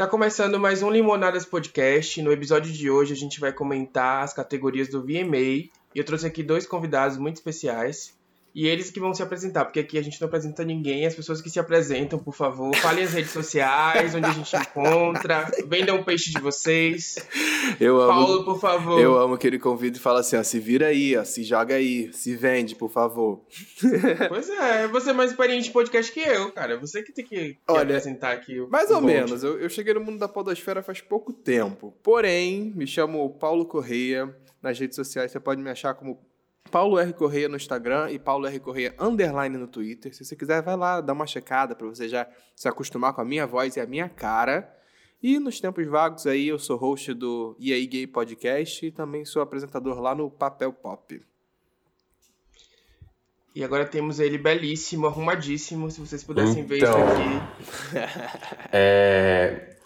Tá 0.00 0.06
começando 0.06 0.58
mais 0.58 0.82
um 0.82 0.90
Limonadas 0.90 1.44
Podcast. 1.44 2.22
No 2.22 2.32
episódio 2.32 2.72
de 2.72 2.90
hoje 2.90 3.12
a 3.12 3.16
gente 3.16 3.38
vai 3.38 3.52
comentar 3.52 4.24
as 4.24 4.32
categorias 4.32 4.88
do 4.88 5.02
VMA. 5.02 5.36
E 5.36 5.70
eu 5.94 6.02
trouxe 6.02 6.26
aqui 6.26 6.42
dois 6.42 6.66
convidados 6.66 7.18
muito 7.18 7.36
especiais. 7.36 8.18
E 8.54 8.66
eles 8.66 8.90
que 8.90 8.98
vão 8.98 9.14
se 9.14 9.22
apresentar, 9.22 9.64
porque 9.64 9.80
aqui 9.80 9.96
a 9.98 10.02
gente 10.02 10.20
não 10.20 10.26
apresenta 10.26 10.64
ninguém, 10.64 11.06
as 11.06 11.14
pessoas 11.14 11.40
que 11.40 11.48
se 11.48 11.58
apresentam, 11.60 12.18
por 12.18 12.34
favor, 12.34 12.74
falem 12.76 13.04
as 13.04 13.12
redes 13.12 13.30
sociais, 13.30 14.14
onde 14.14 14.26
a 14.26 14.32
gente 14.32 14.56
encontra, 14.56 15.48
vendam 15.68 16.00
o 16.00 16.04
peixe 16.04 16.30
de 16.32 16.40
vocês. 16.40 17.14
Eu 17.78 18.00
amo, 18.00 18.08
Paulo, 18.12 18.44
por 18.44 18.60
favor. 18.60 19.00
Eu 19.00 19.16
amo 19.18 19.38
que 19.38 19.46
ele 19.46 19.58
convida 19.58 19.96
e 19.96 20.00
fala 20.00 20.20
assim, 20.20 20.36
ó, 20.36 20.42
se 20.42 20.58
vira 20.58 20.88
aí, 20.88 21.16
ó, 21.16 21.24
se 21.24 21.44
joga 21.44 21.76
aí, 21.76 22.12
se 22.12 22.34
vende, 22.34 22.74
por 22.74 22.90
favor. 22.90 23.44
Pois 24.28 24.48
é, 24.50 24.86
você 24.88 25.10
é 25.10 25.12
mais 25.12 25.30
experiente 25.30 25.64
de 25.64 25.70
podcast 25.70 26.10
que 26.12 26.20
eu, 26.20 26.50
cara. 26.52 26.78
Você 26.78 27.02
que 27.02 27.12
tem 27.12 27.24
que, 27.24 27.36
que 27.54 27.58
Olha, 27.68 27.82
apresentar 27.82 28.32
aqui. 28.32 28.60
o- 28.60 28.68
Mais 28.68 28.90
o 28.90 28.94
ou 28.94 29.00
menos, 29.00 29.42
eu, 29.42 29.58
eu 29.60 29.68
cheguei 29.68 29.94
no 29.94 30.00
mundo 30.00 30.18
da 30.18 30.28
podosfera 30.28 30.82
faz 30.82 31.00
pouco 31.00 31.32
tempo. 31.32 31.94
Porém, 32.02 32.72
me 32.74 32.86
chamo 32.86 33.28
Paulo 33.38 33.64
Correia, 33.66 34.34
nas 34.62 34.78
redes 34.78 34.96
sociais 34.96 35.30
você 35.30 35.40
pode 35.40 35.60
me 35.62 35.70
achar 35.70 35.94
como 35.94 36.18
Paulo 36.70 36.98
R. 36.98 37.12
Correia 37.12 37.48
no 37.48 37.56
Instagram 37.56 38.10
e 38.10 38.18
Paulo 38.18 38.46
R. 38.46 38.58
Correia 38.60 38.94
underline 38.98 39.56
no 39.56 39.66
Twitter. 39.66 40.14
Se 40.14 40.24
você 40.24 40.36
quiser, 40.36 40.62
vai 40.62 40.76
lá, 40.76 41.00
dá 41.00 41.12
uma 41.12 41.26
checada 41.26 41.74
pra 41.74 41.86
você 41.86 42.08
já 42.08 42.26
se 42.54 42.68
acostumar 42.68 43.12
com 43.12 43.20
a 43.20 43.24
minha 43.24 43.46
voz 43.46 43.76
e 43.76 43.80
a 43.80 43.86
minha 43.86 44.08
cara. 44.08 44.72
E 45.22 45.38
nos 45.38 45.60
tempos 45.60 45.86
vagos 45.86 46.26
aí, 46.26 46.48
eu 46.48 46.58
sou 46.58 46.76
host 46.78 47.12
do 47.12 47.54
E 47.58 47.72
aí 47.74 47.86
Gay 47.86 48.06
Podcast 48.06 48.86
e 48.86 48.90
também 48.90 49.24
sou 49.24 49.42
apresentador 49.42 50.00
lá 50.00 50.14
no 50.14 50.30
Papel 50.30 50.72
Pop. 50.72 51.20
E 53.54 53.64
agora 53.64 53.84
temos 53.84 54.20
ele 54.20 54.38
belíssimo, 54.38 55.06
arrumadíssimo. 55.06 55.90
Se 55.90 56.00
vocês 56.00 56.22
pudessem 56.22 56.64
ver 56.64 56.78
isso 56.78 56.86
Então. 56.86 57.02
aqui. 57.08 58.70
É, 58.72 59.76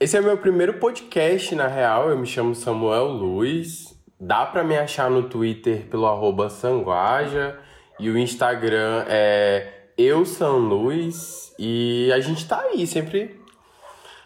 Esse 0.00 0.16
é 0.16 0.20
meu 0.20 0.36
primeiro 0.38 0.78
podcast, 0.80 1.54
na 1.54 1.68
real. 1.68 2.08
Eu 2.10 2.18
me 2.18 2.26
chamo 2.26 2.54
Samuel 2.54 3.04
Luiz. 3.08 3.91
Dá 4.24 4.46
pra 4.46 4.62
me 4.62 4.78
achar 4.78 5.10
no 5.10 5.24
Twitter 5.24 5.88
pelo 5.90 6.06
arroba 6.06 6.48
Sanguaja. 6.48 7.58
E 7.98 8.08
o 8.08 8.16
Instagram 8.16 9.04
é 9.08 9.88
Eu 9.98 10.22
Luiz. 10.60 11.52
E 11.58 12.08
a 12.14 12.20
gente 12.20 12.46
tá 12.46 12.60
aí, 12.60 12.86
sempre, 12.86 13.40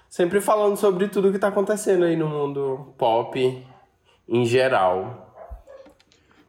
sempre 0.06 0.38
falando 0.42 0.76
sobre 0.76 1.08
tudo 1.08 1.32
que 1.32 1.38
tá 1.38 1.48
acontecendo 1.48 2.04
aí 2.04 2.14
no 2.14 2.28
mundo 2.28 2.92
pop 2.98 3.66
em 4.28 4.44
geral. 4.44 5.25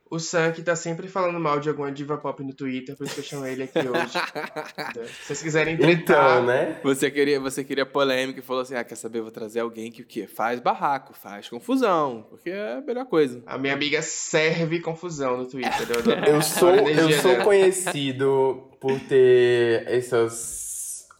O 0.09 0.19
Sam 0.19 0.51
que 0.51 0.61
tá 0.61 0.75
sempre 0.75 1.07
falando 1.07 1.39
mal 1.39 1.59
de 1.59 1.67
alguma 1.69 1.91
diva 1.91 2.17
pop 2.17 2.43
no 2.43 2.53
Twitter, 2.53 2.95
por 2.95 3.05
isso 3.05 3.15
que 3.15 3.19
eu 3.21 3.25
chamo 3.25 3.45
ele 3.45 3.63
aqui 3.63 3.79
hoje. 3.79 4.13
Se 5.21 5.25
vocês 5.27 5.41
quiserem 5.43 5.75
tretar, 5.77 6.37
Então, 6.37 6.45
né? 6.45 6.79
Você 6.83 7.11
queria, 7.11 7.39
você 7.39 7.63
queria 7.63 7.85
polêmica 7.85 8.39
e 8.39 8.43
falou 8.43 8.61
assim: 8.61 8.75
ah, 8.75 8.83
quer 8.83 8.95
saber? 8.95 9.21
Vou 9.21 9.31
trazer 9.31 9.59
alguém 9.59 9.91
que 9.91 10.01
o 10.01 10.05
quê? 10.05 10.25
Faz 10.27 10.59
barraco, 10.59 11.13
faz 11.13 11.49
confusão, 11.49 12.25
porque 12.29 12.49
é 12.49 12.73
a 12.77 12.81
melhor 12.81 13.05
coisa. 13.05 13.41
a 13.45 13.57
minha 13.57 13.73
amiga 13.73 14.01
serve 14.01 14.79
confusão 14.79 15.37
no 15.37 15.45
Twitter. 15.45 15.87
Eu, 15.89 15.99
adoro- 15.99 16.25
Eu 16.25 16.41
sou, 16.41 16.69
eu 16.69 17.11
sou 17.21 17.31
dela. 17.31 17.43
conhecido 17.43 18.69
por 18.79 18.99
ter 19.01 19.83
essas 19.87 20.66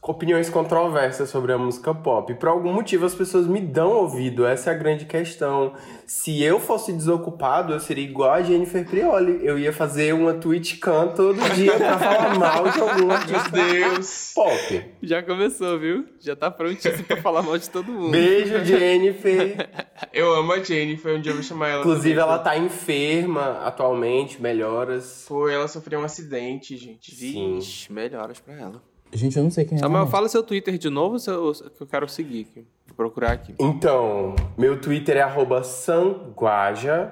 opiniões 0.07 0.49
controversas 0.49 1.29
sobre 1.29 1.51
a 1.51 1.57
música 1.57 1.93
pop. 1.93 2.33
Por 2.35 2.49
algum 2.49 2.71
motivo 2.73 3.05
as 3.05 3.13
pessoas 3.13 3.45
me 3.45 3.59
dão 3.59 3.91
ouvido, 3.91 4.45
essa 4.45 4.71
é 4.71 4.73
a 4.73 4.77
grande 4.77 5.05
questão. 5.05 5.73
Se 6.05 6.41
eu 6.41 6.59
fosse 6.59 6.93
desocupado, 6.93 7.73
eu 7.73 7.79
seria 7.79 8.03
igual 8.05 8.31
a 8.31 8.41
Jennifer 8.41 8.87
Prioli. 8.87 9.45
Eu 9.45 9.59
ia 9.59 9.73
fazer 9.73 10.13
uma 10.13 10.33
TwitchCam 10.33 11.09
todo 11.09 11.37
dia 11.53 11.73
pra 11.75 11.99
falar 11.99 12.39
mal 12.39 12.69
de 12.69 12.79
algum 12.79 13.07
Meu 13.07 13.11
artista 13.11 13.49
Deus. 13.49 14.31
pop. 14.33 14.85
Já 15.03 15.21
começou, 15.21 15.77
viu? 15.77 16.05
Já 16.19 16.35
tá 16.35 16.49
prontíssimo 16.49 17.03
pra 17.03 17.17
falar 17.17 17.41
mal 17.41 17.57
de 17.57 17.69
todo 17.69 17.91
mundo. 17.91 18.11
Beijo, 18.11 18.63
Jennifer. 18.63 19.69
Eu 20.13 20.33
amo 20.33 20.53
a 20.53 20.63
Jennifer, 20.63 21.15
um 21.15 21.21
dia 21.21 21.31
eu 21.31 21.35
vou 21.35 21.43
chamar 21.43 21.69
ela. 21.69 21.79
Inclusive, 21.81 22.17
ela 22.19 22.39
tá 22.39 22.57
enferma 22.57 23.61
atualmente, 23.65 24.41
melhoras. 24.41 25.25
Foi, 25.27 25.53
ela 25.53 25.67
sofreu 25.67 25.99
um 25.99 26.03
acidente, 26.03 26.77
gente. 26.77 27.13
Sim. 27.13 27.55
Vixe, 27.55 27.91
melhoras 27.91 28.39
pra 28.39 28.53
ela. 28.55 28.81
Gente, 29.13 29.37
eu 29.37 29.43
não 29.43 29.51
sei 29.51 29.65
quem 29.65 29.77
é. 29.77 29.79
Samuel, 29.79 30.03
não. 30.03 30.11
fala 30.11 30.27
seu 30.29 30.43
Twitter 30.43 30.77
de 30.77 30.89
novo 30.89 31.17
seu- 31.19 31.53
que 31.53 31.81
eu 31.81 31.87
quero 31.87 32.07
seguir 32.09 32.47
aqui. 32.49 32.65
Vou 32.87 32.95
procurar 32.95 33.31
aqui. 33.31 33.53
Então, 33.59 34.35
meu 34.57 34.79
Twitter 34.81 35.17
é 35.17 35.21
arroba 35.21 35.63
sanguaja 35.63 37.11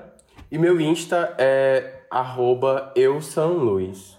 e 0.51 0.57
meu 0.57 0.79
Insta 0.79 1.35
é 1.37 2.01
arroba 2.11 2.91
eusanluiz. 2.95 4.17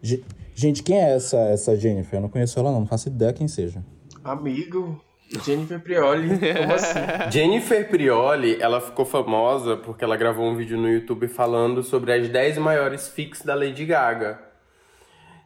Ge- 0.00 0.24
Gente, 0.54 0.82
quem 0.82 1.00
é 1.00 1.14
essa, 1.16 1.38
essa 1.38 1.74
Jennifer? 1.76 2.18
Eu 2.18 2.22
não 2.22 2.28
conheço 2.28 2.58
ela, 2.58 2.70
não. 2.70 2.80
Não 2.80 2.86
faço 2.86 3.08
ideia 3.08 3.32
quem 3.32 3.48
seja. 3.48 3.82
Amigo, 4.22 5.00
Jennifer 5.44 5.80
Prioli, 5.80 6.28
como 6.28 6.74
assim? 6.74 6.98
Jennifer 7.32 7.88
Prioli, 7.88 8.60
ela 8.60 8.78
ficou 8.80 9.04
famosa 9.06 9.76
porque 9.78 10.04
ela 10.04 10.14
gravou 10.16 10.44
um 10.44 10.54
vídeo 10.54 10.76
no 10.76 10.88
YouTube 10.90 11.26
falando 11.26 11.82
sobre 11.82 12.12
as 12.12 12.28
10 12.28 12.58
maiores 12.58 13.08
fics 13.08 13.40
da 13.42 13.54
Lady 13.54 13.86
Gaga. 13.86 14.38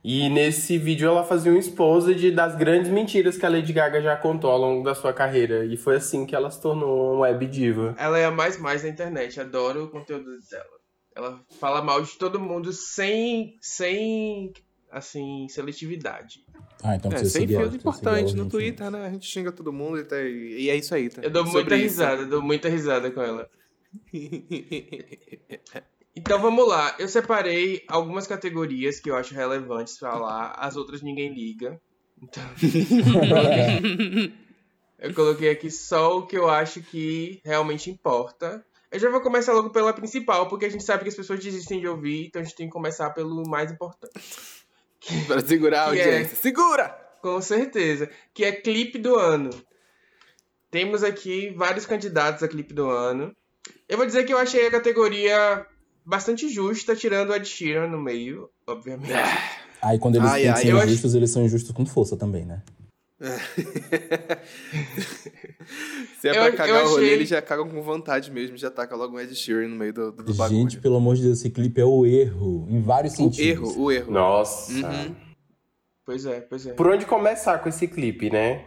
E 0.09 0.29
nesse 0.29 0.79
vídeo 0.79 1.09
ela 1.09 1.25
fazia 1.25 1.51
um 1.51 1.57
exposed 1.59 2.31
das 2.31 2.55
grandes 2.55 2.89
mentiras 2.93 3.37
que 3.37 3.45
a 3.45 3.49
Lady 3.49 3.73
Gaga 3.73 4.01
já 4.01 4.17
contou 4.17 4.53
ao 4.53 4.57
longo 4.59 4.85
da 4.85 4.95
sua 4.95 5.13
carreira. 5.13 5.65
E 5.65 5.77
foi 5.77 5.97
assim 5.97 6.25
que 6.25 6.33
ela 6.33 6.49
se 6.49 6.63
tornou 6.63 7.15
uma 7.15 7.23
web 7.23 7.45
diva. 7.49 7.93
Ela 7.99 8.17
é 8.17 8.25
a 8.25 8.31
mais 8.31 8.57
mais 8.57 8.83
da 8.83 8.89
internet, 8.89 9.41
adoro 9.41 9.83
o 9.87 9.89
conteúdo 9.89 10.31
dela. 10.49 10.77
Ela 11.13 11.41
fala 11.59 11.83
mal 11.83 12.01
de 12.05 12.13
todo 12.17 12.39
mundo 12.39 12.73
sem, 12.73 13.57
sem 13.61 14.53
assim, 14.93 15.49
seletividade. 15.49 16.45
Ah, 16.85 16.95
então 16.95 17.11
É, 17.11 17.25
sem 17.25 17.43
importantes 17.43 18.05
ela, 18.05 18.21
no 18.37 18.45
gente. 18.45 18.51
Twitter, 18.53 18.91
né? 18.93 19.07
A 19.07 19.11
gente 19.11 19.27
xinga 19.27 19.51
todo 19.51 19.73
mundo 19.73 19.99
e, 19.99 20.05
tá- 20.05 20.23
e 20.23 20.71
é 20.71 20.77
isso 20.77 20.95
aí, 20.95 21.09
tá? 21.11 21.21
Eu 21.23 21.31
dou 21.31 21.45
Sobre 21.47 21.63
muita 21.63 21.75
isso. 21.77 21.85
risada, 21.85 22.25
dou 22.27 22.41
muita 22.41 22.69
risada 22.69 23.11
com 23.11 23.21
ela. 23.23 23.51
Então 26.17 26.41
vamos 26.41 26.67
lá, 26.67 26.95
eu 26.99 27.07
separei 27.09 27.85
algumas 27.87 28.27
categorias 28.27 28.99
que 28.99 29.11
eu 29.11 29.17
acho 29.17 29.35
relevantes 29.35 29.99
pra 29.99 30.17
lá, 30.17 30.53
as 30.57 30.75
outras 30.75 31.03
ninguém 31.03 31.35
liga. 31.35 31.79
Então, 32.23 32.43
eu 34.99 35.15
coloquei 35.15 35.51
aqui 35.51 35.71
só 35.71 36.19
o 36.19 36.27
que 36.27 36.37
eu 36.37 36.49
acho 36.49 36.81
que 36.81 37.41
realmente 37.45 37.91
importa. 37.91 38.65
Eu 38.91 38.99
já 38.99 39.11
vou 39.11 39.21
começar 39.21 39.53
logo 39.53 39.71
pela 39.71 39.93
principal, 39.93 40.49
porque 40.49 40.65
a 40.65 40.71
gente 40.71 40.85
sabe 40.85 41.03
que 41.03 41.09
as 41.11 41.15
pessoas 41.15 41.41
desistem 41.41 41.81
de 41.81 41.89
ouvir, 41.89 42.27
então 42.27 42.41
a 42.41 42.45
gente 42.45 42.57
tem 42.57 42.67
que 42.67 42.73
começar 42.73 43.11
pelo 43.11 43.43
mais 43.47 43.71
importante. 43.71 44.19
pra 45.27 45.41
segurar 45.41 45.89
a 45.89 45.93
Que 45.93 45.99
é- 46.01 46.05
audiência. 46.05 46.37
Segura! 46.37 46.89
Com 47.21 47.41
certeza. 47.41 48.09
Que 48.33 48.45
é 48.45 48.53
clipe 48.53 48.99
do 48.99 49.17
ano. 49.17 49.51
Temos 50.71 51.03
aqui 51.03 51.51
vários 51.57 51.85
candidatos 51.85 52.43
a 52.43 52.49
clipe 52.49 52.73
do 52.73 52.89
ano. 52.89 53.35
Eu 53.89 53.97
vou 53.97 54.07
dizer 54.07 54.25
que 54.25 54.33
eu 54.33 54.39
achei 54.39 54.67
a 54.67 54.71
categoria 54.71 55.67
bastante 56.07 56.49
justa, 56.49 56.95
tirando 56.95 57.33
a 57.33 57.43
Sheeran 57.43 57.89
no 57.89 57.99
meio, 58.01 58.49
obviamente. 58.67 59.13
Aí 59.83 59.99
quando 59.99 60.17
eles 60.17 60.31
Ai, 60.31 60.41
têm 60.43 60.49
ai, 60.51 60.55
que 60.55 60.61
ser 60.63 60.69
eu 60.73 60.77
acho- 60.79 60.87
injustos, 60.87 61.15
eles 61.15 61.31
são 61.31 61.45
injustos 61.45 61.71
com 61.73 61.85
força 61.85 62.17
também, 62.17 62.45
né? 62.47 62.63
Se 66.21 66.29
é 66.29 66.31
Eu- 66.31 66.35
pra 66.35 66.47
eu 66.49 66.55
cagar 66.55 66.85
o 66.85 66.89
rolê, 66.91 67.05
achei- 67.05 67.15
eles 67.15 67.29
já 67.29 67.41
cagam 67.43 67.69
com 67.69 67.83
vontade 67.83 68.31
mesmo, 68.31 68.57
já 68.57 68.71
taca 68.71 68.95
logo 68.97 69.17
um 69.17 69.21
Ed 69.21 69.35
Sheeran 69.35 69.69
no 69.69 69.77
meio 69.77 69.93
do, 69.93 70.13
do 70.13 70.35
bagulho. 70.35 70.61
Gente, 70.61 70.79
pelo 70.79 70.97
amor 70.97 71.17
de 71.17 71.23
Deus, 71.23 71.39
esse 71.39 71.51
clipe 71.51 71.81
é 71.81 71.85
o 71.85 72.05
erro. 72.07 72.67
Em 72.71 72.81
vários 72.81 73.15
o 73.15 73.17
sentidos. 73.17 73.71
erro, 73.71 73.83
o 73.83 73.91
erro. 73.93 74.13
Nossa. 74.13 74.73
Uhum. 74.73 75.15
Pois 76.05 76.25
é, 76.27 76.41
pois 76.41 76.67
é. 76.67 76.73
Por 76.73 76.87
onde 76.89 77.05
começar 77.07 77.59
com 77.59 77.69
esse 77.69 77.89
clipe, 77.89 78.31
né? 78.31 78.65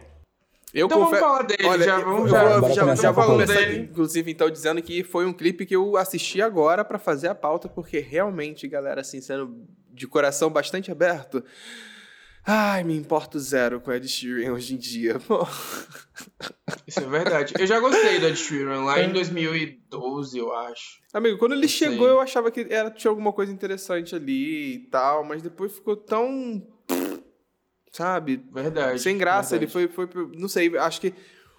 Eu 0.72 0.86
Então 0.86 0.98
vamos 1.00 1.14
confesso. 1.18 1.24
falar 1.28 1.42
dele, 1.42 1.66
Olha, 1.66 1.84
já 1.84 1.98
vamos 2.00 2.30
já. 2.30 2.60
já, 2.74 2.94
já 2.94 3.10
a 3.10 3.14
começar, 3.14 3.54
dele. 3.54 3.88
inclusive, 3.90 4.30
então, 4.30 4.48
dizendo 4.50 4.80
que 4.80 5.02
foi 5.02 5.26
um 5.26 5.32
clipe 5.32 5.66
que 5.66 5.74
eu 5.74 5.96
assisti 5.96 6.40
agora 6.40 6.84
pra 6.84 6.98
fazer 6.98 7.28
a 7.28 7.34
pauta, 7.34 7.68
porque 7.68 7.98
realmente, 7.98 8.68
galera, 8.68 9.00
assim, 9.00 9.20
sendo 9.20 9.66
de 9.92 10.06
coração 10.06 10.48
bastante 10.48 10.90
aberto, 10.92 11.42
ai, 12.46 12.84
me 12.84 12.96
importo 12.96 13.38
zero 13.40 13.80
com 13.80 13.92
Ed 13.92 14.06
Sheeran 14.08 14.52
hoje 14.52 14.74
em 14.74 14.78
dia. 14.78 15.18
Pô. 15.18 15.44
Isso 16.86 17.00
é 17.00 17.06
verdade. 17.06 17.54
Eu 17.58 17.66
já 17.66 17.80
gostei 17.80 18.20
do 18.20 18.26
Ed 18.28 18.36
Sheeran 18.36 18.84
lá 18.84 19.00
em 19.02 19.12
2012, 19.12 20.38
eu 20.38 20.52
acho. 20.54 21.00
Amigo, 21.12 21.38
quando 21.38 21.52
ele 21.52 21.66
chegou, 21.68 22.06
sei. 22.06 22.14
eu 22.16 22.20
achava 22.20 22.50
que 22.50 22.66
era, 22.70 22.90
tinha 22.90 23.10
alguma 23.10 23.32
coisa 23.32 23.52
interessante 23.52 24.14
ali 24.14 24.74
e 24.74 24.78
tal, 24.90 25.24
mas 25.24 25.42
depois 25.42 25.72
ficou 25.72 25.96
tão. 25.96 26.62
Sabe? 27.92 28.42
Verdade. 28.52 29.00
Sem 29.00 29.18
graça, 29.18 29.56
ele 29.56 29.66
verdade. 29.66 29.92
foi, 29.94 30.06
foi. 30.06 30.30
Não 30.38 30.48
sei, 30.48 30.76
acho 30.78 31.00
que 31.00 31.12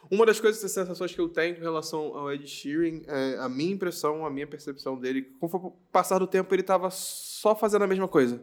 uma 0.09 0.25
das 0.25 0.39
coisas, 0.39 0.61
das 0.61 0.71
sensações 0.71 1.13
que 1.13 1.19
eu 1.19 1.29
tenho 1.29 1.55
em 1.55 1.61
relação 1.61 2.17
ao 2.17 2.31
Ed 2.31 2.45
Sheeran, 2.47 3.01
é 3.07 3.37
a 3.39 3.47
minha 3.47 3.73
impressão, 3.73 4.25
a 4.25 4.29
minha 4.29 4.47
percepção 4.47 4.99
dele, 4.99 5.21
conforme 5.39 5.67
o 5.67 5.73
passar 5.91 6.19
do 6.19 6.27
tempo, 6.27 6.53
ele 6.53 6.63
tava 6.63 6.89
só 6.91 7.55
fazendo 7.55 7.83
a 7.83 7.87
mesma 7.87 8.07
coisa. 8.07 8.41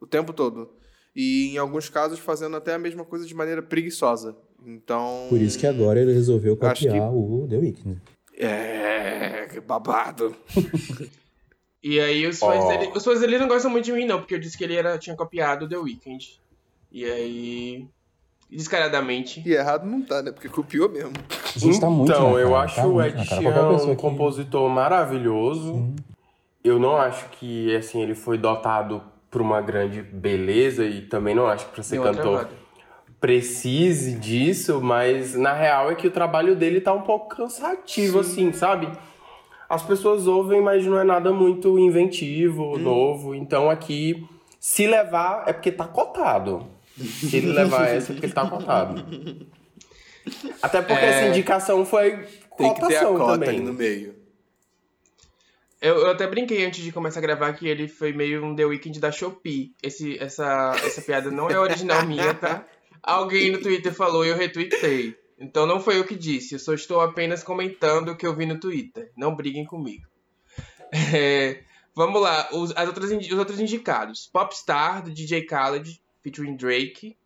O 0.00 0.06
tempo 0.06 0.32
todo. 0.32 0.70
E 1.14 1.54
em 1.54 1.58
alguns 1.58 1.88
casos 1.88 2.18
fazendo 2.18 2.56
até 2.56 2.74
a 2.74 2.78
mesma 2.78 3.04
coisa 3.04 3.24
de 3.24 3.34
maneira 3.34 3.62
preguiçosa. 3.62 4.36
Então. 4.66 5.26
Por 5.28 5.40
isso 5.40 5.58
que 5.58 5.66
agora 5.66 6.00
ele 6.00 6.12
resolveu 6.12 6.58
Acho 6.60 6.84
copiar 6.84 7.14
o 7.14 7.46
The 7.48 7.56
Weeknd. 7.58 8.02
É. 8.36 9.46
Que 9.52 9.60
babado. 9.60 10.34
E 11.86 12.00
aí 12.00 12.26
os 12.26 12.38
fãs 12.38 12.64
Ó. 12.64 12.68
dele. 12.68 12.90
Os 12.96 13.04
fãs 13.04 13.20
dele 13.20 13.36
não 13.38 13.46
gostam 13.46 13.70
muito 13.70 13.84
de 13.84 13.92
mim, 13.92 14.06
não, 14.06 14.18
porque 14.18 14.34
eu 14.34 14.38
disse 14.38 14.56
que 14.56 14.64
ele 14.64 14.74
era, 14.74 14.96
tinha 14.96 15.14
copiado 15.14 15.68
The 15.68 15.76
Weeknd. 15.76 16.40
E 16.94 17.04
aí. 17.04 17.88
descaradamente. 18.48 19.42
E 19.44 19.52
errado 19.52 19.84
não 19.84 20.00
tá, 20.00 20.22
né? 20.22 20.30
Porque 20.30 20.48
copiou 20.48 20.88
mesmo. 20.88 21.12
Tá 21.80 21.90
muito 21.90 22.12
então, 22.12 22.34
na 22.34 22.38
eu 22.38 22.50
cara, 22.50 22.62
acho 22.62 22.76
tá 22.76 22.86
o 22.86 22.92
muito 22.92 23.16
Ed. 23.16 23.26
Sheeran 23.26 23.70
um 23.72 23.96
compositor 23.96 24.68
maravilhoso. 24.70 25.92
Eu 26.62 26.78
não 26.78 26.96
acho 26.96 27.28
que 27.30 27.74
assim 27.74 28.00
ele 28.00 28.14
foi 28.14 28.38
dotado 28.38 29.02
por 29.28 29.42
uma 29.42 29.60
grande 29.60 30.02
beleza 30.02 30.84
e 30.84 31.02
também 31.02 31.34
não 31.34 31.48
acho 31.48 31.66
que 31.66 31.72
para 31.72 31.82
ser 31.82 32.00
Deu 32.00 32.04
cantor 32.04 32.48
precise 33.20 34.12
disso, 34.12 34.80
mas 34.80 35.34
na 35.34 35.52
real 35.52 35.90
é 35.90 35.94
que 35.94 36.06
o 36.06 36.10
trabalho 36.10 36.54
dele 36.54 36.80
tá 36.80 36.92
um 36.92 37.02
pouco 37.02 37.34
cansativo 37.34 38.20
assim, 38.20 38.52
sabe? 38.52 38.86
As 39.68 39.82
pessoas 39.82 40.28
ouvem, 40.28 40.60
mas 40.60 40.86
não 40.86 40.98
é 40.98 41.04
nada 41.04 41.32
muito 41.32 41.76
inventivo, 41.78 42.78
novo. 42.78 43.34
Então 43.34 43.68
aqui 43.68 44.24
se 44.60 44.86
levar 44.86 45.44
é 45.46 45.52
porque 45.52 45.72
tá 45.72 45.86
cotado. 45.86 46.73
Se 46.96 47.36
ele 47.36 47.52
levar 47.52 47.88
essa 47.88 48.12
é 48.12 48.14
porque 48.14 48.26
ele 48.26 48.32
tá 48.32 48.48
cotado. 48.48 49.04
Até 50.62 50.80
porque 50.80 51.04
essa 51.04 51.26
indicação 51.28 51.84
foi 51.84 52.26
Tem 52.56 52.72
que 52.74 52.86
ter 52.86 52.96
a 52.96 53.04
cota 53.06 53.32
também. 53.32 53.48
ali 53.50 53.60
no 53.60 53.72
meio. 53.72 54.14
Eu, 55.80 55.96
eu 55.98 56.10
até 56.10 56.26
brinquei 56.26 56.64
antes 56.64 56.82
de 56.82 56.90
começar 56.92 57.18
a 57.18 57.22
gravar 57.22 57.52
que 57.52 57.68
ele 57.68 57.88
foi 57.88 58.12
meio 58.12 58.42
um 58.42 58.56
The 58.56 58.64
Weeknd 58.64 58.98
da 58.98 59.12
Shopee. 59.12 59.74
Esse, 59.82 60.18
essa, 60.18 60.74
essa 60.82 61.02
piada 61.02 61.30
não 61.30 61.50
é 61.50 61.58
original 61.58 62.04
minha, 62.08 62.32
tá? 62.32 62.66
Alguém 63.02 63.52
no 63.52 63.60
Twitter 63.60 63.92
falou 63.92 64.24
e 64.24 64.30
eu 64.30 64.36
retuitei. 64.36 65.14
Então 65.38 65.66
não 65.66 65.80
foi 65.80 65.98
eu 65.98 66.04
que 66.04 66.14
disse, 66.14 66.54
eu 66.54 66.58
só 66.58 66.72
estou 66.72 67.00
apenas 67.02 67.42
comentando 67.42 68.10
o 68.10 68.16
que 68.16 68.26
eu 68.26 68.34
vi 68.34 68.46
no 68.46 68.58
Twitter. 68.58 69.12
Não 69.16 69.34
briguem 69.34 69.64
comigo. 69.64 70.04
É, 71.12 71.64
vamos 71.92 72.22
lá, 72.22 72.48
os, 72.52 72.72
as 72.76 72.86
outras, 72.86 73.10
os 73.10 73.32
outros 73.32 73.58
indicados. 73.58 74.30
Popstar, 74.32 75.02
do 75.02 75.10
DJ 75.10 75.44
Khaled, 75.44 76.00
featuring 76.24 76.56
Drake. 76.56 77.16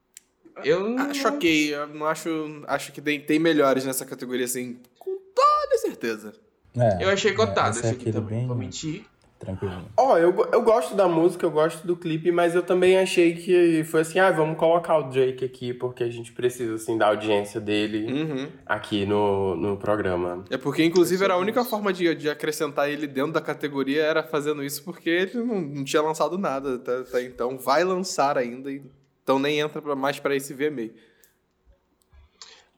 Eu 0.64 0.90
não... 0.90 1.10
Acho 1.10 1.28
ok, 1.28 1.74
eu 1.74 1.86
não 1.86 2.04
acho. 2.04 2.28
Acho 2.66 2.92
que 2.92 3.00
tem, 3.00 3.20
tem 3.20 3.38
melhores 3.38 3.84
nessa 3.84 4.04
categoria, 4.04 4.44
assim, 4.44 4.76
com 4.98 5.16
toda 5.34 5.78
certeza. 5.78 6.34
É, 6.76 7.04
Eu 7.04 7.08
achei 7.08 7.30
é, 7.30 7.34
cotado 7.34 7.70
esse 7.70 7.78
esse 7.78 7.88
é 7.88 7.90
aqui 7.92 8.12
também, 8.12 8.40
bem 8.40 8.46
vou 8.46 8.56
mentir. 8.56 9.04
Tranquilinho. 9.38 9.86
Ó, 9.96 10.18
eu, 10.18 10.32
go- 10.32 10.48
eu 10.52 10.62
gosto 10.62 10.94
da 10.94 11.06
música, 11.06 11.46
eu 11.46 11.50
gosto 11.50 11.86
do 11.86 11.96
clipe, 11.96 12.30
mas 12.32 12.54
eu 12.54 12.62
também 12.62 12.98
achei 12.98 13.34
que 13.34 13.84
foi 13.84 14.00
assim, 14.00 14.18
ah, 14.18 14.30
vamos 14.30 14.58
colocar 14.58 14.98
o 14.98 15.04
Drake 15.04 15.44
aqui, 15.44 15.72
porque 15.72 16.02
a 16.02 16.10
gente 16.10 16.32
precisa, 16.32 16.74
assim, 16.74 16.98
da 16.98 17.06
audiência 17.06 17.60
dele 17.60 18.12
Uhum. 18.12 18.48
aqui 18.66 19.06
no, 19.06 19.54
no 19.54 19.76
programa. 19.76 20.44
É 20.50 20.56
porque, 20.58 20.84
inclusive, 20.84 21.22
era 21.24 21.34
a 21.34 21.38
única 21.38 21.64
forma 21.64 21.92
de, 21.92 22.14
de 22.14 22.28
acrescentar 22.28 22.90
ele 22.90 23.06
dentro 23.06 23.32
da 23.32 23.40
categoria 23.40 24.02
era 24.02 24.22
fazendo 24.22 24.62
isso, 24.62 24.82
porque 24.84 25.08
ele 25.08 25.34
não, 25.34 25.60
não 25.60 25.84
tinha 25.84 26.02
lançado 26.02 26.36
nada 26.36 26.74
até, 26.74 26.96
até 26.98 27.22
então. 27.22 27.56
Vai 27.56 27.84
lançar 27.84 28.36
ainda, 28.36 28.70
e- 28.70 28.82
então 29.22 29.38
nem 29.38 29.60
entra 29.60 29.80
pra, 29.80 29.94
mais 29.94 30.18
pra 30.18 30.34
esse 30.34 30.52
VMA. 30.54 30.90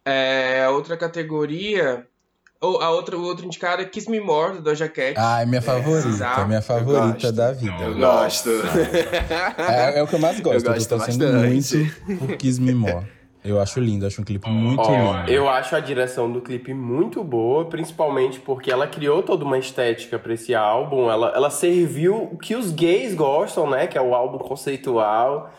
É, 0.05 0.65
a 0.65 0.71
outra 0.71 0.97
categoria. 0.97 2.07
Ou 2.63 2.83
a 2.83 2.91
outra, 2.91 3.17
o 3.17 3.23
outro 3.25 3.47
indicado 3.47 3.81
é 3.81 3.87
Kiss 3.87 4.11
Me 4.11 4.21
More, 4.21 4.57
do 4.57 4.63
Doja 4.63 4.87
Cat. 4.87 5.15
Ah, 5.17 5.41
é 5.41 5.47
minha 5.47 5.63
favorita, 5.63 6.09
exato. 6.09 6.41
é 6.43 6.45
minha 6.47 6.61
favorita 6.61 7.33
da 7.33 7.53
vida. 7.53 7.83
Eu 7.83 7.97
gosto. 7.97 8.51
É, 9.69 9.99
é 9.99 10.03
o 10.03 10.07
que 10.07 10.15
eu 10.15 10.19
mais 10.19 10.39
gosto, 10.41 10.57
Eu 10.67 10.71
eu, 10.71 10.75
gosto 10.75 10.89
tô 10.89 10.97
torcendo 10.99 11.25
bastante. 11.33 11.77
muito 12.07 12.19
por 12.19 12.37
Kiss 12.37 12.61
Me 12.61 12.75
More. 12.75 13.07
Eu 13.43 13.59
acho 13.59 13.81
lindo, 13.81 14.07
acho 14.07 14.21
um 14.21 14.25
clipe 14.25 14.47
muito 14.51 14.83
Ó, 14.83 15.21
lindo. 15.21 15.31
eu 15.33 15.49
acho 15.49 15.75
a 15.75 15.81
direção 15.81 16.31
do 16.31 16.43
clipe 16.43 16.75
muito 16.75 17.25
boa, 17.25 17.65
principalmente 17.65 18.39
porque 18.39 18.71
ela 18.71 18.87
criou 18.87 19.23
toda 19.23 19.43
uma 19.47 19.57
estética 19.57 20.19
pra 20.19 20.35
esse 20.35 20.55
álbum. 20.55 21.11
Ela, 21.11 21.33
ela 21.35 21.49
serviu 21.49 22.29
o 22.31 22.37
que 22.37 22.55
os 22.55 22.71
gays 22.71 23.15
gostam, 23.15 23.71
né? 23.71 23.87
Que 23.87 23.97
é 23.97 24.03
o 24.03 24.15
álbum 24.15 24.37
conceitual. 24.37 25.51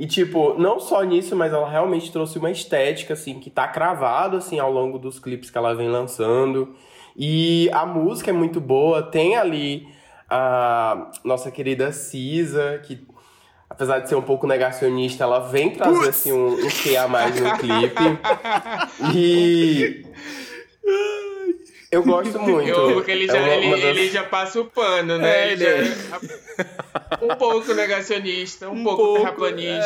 E, 0.00 0.06
tipo, 0.06 0.54
não 0.54 0.80
só 0.80 1.02
nisso, 1.02 1.36
mas 1.36 1.52
ela 1.52 1.68
realmente 1.68 2.10
trouxe 2.10 2.38
uma 2.38 2.50
estética, 2.50 3.12
assim, 3.12 3.38
que 3.38 3.50
tá 3.50 3.68
cravado, 3.68 4.38
assim, 4.38 4.58
ao 4.58 4.72
longo 4.72 4.98
dos 4.98 5.18
clipes 5.18 5.50
que 5.50 5.58
ela 5.58 5.74
vem 5.74 5.90
lançando. 5.90 6.74
E 7.14 7.68
a 7.70 7.84
música 7.84 8.30
é 8.30 8.32
muito 8.32 8.62
boa. 8.62 9.02
Tem 9.02 9.36
ali 9.36 9.86
a 10.26 11.10
nossa 11.22 11.50
querida 11.50 11.92
Cisa, 11.92 12.80
que 12.82 13.06
apesar 13.68 13.98
de 13.98 14.08
ser 14.08 14.14
um 14.14 14.22
pouco 14.22 14.46
negacionista, 14.46 15.24
ela 15.24 15.40
vem 15.40 15.68
trazer, 15.68 16.08
assim, 16.08 16.32
um, 16.32 16.54
um 16.54 16.68
que 16.68 16.96
a 16.96 17.06
mais 17.06 17.38
no 17.38 17.58
clipe. 17.58 18.18
E... 19.14 20.06
Eu 21.90 22.02
gosto 22.04 22.38
muito. 22.40 22.68
Eu 22.68 22.86
amo 22.90 23.02
que 23.02 23.10
ele 23.10 23.26
já, 23.26 23.36
É 23.36 23.58
ele, 23.58 23.70
das- 23.70 23.80
ele 23.96 24.10
já 24.10 24.22
passa 24.24 24.60
o 24.60 24.64
pano, 24.64 25.18
né? 25.18 25.48
É, 25.48 25.52
ele 25.52 25.64
ele- 25.64 25.84
já- 25.86 26.20
um 27.22 27.34
pouco 27.36 27.74
negacionista, 27.74 28.68
um, 28.68 28.82
pouco, 28.84 29.14
terraplanista. 29.18 29.84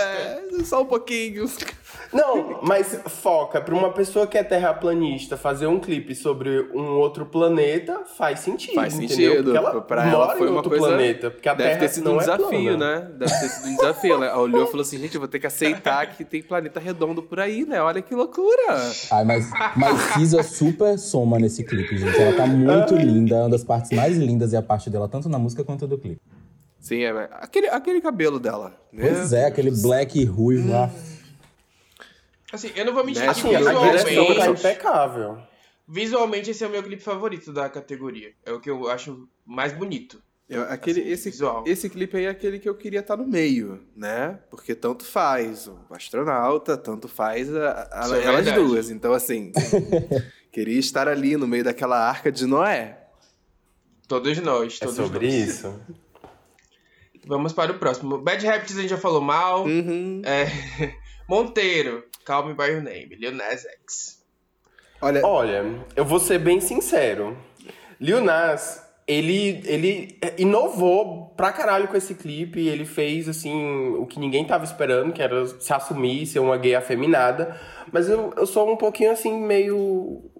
É, 0.60 0.64
só 0.64 0.82
um 0.82 0.86
pouquinho. 0.86 1.50
Não, 2.12 2.60
mas 2.62 3.00
foca, 3.06 3.60
pra 3.60 3.74
uma 3.74 3.90
pessoa 3.92 4.26
que 4.26 4.38
é 4.38 4.44
terraplanista 4.44 5.36
fazer 5.36 5.66
um 5.66 5.80
clipe 5.80 6.14
sobre 6.14 6.68
um 6.74 6.96
outro 6.98 7.26
planeta, 7.26 8.02
faz 8.16 8.40
sentido. 8.40 8.74
Faz 8.74 8.94
entendeu? 8.94 9.16
sentido. 9.32 9.44
Porque 9.44 9.56
ela 9.56 9.80
Pra 9.82 10.08
ela 10.08 10.36
foi 10.36 10.46
em 10.46 10.50
uma 10.50 10.56
outro 10.56 10.70
coisa. 10.70 10.86
planeta. 10.86 11.30
Porque 11.30 11.48
a 11.48 11.54
Deve 11.54 11.68
Terra 11.70 11.80
ter 11.80 11.88
sido 11.88 12.04
não 12.04 12.12
um 12.12 12.16
é 12.16 12.20
desafio, 12.20 12.46
plana. 12.78 13.00
né? 13.00 13.08
Deve 13.18 13.32
ter 13.32 13.48
sido 13.48 13.68
um 13.68 13.76
desafio. 13.76 14.14
Ela 14.14 14.38
olhou 14.38 14.62
e 14.64 14.66
falou 14.66 14.82
assim: 14.82 14.98
gente, 14.98 15.14
eu 15.14 15.20
vou 15.20 15.28
ter 15.28 15.38
que 15.40 15.46
aceitar 15.46 16.06
que 16.14 16.24
tem 16.24 16.42
planeta 16.42 16.78
redondo 16.78 17.22
por 17.22 17.40
aí, 17.40 17.64
né? 17.66 17.82
Olha 17.82 18.00
que 18.00 18.14
loucura. 18.14 18.74
Ai, 19.10 19.24
mas, 19.24 19.50
mas 19.76 19.98
Cisa 20.14 20.42
super 20.42 20.96
soma 20.98 21.38
nesse 21.38 21.64
clipe, 21.64 21.96
gente. 21.98 22.16
Ela 22.16 22.36
tá 22.36 22.46
muito 22.46 22.94
linda, 22.94 23.34
é 23.36 23.40
uma 23.40 23.50
das 23.50 23.64
partes 23.64 23.90
mais 23.90 24.16
lindas 24.16 24.54
é 24.54 24.56
a 24.56 24.62
parte 24.62 24.88
dela, 24.88 25.08
tanto 25.08 25.28
na 25.28 25.38
música 25.38 25.64
quanto 25.64 25.86
do 25.86 25.98
clipe. 25.98 26.20
Sim, 26.78 27.02
é. 27.02 27.28
Aquele, 27.40 27.68
aquele 27.68 28.00
cabelo 28.00 28.38
dela. 28.38 28.72
né? 28.92 29.08
Pois 29.08 29.32
é, 29.32 29.46
aquele 29.46 29.70
black 29.70 30.20
e 30.20 30.24
ruivo 30.24 30.70
lá. 30.70 30.90
Assim, 32.54 32.70
eu 32.76 32.84
não 32.84 32.92
vou 32.94 33.04
mentir 33.04 33.22
Mexe 33.24 33.42
que 33.42 33.54
Assim, 33.54 33.56
a 33.56 33.72
direção 33.72 34.04
tá 34.04 34.08
visualmente, 34.08 34.60
impecável. 34.60 35.38
visualmente 35.88 36.50
esse 36.50 36.62
é 36.64 36.66
o 36.66 36.70
meu 36.70 36.82
clipe 36.82 37.02
favorito 37.02 37.52
da 37.52 37.68
categoria. 37.68 38.32
É 38.46 38.52
o 38.52 38.60
que 38.60 38.70
eu 38.70 38.88
acho 38.88 39.28
mais 39.44 39.72
bonito. 39.72 40.22
Eu- 40.48 40.62
aquele, 40.70 41.00
Assim, 41.00 41.10
esse, 41.10 41.30
visual. 41.30 41.64
esse 41.66 41.88
clipe 41.88 42.16
aí 42.18 42.26
é 42.26 42.28
aquele 42.28 42.58
que 42.58 42.68
eu 42.68 42.74
queria 42.74 43.00
estar 43.00 43.16
no 43.16 43.26
meio, 43.26 43.82
né? 43.96 44.38
Porque 44.50 44.74
tanto 44.74 45.02
faz 45.04 45.66
o 45.66 45.78
astronauta, 45.90 46.76
tanto 46.76 47.08
faz 47.08 47.54
a, 47.54 47.88
a- 47.90 48.18
é 48.18 48.24
elas 48.24 48.44
verdade. 48.44 48.54
duas. 48.56 48.90
Então, 48.90 49.14
assim, 49.14 49.50
queria 50.52 50.78
estar 50.78 51.08
ali 51.08 51.36
no 51.38 51.46
meio 51.48 51.64
daquela 51.64 51.98
arca 51.98 52.30
de 52.30 52.44
Noé. 52.46 53.00
Todos 54.06 54.38
nós, 54.40 54.76
É 54.80 54.84
todos 54.84 54.96
sobre 54.96 55.26
nós. 55.26 55.48
isso. 55.48 55.80
Vamos 57.26 57.54
para 57.54 57.72
o 57.72 57.78
próximo. 57.78 58.18
Bad 58.18 58.46
Habits 58.46 58.76
a 58.76 58.80
gente 58.82 58.90
já 58.90 58.98
falou 58.98 59.22
mal. 59.22 59.64
Uhum. 59.64 60.20
É, 60.26 60.44
Monteiro, 61.26 62.04
Call 62.24 62.46
Me 62.46 62.54
By 62.54 62.64
Your 62.64 62.82
Name, 62.82 63.14
Lil 63.16 63.32
Nas 63.32 63.64
X. 63.64 64.24
Olha, 65.00 65.24
Olha, 65.24 65.64
eu 65.94 66.04
vou 66.04 66.18
ser 66.18 66.38
bem 66.38 66.60
sincero. 66.60 67.36
Lil 68.00 68.22
Nas, 68.22 68.82
ele, 69.06 69.62
ele 69.66 70.18
inovou 70.38 71.34
pra 71.36 71.52
caralho 71.52 71.88
com 71.88 71.96
esse 71.96 72.14
clipe. 72.14 72.66
Ele 72.66 72.84
fez, 72.84 73.28
assim, 73.28 73.94
o 73.98 74.06
que 74.06 74.18
ninguém 74.18 74.44
tava 74.46 74.64
esperando, 74.64 75.12
que 75.12 75.22
era 75.22 75.46
se 75.46 75.72
assumir, 75.72 76.26
ser 76.26 76.38
uma 76.38 76.56
gay 76.56 76.74
afeminada. 76.74 77.58
Mas 77.92 78.08
eu, 78.08 78.32
eu 78.36 78.46
sou 78.46 78.72
um 78.72 78.76
pouquinho, 78.76 79.12
assim, 79.12 79.38
meio 79.38 80.30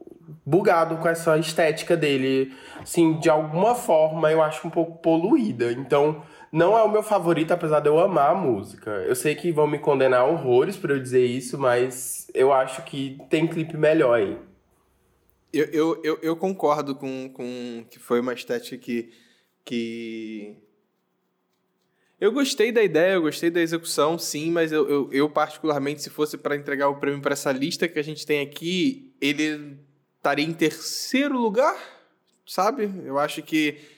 bugado 0.46 0.96
com 0.96 1.08
essa 1.08 1.36
estética 1.36 1.96
dele. 1.96 2.54
Assim, 2.80 3.18
de 3.18 3.28
alguma 3.28 3.74
forma 3.74 4.30
eu 4.30 4.42
acho 4.42 4.66
um 4.66 4.70
pouco 4.70 4.98
poluída. 4.98 5.72
Então, 5.72 6.22
não 6.54 6.78
é 6.78 6.82
o 6.84 6.88
meu 6.88 7.02
favorito, 7.02 7.50
apesar 7.50 7.80
de 7.80 7.88
eu 7.88 7.98
amar 7.98 8.30
a 8.30 8.34
música. 8.36 8.88
Eu 9.08 9.16
sei 9.16 9.34
que 9.34 9.50
vão 9.50 9.66
me 9.66 9.76
condenar 9.76 10.24
horrores 10.24 10.76
por 10.76 10.88
eu 10.88 11.00
dizer 11.00 11.26
isso, 11.26 11.58
mas 11.58 12.28
eu 12.32 12.52
acho 12.52 12.84
que 12.84 13.18
tem 13.28 13.44
clipe 13.48 13.76
melhor 13.76 14.14
aí. 14.14 14.38
eu, 15.52 15.64
eu, 15.72 16.00
eu, 16.04 16.18
eu 16.22 16.36
concordo 16.36 16.94
com, 16.94 17.28
com 17.30 17.84
que 17.90 17.98
foi 17.98 18.20
uma 18.20 18.32
estética 18.32 18.78
que, 18.78 19.12
que. 19.64 20.56
Eu 22.20 22.30
gostei 22.30 22.70
da 22.70 22.84
ideia, 22.84 23.14
eu 23.14 23.22
gostei 23.22 23.50
da 23.50 23.60
execução, 23.60 24.16
sim, 24.16 24.52
mas 24.52 24.70
eu, 24.70 24.88
eu, 24.88 25.12
eu 25.12 25.28
particularmente, 25.28 26.02
se 26.02 26.08
fosse 26.08 26.38
para 26.38 26.54
entregar 26.54 26.88
o 26.88 27.00
prêmio 27.00 27.20
para 27.20 27.32
essa 27.32 27.50
lista 27.50 27.88
que 27.88 27.98
a 27.98 28.04
gente 28.04 28.24
tem 28.24 28.40
aqui, 28.40 29.12
ele 29.20 29.76
estaria 30.18 30.44
em 30.44 30.54
terceiro 30.54 31.36
lugar, 31.36 31.76
sabe? 32.46 32.88
Eu 33.04 33.18
acho 33.18 33.42
que 33.42 33.92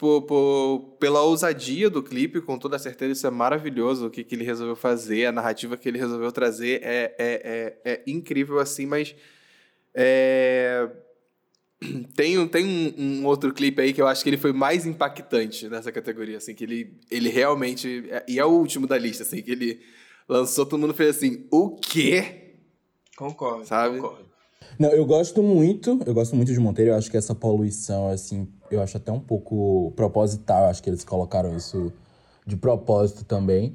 por, 0.00 0.22
por- 0.22 0.96
pela 0.98 1.20
ousadia 1.22 1.90
do 1.90 2.02
clipe, 2.02 2.40
com 2.40 2.58
toda 2.58 2.78
certeza 2.78 3.12
isso 3.12 3.26
é 3.26 3.30
maravilhoso 3.30 4.06
o 4.06 4.10
que, 4.10 4.24
que 4.24 4.34
ele 4.34 4.44
resolveu 4.44 4.74
fazer, 4.74 5.26
a 5.26 5.32
narrativa 5.32 5.76
que 5.76 5.86
ele 5.86 5.98
resolveu 5.98 6.32
trazer 6.32 6.80
é, 6.82 7.14
é, 7.18 7.76
é, 7.84 7.92
é 7.92 8.02
incrível 8.06 8.58
assim, 8.58 8.86
mas 8.86 9.14
é, 9.94 10.88
tem, 12.16 12.38
um- 12.38 12.48
tem 12.48 12.64
um, 12.64 12.94
um 13.20 13.26
outro 13.26 13.52
clipe 13.52 13.82
aí 13.82 13.92
que 13.92 14.00
eu 14.00 14.06
acho 14.06 14.22
que 14.22 14.30
ele 14.30 14.38
foi 14.38 14.54
mais 14.54 14.86
impactante 14.86 15.68
nessa 15.68 15.92
categoria, 15.92 16.38
assim, 16.38 16.54
que 16.54 16.64
ele, 16.64 16.98
ele 17.10 17.28
realmente. 17.28 18.04
E 18.26 18.38
é 18.38 18.44
o 18.44 18.48
último 18.50 18.86
da 18.86 18.96
lista, 18.96 19.22
assim, 19.22 19.42
que 19.42 19.50
ele 19.50 19.80
lançou, 20.26 20.64
todo 20.64 20.80
mundo 20.80 20.94
fez 20.94 21.16
assim, 21.16 21.46
o 21.50 21.76
quê? 21.76 22.54
Concordo, 23.18 23.66
Sabe? 23.66 23.96
concordo. 23.98 24.30
Não, 24.78 24.90
eu 24.92 25.04
gosto 25.04 25.42
muito, 25.42 26.00
eu 26.06 26.14
gosto 26.14 26.34
muito 26.34 26.50
de 26.52 26.58
Monteiro, 26.58 26.92
eu 26.92 26.94
acho 26.94 27.10
que 27.10 27.16
essa 27.18 27.34
poluição, 27.34 28.08
assim, 28.08 28.48
eu 28.70 28.82
acho 28.82 28.96
até 28.96 29.10
um 29.10 29.20
pouco 29.20 29.92
proposital, 29.96 30.66
acho 30.66 30.82
que 30.82 30.90
eles 30.90 31.04
colocaram 31.04 31.56
isso 31.56 31.92
de 32.46 32.56
propósito 32.56 33.24
também. 33.24 33.74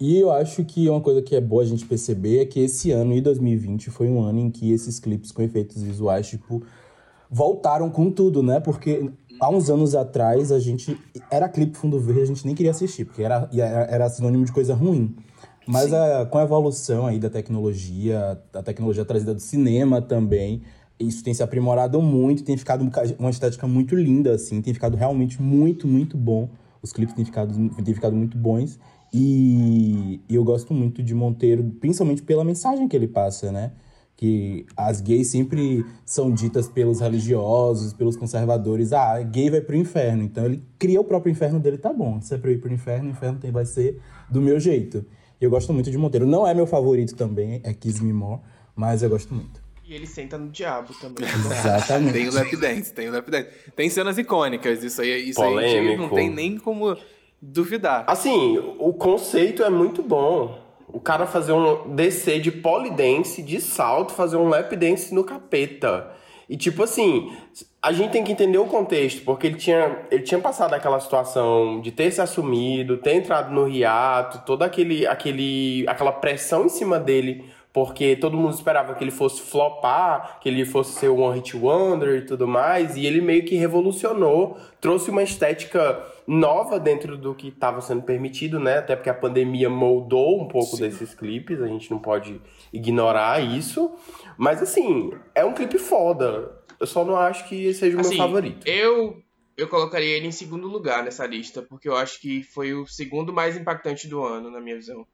E 0.00 0.18
eu 0.18 0.30
acho 0.30 0.64
que 0.64 0.88
uma 0.88 1.00
coisa 1.00 1.20
que 1.20 1.34
é 1.34 1.40
boa 1.40 1.62
a 1.62 1.66
gente 1.66 1.84
perceber 1.84 2.40
é 2.40 2.44
que 2.46 2.60
esse 2.60 2.90
ano, 2.92 3.12
em 3.12 3.20
2020, 3.20 3.90
foi 3.90 4.08
um 4.08 4.22
ano 4.22 4.38
em 4.38 4.50
que 4.50 4.72
esses 4.72 5.00
clipes 5.00 5.32
com 5.32 5.42
efeitos 5.42 5.82
visuais, 5.82 6.28
tipo, 6.28 6.62
voltaram 7.28 7.90
com 7.90 8.10
tudo, 8.10 8.42
né? 8.42 8.60
Porque 8.60 9.10
há 9.40 9.50
uns 9.50 9.68
anos 9.68 9.96
atrás, 9.96 10.52
a 10.52 10.60
gente. 10.60 10.96
Era 11.30 11.48
clipe 11.48 11.76
fundo 11.76 11.98
verde, 11.98 12.22
a 12.22 12.26
gente 12.26 12.46
nem 12.46 12.54
queria 12.54 12.70
assistir, 12.70 13.04
porque 13.06 13.22
era, 13.22 13.48
era 13.52 14.08
sinônimo 14.08 14.44
de 14.44 14.52
coisa 14.52 14.72
ruim. 14.72 15.16
Mas 15.66 15.92
a, 15.92 16.24
com 16.24 16.38
a 16.38 16.44
evolução 16.44 17.06
aí 17.06 17.18
da 17.18 17.28
tecnologia, 17.28 18.40
a 18.54 18.62
tecnologia 18.62 19.04
trazida 19.04 19.34
do 19.34 19.40
cinema 19.40 20.00
também, 20.00 20.62
isso 20.98 21.22
tem 21.22 21.32
se 21.32 21.42
aprimorado 21.42 22.00
muito, 22.02 22.42
tem 22.42 22.56
ficado 22.56 22.88
uma 23.18 23.30
estética 23.30 23.66
muito 23.66 23.94
linda, 23.94 24.34
assim, 24.34 24.60
tem 24.60 24.74
ficado 24.74 24.96
realmente 24.96 25.40
muito, 25.40 25.86
muito 25.86 26.16
bom. 26.16 26.48
Os 26.82 26.92
clipes 26.92 27.14
têm 27.14 27.24
ficado, 27.24 27.52
têm 27.82 27.94
ficado 27.94 28.16
muito 28.16 28.36
bons. 28.36 28.78
E, 29.12 30.20
eu 30.28 30.44
gosto 30.44 30.74
muito 30.74 31.02
de 31.02 31.14
Monteiro, 31.14 31.64
principalmente 31.80 32.22
pela 32.22 32.44
mensagem 32.44 32.88
que 32.88 32.96
ele 32.96 33.08
passa, 33.08 33.50
né? 33.50 33.72
Que 34.16 34.66
as 34.76 35.00
gays 35.00 35.28
sempre 35.28 35.86
são 36.04 36.32
ditas 36.32 36.68
pelos 36.68 37.00
religiosos, 37.00 37.92
pelos 37.92 38.16
conservadores. 38.16 38.92
Ah, 38.92 39.20
gay 39.22 39.48
vai 39.50 39.60
pro 39.60 39.76
inferno. 39.76 40.24
Então 40.24 40.44
ele 40.44 40.62
cria 40.78 41.00
o 41.00 41.04
próprio 41.04 41.30
inferno 41.30 41.60
dele, 41.60 41.78
tá 41.78 41.92
bom. 41.92 42.20
Se 42.20 42.34
é 42.34 42.38
pra 42.38 42.50
eu 42.50 42.54
ir 42.54 42.58
pro 42.58 42.72
inferno, 42.72 43.08
o 43.08 43.12
inferno 43.12 43.38
vai 43.52 43.64
ser 43.64 44.00
do 44.28 44.40
meu 44.40 44.58
jeito. 44.58 45.04
Eu 45.40 45.50
gosto 45.50 45.72
muito 45.72 45.90
de 45.90 45.96
Monteiro. 45.96 46.26
Não 46.26 46.46
é 46.46 46.52
meu 46.52 46.66
favorito 46.66 47.14
também, 47.14 47.60
é 47.62 47.72
Kiss 47.72 48.02
Me 48.02 48.12
More, 48.12 48.40
mas 48.74 49.02
eu 49.02 49.08
gosto 49.08 49.32
muito. 49.32 49.67
E 49.88 49.94
ele 49.94 50.06
senta 50.06 50.36
no 50.36 50.50
diabo 50.50 50.92
também. 51.00 51.24
Exatamente. 51.32 52.12
tem 52.12 52.28
o 52.28 52.34
lap 52.34 52.56
dance, 52.56 52.92
tem 52.92 53.08
o 53.08 53.12
lap 53.12 53.30
dance. 53.30 53.48
Tem 53.74 53.88
cenas 53.88 54.18
icônicas, 54.18 54.84
isso 54.84 55.00
aí, 55.00 55.30
isso 55.30 55.42
aí 55.42 55.96
não 55.96 56.10
tem 56.10 56.28
nem 56.28 56.58
como 56.58 56.94
duvidar. 57.40 58.04
Assim, 58.06 58.58
o 58.78 58.92
conceito 58.92 59.62
é 59.62 59.70
muito 59.70 60.02
bom. 60.02 60.60
O 60.88 61.00
cara 61.00 61.26
fazer 61.26 61.52
um 61.52 61.94
descer 61.94 62.38
de 62.38 62.52
polidense, 62.52 63.42
de 63.42 63.62
salto, 63.62 64.12
fazer 64.12 64.36
um 64.36 64.48
lap 64.48 64.76
dance 64.76 65.14
no 65.14 65.24
capeta. 65.24 66.10
E 66.48 66.56
tipo 66.56 66.82
assim, 66.82 67.32
a 67.82 67.90
gente 67.90 68.10
tem 68.10 68.24
que 68.24 68.32
entender 68.32 68.58
o 68.58 68.66
contexto, 68.66 69.22
porque 69.22 69.46
ele 69.46 69.56
tinha, 69.56 70.02
ele 70.10 70.22
tinha 70.22 70.40
passado 70.40 70.74
aquela 70.74 71.00
situação 71.00 71.80
de 71.80 71.92
ter 71.92 72.10
se 72.10 72.20
assumido, 72.20 72.98
ter 72.98 73.14
entrado 73.14 73.52
no 73.52 73.66
hiato, 73.68 74.44
toda 74.44 74.66
aquele, 74.66 75.06
aquele, 75.06 75.84
aquela 75.86 76.12
pressão 76.12 76.66
em 76.66 76.68
cima 76.68 76.98
dele, 76.98 77.44
porque 77.78 78.16
todo 78.16 78.36
mundo 78.36 78.52
esperava 78.52 78.92
que 78.96 79.04
ele 79.04 79.12
fosse 79.12 79.40
flopar, 79.40 80.40
que 80.40 80.48
ele 80.48 80.64
fosse 80.64 80.98
ser 80.98 81.08
um 81.08 81.20
One 81.20 81.36
Hit 81.36 81.56
Wonder 81.56 82.16
e 82.16 82.26
tudo 82.26 82.44
mais, 82.44 82.96
e 82.96 83.06
ele 83.06 83.20
meio 83.20 83.44
que 83.44 83.54
revolucionou, 83.54 84.58
trouxe 84.80 85.10
uma 85.10 85.22
estética 85.22 86.04
nova 86.26 86.80
dentro 86.80 87.16
do 87.16 87.36
que 87.36 87.48
estava 87.48 87.80
sendo 87.80 88.02
permitido, 88.02 88.58
né? 88.58 88.78
Até 88.78 88.96
porque 88.96 89.08
a 89.08 89.14
pandemia 89.14 89.70
moldou 89.70 90.42
um 90.42 90.48
pouco 90.48 90.74
Sim. 90.74 90.82
desses 90.82 91.14
clipes, 91.14 91.62
a 91.62 91.68
gente 91.68 91.88
não 91.88 92.00
pode 92.00 92.40
ignorar 92.72 93.40
isso. 93.40 93.92
Mas 94.36 94.60
assim, 94.60 95.12
é 95.32 95.44
um 95.44 95.54
clipe 95.54 95.78
foda. 95.78 96.50
Eu 96.80 96.86
só 96.88 97.04
não 97.04 97.14
acho 97.14 97.48
que 97.48 97.72
seja 97.72 97.96
o 97.96 98.00
assim, 98.00 98.16
meu 98.16 98.26
favorito. 98.26 98.66
Eu 98.66 99.22
eu 99.56 99.68
colocaria 99.68 100.16
ele 100.16 100.26
em 100.26 100.32
segundo 100.32 100.66
lugar 100.66 101.04
nessa 101.04 101.24
lista, 101.26 101.62
porque 101.62 101.88
eu 101.88 101.96
acho 101.96 102.20
que 102.20 102.42
foi 102.42 102.74
o 102.74 102.86
segundo 102.86 103.32
mais 103.32 103.56
impactante 103.56 104.08
do 104.08 104.24
ano, 104.24 104.50
na 104.50 104.60
minha 104.60 104.74
visão. 104.74 105.06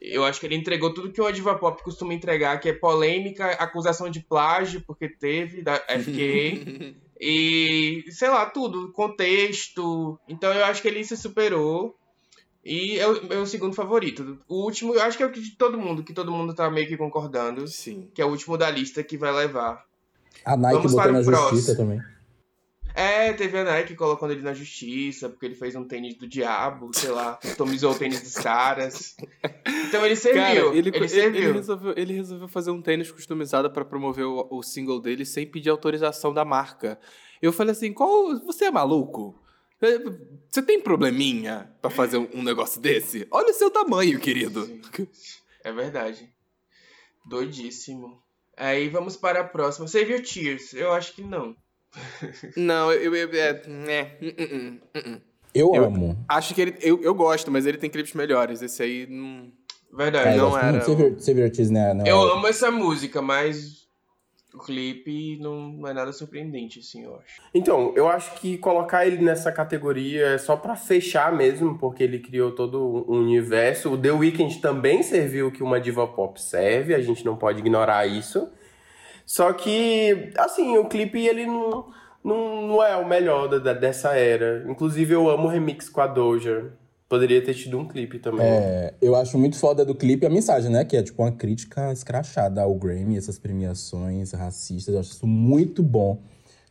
Eu 0.00 0.24
acho 0.24 0.40
que 0.40 0.46
ele 0.46 0.56
entregou 0.56 0.94
tudo 0.94 1.12
que 1.12 1.20
o 1.20 1.30
Diva 1.30 1.58
Pop 1.58 1.82
costuma 1.82 2.14
entregar, 2.14 2.58
que 2.58 2.68
é 2.68 2.72
polêmica, 2.72 3.50
acusação 3.52 4.08
de 4.08 4.20
plágio, 4.20 4.82
porque 4.86 5.08
teve 5.08 5.62
da 5.62 5.76
FK, 5.76 6.96
E, 7.20 8.04
sei 8.10 8.30
lá, 8.30 8.46
tudo, 8.46 8.90
contexto. 8.92 10.18
Então 10.26 10.50
eu 10.54 10.64
acho 10.64 10.80
que 10.80 10.88
ele 10.88 11.04
se 11.04 11.16
superou. 11.16 11.94
E 12.64 12.98
é 12.98 13.06
o 13.06 13.26
meu 13.26 13.46
segundo 13.46 13.74
favorito. 13.74 14.38
O 14.48 14.64
último, 14.64 14.94
eu 14.94 15.02
acho 15.02 15.16
que 15.16 15.22
é 15.22 15.26
o 15.26 15.32
de 15.32 15.56
todo 15.56 15.78
mundo, 15.78 16.02
que 16.02 16.12
todo 16.12 16.32
mundo 16.32 16.54
tá 16.54 16.70
meio 16.70 16.88
que 16.88 16.96
concordando. 16.96 17.66
Sim. 17.68 18.08
Que 18.14 18.22
é 18.22 18.24
o 18.24 18.30
último 18.30 18.56
da 18.56 18.70
lista 18.70 19.02
que 19.02 19.18
vai 19.18 19.32
levar. 19.32 19.84
A 20.44 20.56
Nike 20.56 20.76
Vamos 20.76 20.92
botou 20.92 21.12
na 21.12 21.22
justiça 21.22 21.76
também. 21.76 22.00
É, 22.94 23.32
teve 23.32 23.58
a 23.58 23.64
Nike 23.64 23.94
colocando 23.94 24.32
ele 24.32 24.42
na 24.42 24.52
justiça, 24.52 25.28
porque 25.28 25.46
ele 25.46 25.54
fez 25.54 25.74
um 25.76 25.84
tênis 25.84 26.16
do 26.16 26.26
diabo, 26.26 26.90
sei 26.94 27.10
lá, 27.10 27.38
tomizou 27.56 27.92
o 27.92 27.98
tênis 27.98 28.20
dos 28.22 28.34
caras. 28.34 29.16
Então 29.88 30.04
ele 30.04 30.16
serviu. 30.16 30.42
Cara, 30.42 30.76
ele, 30.76 30.90
ele, 30.94 31.08
serviu. 31.08 31.42
Ele, 31.42 31.52
resolveu, 31.52 31.94
ele 31.96 32.12
resolveu 32.14 32.48
fazer 32.48 32.70
um 32.70 32.82
tênis 32.82 33.10
customizado 33.10 33.70
para 33.70 33.84
promover 33.84 34.24
o, 34.24 34.46
o, 34.50 34.62
single 34.62 35.00
dele 35.00 35.24
sem 35.24 35.46
pedir 35.46 35.70
autorização 35.70 36.32
da 36.32 36.44
marca. 36.44 36.98
Eu 37.40 37.52
falei 37.52 37.72
assim: 37.72 37.92
qual. 37.92 38.38
Você 38.44 38.66
é 38.66 38.70
maluco? 38.70 39.40
É, 39.80 39.98
você 40.48 40.62
tem 40.62 40.80
probleminha 40.80 41.72
para 41.80 41.90
fazer 41.90 42.18
um 42.18 42.42
negócio 42.42 42.80
desse? 42.80 43.26
Olha 43.30 43.50
o 43.50 43.54
seu 43.54 43.70
tamanho, 43.70 44.20
querido. 44.20 44.68
É 45.64 45.72
verdade. 45.72 46.32
Doidíssimo. 47.26 48.22
Aí 48.56 48.88
vamos 48.88 49.16
para 49.16 49.40
a 49.40 49.44
próxima. 49.44 49.88
Você 49.88 50.04
viu 50.04 50.22
Tears? 50.22 50.74
Eu 50.74 50.92
acho 50.92 51.14
que 51.14 51.22
não. 51.22 51.56
Não, 52.56 52.92
eu. 52.92 53.14
eu 53.14 53.30
é, 53.32 53.62
né, 53.66 54.12
uh, 54.20 54.26
uh, 54.26 55.14
uh, 55.14 55.20
eu, 55.54 55.74
eu 55.74 55.84
amo. 55.84 56.24
Acho 56.28 56.54
que 56.54 56.60
ele. 56.60 56.74
Eu, 56.80 57.02
eu 57.02 57.14
gosto, 57.14 57.50
mas 57.50 57.66
ele 57.66 57.78
tem 57.78 57.90
clipes 57.90 58.14
melhores. 58.14 58.62
Esse 58.62 58.82
aí 58.82 59.06
não. 59.08 59.50
Verdade. 59.92 60.34
É, 60.34 60.36
não 60.36 60.56
era. 60.56 60.78
Viu 60.78 61.16
Tears, 61.50 61.70
né? 61.70 61.92
Não 61.92 62.06
eu 62.06 62.20
amo 62.32 62.46
essa 62.46 62.70
música, 62.70 63.20
mas 63.20 63.80
o 64.54 64.58
clipe 64.58 65.38
não 65.40 65.86
é 65.86 65.92
nada 65.92 66.12
surpreendente, 66.12 66.80
assim, 66.80 67.04
eu 67.04 67.16
acho. 67.16 67.40
Então, 67.54 67.92
eu 67.96 68.08
acho 68.08 68.34
que 68.40 68.58
colocar 68.58 69.06
ele 69.06 69.22
nessa 69.22 69.52
categoria 69.52 70.28
é 70.28 70.38
só 70.38 70.56
para 70.56 70.74
fechar 70.74 71.32
mesmo, 71.32 71.78
porque 71.78 72.02
ele 72.02 72.18
criou 72.18 72.52
todo 72.52 73.06
um 73.08 73.20
universo. 73.20 73.92
O 73.92 73.98
The 73.98 74.12
Weeknd 74.12 74.60
também 74.60 75.02
serviu 75.02 75.52
que 75.52 75.62
uma 75.62 75.80
diva 75.80 76.06
pop 76.06 76.40
serve, 76.40 76.94
a 76.94 77.00
gente 77.00 77.24
não 77.24 77.36
pode 77.36 77.60
ignorar 77.60 78.06
isso. 78.06 78.48
Só 79.30 79.52
que, 79.52 80.32
assim, 80.36 80.76
o 80.76 80.86
clipe 80.86 81.24
ele 81.24 81.46
não, 81.46 81.86
não, 82.24 82.66
não 82.66 82.82
é 82.82 82.96
o 82.96 83.06
melhor 83.06 83.46
da, 83.46 83.72
dessa 83.72 84.16
era. 84.16 84.64
Inclusive, 84.68 85.14
eu 85.14 85.30
amo 85.30 85.44
o 85.44 85.48
remix 85.48 85.88
com 85.88 86.00
a 86.00 86.08
Doja. 86.08 86.72
Poderia 87.08 87.40
ter 87.40 87.54
tido 87.54 87.78
um 87.78 87.86
clipe 87.86 88.18
também. 88.18 88.44
É, 88.44 88.92
eu 89.00 89.14
acho 89.14 89.38
muito 89.38 89.56
foda 89.56 89.84
do 89.84 89.94
clipe 89.94 90.26
a 90.26 90.28
mensagem, 90.28 90.68
né? 90.68 90.84
Que 90.84 90.96
é 90.96 91.02
tipo 91.04 91.22
uma 91.22 91.30
crítica 91.30 91.92
escrachada 91.92 92.62
ao 92.62 92.74
Grammy, 92.74 93.16
essas 93.16 93.38
premiações 93.38 94.32
racistas. 94.32 94.92
Eu 94.92 94.98
acho 94.98 95.12
isso 95.12 95.28
muito 95.28 95.80
bom 95.80 96.20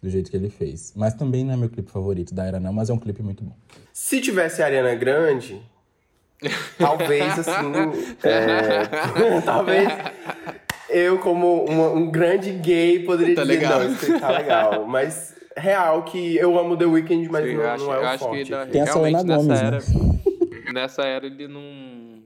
do 0.03 0.09
jeito 0.09 0.29
que 0.29 0.35
ele 0.35 0.49
fez. 0.49 0.91
Mas 0.97 1.13
também 1.13 1.45
não 1.45 1.53
é 1.53 1.55
meu 1.55 1.69
clipe 1.69 1.89
favorito 1.89 2.35
da 2.35 2.43
era, 2.43 2.59
não, 2.59 2.73
mas 2.73 2.89
é 2.89 2.93
um 2.93 2.99
clipe 2.99 3.23
muito 3.23 3.41
bom. 3.41 3.55
Se 3.93 4.19
tivesse 4.19 4.61
a 4.61 4.65
Ariana 4.65 4.95
Grande, 4.95 5.61
talvez 6.77 7.39
assim. 7.39 7.71
é, 8.21 9.39
talvez 9.45 9.87
eu, 10.89 11.19
como 11.19 11.65
uma, 11.65 11.89
um 11.89 12.09
grande 12.09 12.51
gay, 12.51 13.03
poderia 13.03 13.35
tá 13.35 13.41
dizer, 13.41 13.53
legal. 13.53 13.79
não, 13.79 13.91
isso 13.91 14.19
tá 14.19 14.31
legal. 14.31 14.87
Mas 14.87 15.35
real 15.55 16.03
que 16.03 16.37
eu 16.37 16.57
amo 16.57 16.77
The 16.77 16.85
Weeknd, 16.85 17.29
mas 17.29 17.45
Sim, 17.45 17.57
não, 17.57 17.65
acho, 17.65 17.85
não 17.85 17.93
é 17.93 17.99
o 17.99 18.05
acho 18.05 18.23
forte. 18.23 18.45
Que 18.45 18.71
Tem 18.71 18.81
a 18.81 18.87
Selena 18.87 19.23
Gomes, 19.23 19.47
nessa 19.47 19.65
era, 19.65 19.77
né? 19.77 20.71
nessa 20.73 21.01
era 21.03 21.25
ele 21.25 21.47
não... 21.47 22.23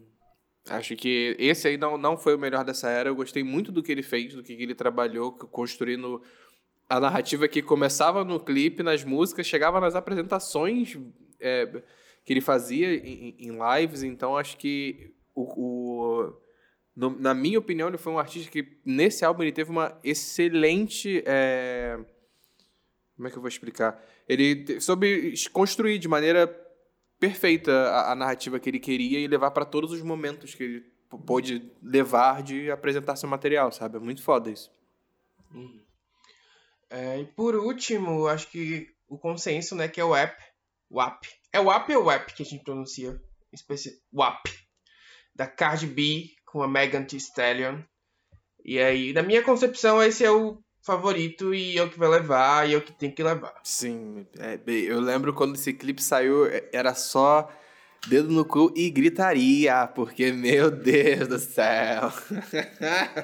Acho 0.70 0.96
que 0.96 1.36
esse 1.38 1.68
aí 1.68 1.78
não, 1.78 1.98
não 1.98 2.18
foi 2.18 2.36
o 2.36 2.40
melhor 2.40 2.64
dessa 2.64 2.90
era. 2.90 3.10
Eu 3.10 3.16
gostei 3.16 3.44
muito 3.44 3.70
do 3.72 3.84
que 3.84 3.92
ele 3.92 4.04
fez, 4.04 4.34
do 4.34 4.42
que 4.42 4.54
ele 4.54 4.74
trabalhou, 4.74 5.34
construindo 5.34 6.22
a 6.90 7.00
narrativa 7.00 7.48
que 7.50 7.62
começava 7.62 8.24
no 8.24 8.40
clipe, 8.40 8.82
nas 8.82 9.04
músicas, 9.04 9.46
chegava 9.46 9.82
nas 9.82 9.94
apresentações 9.94 10.98
é, 11.40 11.68
que 12.24 12.32
ele 12.32 12.40
fazia 12.40 12.96
em, 12.96 13.36
em, 13.38 13.52
lives. 13.52 14.04
Então, 14.04 14.38
acho 14.38 14.58
que 14.58 15.12
o, 15.36 15.42
o 15.42 16.34
no, 16.96 17.10
na 17.20 17.34
minha 17.34 17.58
opinião, 17.58 17.88
ele 17.88 17.98
foi 17.98 18.14
um 18.14 18.20
artista 18.20 18.52
que, 18.52 18.78
nesse 18.86 19.26
álbum, 19.26 19.44
ele 19.44 19.52
teve 19.52 19.72
uma 19.72 19.98
excelente. 20.04 21.24
É... 21.26 21.98
Como 23.16 23.28
é 23.28 23.32
que 23.32 23.38
eu 23.38 23.42
vou 23.42 23.50
explicar? 23.50 24.04
Ele 24.28 24.80
soube 24.80 25.34
construir 25.52 25.98
de 25.98 26.08
maneira 26.08 26.48
perfeita 27.20 27.72
a, 27.72 28.12
a 28.12 28.16
narrativa 28.16 28.60
que 28.60 28.70
ele 28.70 28.80
queria 28.80 29.20
e 29.20 29.28
levar 29.28 29.52
para 29.52 29.66
todos 29.66 29.92
os 29.92 30.02
momentos 30.02 30.54
que 30.54 30.64
ele 30.64 30.94
pôde 31.26 31.72
levar 31.82 32.42
de 32.42 32.72
apresentar 32.72 33.16
seu 33.16 33.30
material, 33.30 33.72
sabe? 33.72 33.98
É 33.98 34.00
muito 34.00 34.22
foda 34.24 34.50
isso. 34.50 34.72
Uhum. 35.54 35.84
É, 36.90 37.20
e 37.20 37.26
por 37.26 37.56
último, 37.56 38.28
acho 38.28 38.50
que 38.50 38.88
o 39.08 39.18
consenso, 39.18 39.76
né, 39.76 39.88
que 39.88 40.00
é 40.00 40.06
o 40.06 40.16
app. 40.16 40.36
WAP. 40.92 41.26
É 41.52 41.60
o 41.60 41.72
app 41.72 41.96
ou 41.96 42.06
WAP 42.06 42.34
que 42.34 42.44
a 42.44 42.46
gente 42.46 42.64
pronuncia? 42.64 43.20
Especi... 43.52 44.00
WAP. 44.12 44.44
Da 45.36 45.48
Cardi 45.48 45.88
B 45.88 46.30
com 46.54 46.62
a 46.62 46.68
Megan 46.68 47.04
Thee 47.04 47.18
Stallion. 47.18 47.80
E 48.64 48.80
aí, 48.80 49.12
na 49.12 49.24
minha 49.24 49.42
concepção, 49.42 50.02
esse 50.04 50.24
é 50.24 50.30
o 50.30 50.60
favorito 50.84 51.52
e 51.52 51.80
é 51.80 51.84
o 51.84 51.90
que 51.90 51.98
vai 51.98 52.08
levar 52.08 52.70
e 52.70 52.76
é 52.76 52.78
o 52.78 52.82
que 52.82 52.92
tem 52.94 53.10
que 53.10 53.24
levar. 53.24 53.56
Sim, 53.64 54.28
é, 54.38 54.60
eu 54.68 55.00
lembro 55.00 55.34
quando 55.34 55.56
esse 55.56 55.74
clipe 55.74 56.02
saiu, 56.02 56.46
é, 56.46 56.70
era 56.72 56.94
só 56.94 57.50
dedo 58.08 58.30
no 58.30 58.46
cu 58.46 58.72
e 58.76 58.92
gritaria, 58.92 59.88
porque, 59.88 60.32
meu 60.32 60.70
Deus 60.70 61.28
do 61.28 61.40
céu. 61.40 62.12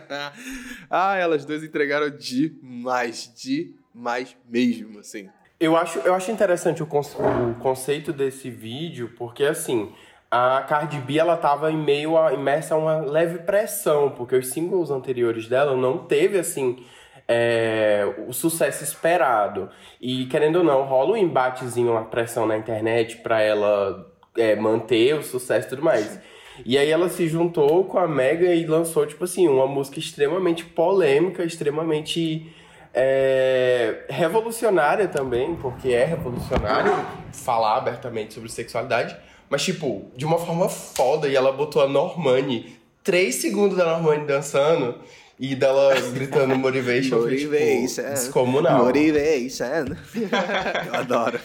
ah, 0.89 1.15
elas 1.15 1.45
duas 1.45 1.63
entregaram 1.63 2.09
demais, 2.09 3.31
demais 3.35 4.35
mesmo, 4.49 4.99
assim. 4.99 5.29
Eu 5.59 5.75
acho, 5.75 5.99
eu 5.99 6.15
acho 6.15 6.31
interessante 6.31 6.81
o, 6.81 6.87
conce 6.87 7.15
o 7.17 7.53
conceito 7.61 8.11
desse 8.11 8.49
vídeo, 8.49 9.13
porque, 9.17 9.43
assim, 9.43 9.93
a 10.31 10.61
Cardi 10.67 10.99
B 10.99 11.17
ela 11.17 11.35
tava 11.35 11.71
em 11.71 11.77
meio 11.77 12.17
a 12.17 12.33
imersa 12.33 12.75
a 12.75 12.77
uma 12.77 12.97
leve 12.97 13.39
pressão, 13.39 14.11
porque 14.11 14.35
os 14.35 14.49
singles 14.49 14.91
anteriores 14.91 15.47
dela 15.47 15.75
não 15.75 15.99
teve 15.99 16.37
assim 16.37 16.85
é, 17.27 18.11
o 18.27 18.33
sucesso 18.33 18.83
esperado. 18.83 19.69
E 20.01 20.25
querendo 20.25 20.57
ou 20.57 20.63
não, 20.63 20.83
rola 20.83 21.11
um 21.13 21.17
embatezinho, 21.17 21.91
uma 21.91 22.05
pressão 22.05 22.45
na 22.45 22.57
internet 22.57 23.17
para 23.17 23.41
ela 23.41 24.11
é, 24.37 24.55
manter 24.55 25.15
o 25.15 25.23
sucesso 25.23 25.67
e 25.67 25.69
tudo 25.69 25.83
mais. 25.83 26.19
E 26.65 26.77
aí 26.77 26.89
ela 26.89 27.07
se 27.07 27.27
juntou 27.27 27.85
com 27.85 27.97
a 27.97 28.07
Mega 28.07 28.53
e 28.53 28.65
lançou, 28.65 29.05
tipo 29.05 29.23
assim, 29.23 29.47
uma 29.47 29.67
música 29.67 29.99
extremamente 29.99 30.65
polêmica, 30.65 31.43
extremamente 31.43 32.53
é, 32.93 34.05
revolucionária 34.09 35.07
também, 35.07 35.55
porque 35.55 35.89
é 35.89 36.03
revolucionário 36.03 36.91
falar 37.31 37.77
abertamente 37.77 38.33
sobre 38.33 38.49
sexualidade, 38.49 39.15
mas, 39.49 39.63
tipo, 39.63 40.05
de 40.15 40.25
uma 40.25 40.37
forma 40.37 40.69
foda. 40.69 41.27
E 41.27 41.35
ela 41.35 41.51
botou 41.51 41.81
a 41.81 41.87
Normani, 41.87 42.77
três 43.03 43.35
segundos 43.35 43.77
da 43.77 43.85
Normani 43.85 44.25
dançando 44.25 44.95
e 45.39 45.55
dela 45.55 45.93
gritando 46.13 46.55
motivation, 46.55 47.21
motivation. 47.21 48.03
Tipo, 48.03 48.09
descomunal. 48.09 48.85
Motivation. 48.85 49.95
Eu 50.87 50.95
adoro. 50.95 51.39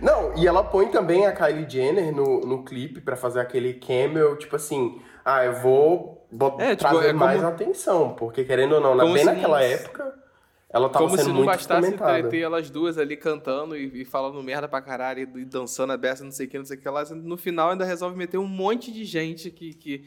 Não, 0.00 0.36
e 0.36 0.46
ela 0.46 0.62
põe 0.62 0.86
também 0.88 1.26
a 1.26 1.32
Kylie 1.32 1.68
Jenner 1.68 2.14
no, 2.14 2.40
no 2.40 2.64
clipe 2.64 3.00
pra 3.00 3.16
fazer 3.16 3.40
aquele 3.40 3.74
camel, 3.74 4.36
tipo 4.36 4.54
assim, 4.54 5.00
ah, 5.24 5.44
eu 5.44 5.54
vou, 5.54 6.26
vou 6.30 6.56
é, 6.60 6.76
tipo, 6.76 6.90
trazer 6.90 7.08
é 7.08 7.12
como... 7.12 7.24
mais 7.24 7.42
atenção, 7.42 8.14
porque 8.14 8.44
querendo 8.44 8.76
ou 8.76 8.80
não, 8.80 8.94
na, 8.94 9.04
bem 9.04 9.24
naquela 9.24 9.62
época 9.62 10.21
ela 10.72 10.88
tava 10.88 11.04
Como 11.04 11.18
sendo 11.18 11.26
se 11.26 11.32
não 11.34 11.44
bastasse 11.44 11.92
entreter 11.92 12.40
elas 12.40 12.70
duas 12.70 12.96
ali 12.96 13.14
cantando 13.14 13.76
e, 13.76 14.02
e, 14.02 14.04
falando 14.06 14.42
merda 14.42 14.66
pra 14.66 14.80
caralho 14.80 15.28
e 15.38 15.44
dançando 15.44 15.92
a 15.92 15.98
beça, 15.98 16.24
não 16.24 16.32
sei 16.32 16.46
o 16.46 16.48
que, 16.48 16.58
não 16.58 16.64
sei 16.64 16.78
o 16.78 16.80
que 16.80 16.88
lá. 16.88 17.04
No 17.14 17.36
final 17.36 17.70
ainda 17.70 17.84
resolve 17.84 18.16
meter 18.16 18.38
um 18.38 18.48
monte 18.48 18.90
de 18.90 19.04
gente 19.04 19.50
que, 19.50 19.74
que, 19.74 20.04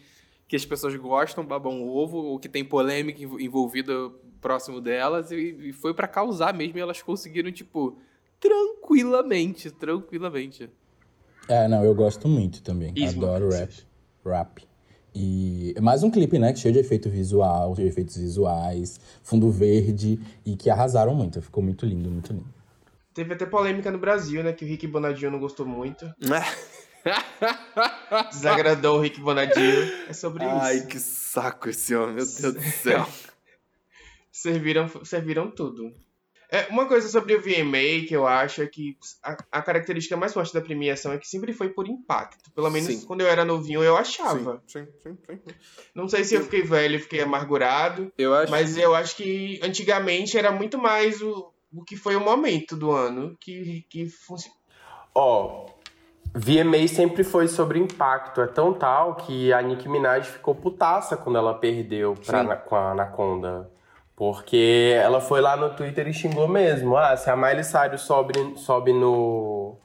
que 0.48 0.56
as 0.56 0.66
pessoas 0.66 0.96
gostam, 0.96 1.46
babam 1.46 1.88
ovo, 1.88 2.18
ou 2.18 2.40
que 2.40 2.50
tem 2.50 2.66
polêmica 2.66 3.22
envolvida 3.22 3.94
próximo 4.42 4.82
delas. 4.82 5.32
E, 5.32 5.70
e 5.70 5.72
foi 5.72 5.94
para 5.94 6.08
causar 6.08 6.52
mesmo 6.52 6.80
e 6.80 6.82
elas 6.82 7.00
conseguiram, 7.00 7.52
tipo, 7.52 8.00
tranquilamente, 8.40 9.70
tranquilamente. 9.70 10.68
É, 11.48 11.68
não, 11.68 11.84
eu 11.84 11.94
gosto 11.94 12.28
muito 12.28 12.64
também. 12.64 12.92
Isso, 12.96 13.18
Adoro 13.18 13.50
rap. 13.50 13.86
Rap. 14.26 14.68
E 15.18 15.74
é 15.78 15.80
mais 15.80 16.04
um 16.04 16.12
clipe, 16.12 16.38
né? 16.38 16.54
Cheio 16.54 16.74
de 16.74 16.82
efeito 16.82 17.10
visual, 17.10 17.74
de 17.74 17.84
efeitos 17.84 18.18
visuais, 18.18 19.00
fundo 19.24 19.50
verde, 19.50 20.20
e 20.46 20.58
que 20.58 20.70
arrasaram 20.70 21.16
muito. 21.16 21.42
Ficou 21.42 21.64
muito 21.64 21.86
lindo, 21.86 22.12
muito 22.12 22.34
lindo. 22.34 22.54
Teve 23.14 23.34
até 23.34 23.46
polêmica 23.46 23.90
no 23.90 23.98
Brasil, 23.98 24.44
né? 24.44 24.52
Que 24.52 24.66
o 24.66 24.68
Rick 24.68 24.86
Bonadinho 24.88 25.32
não 25.32 25.40
gostou 25.40 25.66
muito. 25.66 26.14
Desagradou 28.30 28.98
o 28.98 29.02
Rick 29.02 29.22
Bonadinho. 29.22 29.90
É 30.10 30.12
sobre 30.12 30.44
Ai, 30.44 30.52
isso. 30.52 30.84
Ai, 30.84 30.88
que 30.88 31.00
saco 31.00 31.70
esse 31.70 31.96
homem, 31.96 32.16
meu 32.16 32.26
Deus 32.26 32.54
do 32.54 32.62
céu. 32.62 33.08
serviram, 34.30 34.90
serviram 35.06 35.50
tudo. 35.50 35.94
É, 36.56 36.68
uma 36.70 36.88
coisa 36.88 37.10
sobre 37.10 37.36
o 37.36 37.42
VMA 37.42 38.08
que 38.08 38.14
eu 38.14 38.26
acho 38.26 38.62
é 38.62 38.66
que 38.66 38.98
a, 39.22 39.36
a, 39.52 39.62
característica 39.62 40.16
mais 40.16 40.34
forte 40.34 40.54
da 40.54 40.62
premiação 40.62 41.12
é 41.12 41.18
que 41.18 41.28
sempre 41.28 41.52
foi 41.52 41.68
por 41.68 41.86
impacto. 41.86 42.50
Pelo 42.54 42.70
menos 42.70 42.88
sim. 42.88 43.06
quando 43.06 43.20
eu 43.20 43.28
era 43.28 43.44
novinho 43.44 43.84
eu 43.84 43.98
achava. 43.98 44.64
Sim, 44.66 44.88
sim, 45.04 45.18
sim. 45.28 45.40
Não 45.94 46.08
sei 46.08 46.24
se 46.24 46.34
eu 46.34 46.44
fiquei 46.44 46.62
velho, 46.62 46.98
fiquei 47.02 47.20
amargurado. 47.20 48.10
Eu 48.18 48.34
acho... 48.34 48.50
Mas 48.50 48.78
eu 48.78 48.96
acho 48.96 49.18
que 49.18 49.60
antigamente 49.62 50.38
era 50.38 50.50
muito 50.50 50.78
mais 50.78 51.22
o, 51.22 51.52
o 51.74 51.84
que 51.84 51.98
foi 51.98 52.16
o 52.16 52.22
momento 52.22 52.78
do 52.78 52.90
ano 52.90 53.36
que, 53.42 53.86
que 53.90 54.08
funcionou. 54.08 54.58
Ó, 55.14 55.66
oh, 55.66 55.76
VMA 56.34 56.88
sempre 56.88 57.26
foi 57.26 57.50
sobre 57.50 57.80
impacto. 57.80 58.40
É 58.40 58.48
tão 58.48 58.74
tal 58.74 59.16
que 59.16 59.52
a 59.52 59.62
Nicki 59.62 59.90
Minaj 59.90 60.26
ficou 60.30 60.56
putaça 60.56 61.18
quando 61.18 61.38
ela 61.38 61.54
perdeu 61.54 62.14
pra, 62.26 62.56
com 62.56 62.78
a 62.78 62.92
Anaconda. 62.92 63.75
Porque 64.16 64.94
ela 64.96 65.20
foi 65.20 65.42
lá 65.42 65.58
no 65.58 65.76
Twitter 65.76 66.08
e 66.08 66.14
xingou 66.14 66.48
mesmo. 66.48 66.96
Ah, 66.96 67.18
se 67.18 67.30
a 67.30 67.36
Miley 67.36 67.66
Cyrus 67.66 68.02
sobe, 68.02 68.34
sobe 68.56 68.94
no, 68.94 69.78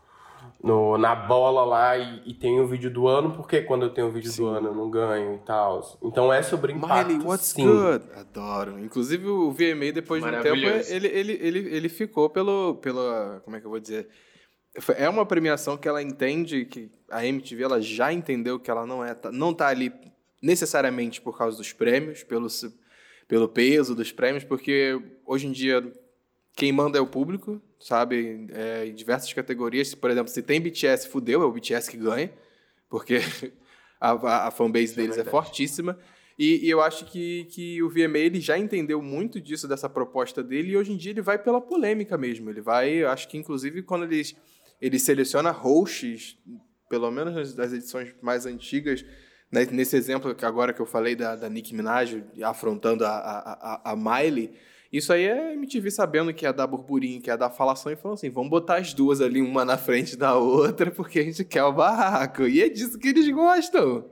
no, 0.62 0.96
na 0.96 1.16
bola 1.16 1.64
lá 1.64 1.98
e, 1.98 2.22
e, 2.26 2.34
tem 2.34 2.60
o 2.60 2.66
vídeo 2.68 2.90
do 2.90 3.08
ano, 3.08 3.32
por 3.32 3.48
que 3.48 3.62
quando 3.62 3.86
eu 3.86 3.90
tenho 3.90 4.06
o 4.06 4.10
vídeo 4.12 4.30
sim. 4.30 4.42
do 4.42 4.48
ano 4.48 4.68
eu 4.68 4.74
não 4.74 4.88
ganho 4.88 5.34
e 5.34 5.38
tal? 5.38 5.98
Então 6.00 6.32
é 6.32 6.42
sobre 6.42 6.72
impacto, 6.72 7.08
Miley, 7.08 7.26
what's 7.26 7.46
sim. 7.46 7.66
good? 7.66 8.04
Adoro. 8.14 8.78
Inclusive 8.78 9.26
o 9.26 9.50
VMA, 9.50 9.90
depois 9.92 10.22
de 10.22 10.28
um 10.28 10.42
tempo, 10.42 10.56
ele, 10.88 11.08
ele, 11.08 11.32
ele, 11.32 11.58
ele 11.74 11.88
ficou 11.88 12.30
pelo, 12.30 12.76
pelo... 12.76 13.40
Como 13.44 13.56
é 13.56 13.60
que 13.60 13.66
eu 13.66 13.70
vou 13.70 13.80
dizer? 13.80 14.08
É 14.96 15.08
uma 15.08 15.26
premiação 15.26 15.76
que 15.76 15.88
ela 15.88 16.00
entende, 16.00 16.64
que 16.64 16.88
a 17.10 17.26
MTV 17.26 17.64
ela 17.64 17.80
já 17.80 18.12
entendeu 18.12 18.60
que 18.60 18.70
ela 18.70 18.86
não, 18.86 19.04
é, 19.04 19.16
não 19.32 19.52
tá 19.52 19.66
ali 19.66 19.92
necessariamente 20.40 21.20
por 21.20 21.36
causa 21.36 21.56
dos 21.56 21.72
prêmios, 21.72 22.22
pelo 22.22 22.48
pelo 23.30 23.48
peso 23.48 23.94
dos 23.94 24.10
prêmios, 24.10 24.42
porque 24.42 25.00
hoje 25.24 25.46
em 25.46 25.52
dia 25.52 25.80
quem 26.56 26.72
manda 26.72 26.98
é 26.98 27.00
o 27.00 27.06
público, 27.06 27.62
sabe? 27.78 28.48
É, 28.52 28.86
em 28.86 28.92
diversas 28.92 29.32
categorias. 29.32 29.94
Por 29.94 30.10
exemplo, 30.10 30.32
se 30.32 30.42
tem 30.42 30.60
BTS, 30.60 31.06
fudeu, 31.06 31.40
é 31.40 31.44
o 31.46 31.52
BTS 31.52 31.88
que 31.88 31.96
ganha, 31.96 32.32
porque 32.88 33.20
a, 34.00 34.10
a, 34.10 34.48
a 34.48 34.50
fanbase 34.50 34.94
é 34.94 34.96
deles 34.96 35.16
é, 35.16 35.20
é 35.20 35.24
fortíssima. 35.24 35.96
E, 36.36 36.66
e, 36.66 36.70
eu 36.70 36.80
acho 36.80 37.04
que, 37.04 37.44
que 37.52 37.80
o 37.84 37.88
VMA 37.88 38.18
ele 38.18 38.40
já 38.40 38.58
entendeu 38.58 39.00
muito 39.00 39.40
disso, 39.40 39.68
dessa 39.68 39.88
proposta 39.88 40.42
dele, 40.42 40.72
e 40.72 40.76
hoje 40.76 40.90
em 40.90 40.96
dia 40.96 41.12
ele 41.12 41.22
vai 41.22 41.38
pela 41.38 41.60
polêmica 41.60 42.18
mesmo. 42.18 42.50
Ele 42.50 42.60
vai, 42.60 43.04
acho 43.04 43.28
que 43.28 43.38
inclusive 43.38 43.84
quando 43.84 44.12
ele, 44.12 44.22
ele 44.80 44.98
seleciona 44.98 45.52
hosts, 45.52 46.36
pelo 46.88 47.08
menos 47.12 47.54
das 47.54 47.72
edições 47.72 48.12
mais 48.20 48.44
antigas, 48.44 49.04
nesse 49.50 49.96
exemplo 49.96 50.34
que 50.34 50.44
agora 50.44 50.72
que 50.72 50.80
eu 50.80 50.86
falei 50.86 51.16
da, 51.16 51.34
da 51.34 51.48
Nicki 51.48 51.74
Minaj 51.74 52.22
afrontando 52.42 53.04
a, 53.04 53.10
a, 53.10 53.80
a, 53.84 53.92
a 53.92 53.96
Miley, 53.96 54.52
isso 54.92 55.12
aí 55.12 55.24
é 55.24 55.54
MTV 55.54 55.90
sabendo 55.90 56.34
que 56.34 56.44
ia 56.44 56.52
dar 56.52 56.66
burburinho, 56.66 57.20
que 57.20 57.30
ia 57.30 57.36
dar 57.36 57.50
falação, 57.50 57.92
e 57.92 57.96
falou 57.96 58.14
assim: 58.14 58.28
vamos 58.28 58.50
botar 58.50 58.76
as 58.76 58.92
duas 58.92 59.20
ali, 59.20 59.40
uma 59.40 59.64
na 59.64 59.78
frente 59.78 60.16
da 60.16 60.34
outra, 60.34 60.90
porque 60.90 61.20
a 61.20 61.22
gente 61.22 61.44
quer 61.44 61.62
o 61.62 61.72
barraco. 61.72 62.42
E 62.46 62.60
é 62.60 62.68
disso 62.68 62.98
que 62.98 63.08
eles 63.08 63.28
gostam. 63.30 64.04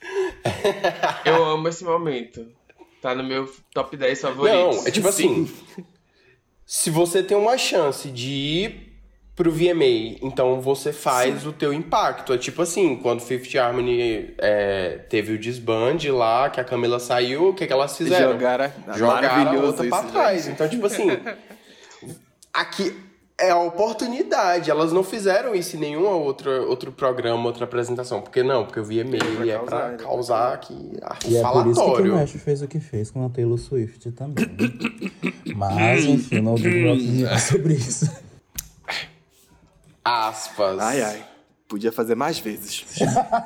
Eu 1.24 1.44
amo 1.44 1.68
esse 1.68 1.84
momento. 1.84 2.46
Tá 3.00 3.14
no 3.14 3.24
meu 3.24 3.50
top 3.72 3.96
10 3.96 4.20
favoritos. 4.20 4.76
Não, 4.76 4.86
é 4.86 4.90
tipo 4.90 5.08
assim: 5.08 5.50
se 6.66 6.90
você 6.90 7.22
tem 7.22 7.36
uma 7.36 7.56
chance 7.56 8.10
de 8.10 8.30
ir 8.30 8.85
pro 9.36 9.52
VMA. 9.52 10.16
Então 10.22 10.60
você 10.62 10.92
faz 10.92 11.42
Sim. 11.42 11.48
o 11.48 11.52
teu 11.52 11.72
impacto. 11.72 12.32
É 12.32 12.38
tipo 12.38 12.62
assim, 12.62 12.96
quando 12.96 13.20
Fifth 13.20 13.54
Harmony 13.54 14.34
é, 14.38 14.98
teve 15.10 15.34
o 15.34 15.38
desbande 15.38 16.10
lá, 16.10 16.48
que 16.48 16.58
a 16.58 16.64
Camila 16.64 16.98
saiu, 16.98 17.50
o 17.50 17.54
que, 17.54 17.66
que 17.66 17.72
elas 17.72 17.96
fizeram? 17.96 18.32
Jogaram, 18.32 18.72
Jogaram 18.94 19.50
a 19.50 19.62
outra 19.62 19.86
pra 19.86 20.02
trás. 20.04 20.48
Então, 20.48 20.66
tipo 20.66 20.86
assim, 20.86 21.08
aqui 22.52 22.96
é 23.38 23.50
a 23.50 23.58
oportunidade. 23.58 24.70
Elas 24.70 24.90
não 24.90 25.04
fizeram 25.04 25.54
isso 25.54 25.76
em 25.76 25.80
nenhum 25.80 26.06
outro, 26.06 26.50
outro 26.66 26.90
programa, 26.90 27.44
outra 27.44 27.64
apresentação. 27.64 28.22
Porque 28.22 28.42
não, 28.42 28.64
porque 28.64 28.80
o 28.80 28.84
VMA 28.84 29.44
é, 29.44 29.50
é 29.50 29.58
pra 29.58 29.90
causar, 29.90 29.96
causar 29.98 30.54
aqui 30.54 30.92
e 31.28 31.36
é 31.36 31.42
falatório. 31.42 31.74
por 31.74 31.82
isso 31.82 32.02
que 32.02 32.08
o 32.08 32.16
Mesh 32.16 32.42
fez 32.42 32.62
o 32.62 32.68
que 32.68 32.80
fez 32.80 33.10
com 33.10 33.26
a 33.26 33.28
Taylor 33.28 33.58
Swift 33.58 34.10
também. 34.12 34.46
Mas, 35.54 36.06
enfim, 36.06 36.40
não 36.40 36.54
digo 36.54 36.96
sobre 37.38 37.74
isso. 37.74 38.24
Aspas. 40.06 40.78
Ai, 40.78 41.02
ai. 41.02 41.24
Podia 41.68 41.90
fazer 41.90 42.14
mais 42.14 42.38
vezes. 42.38 42.84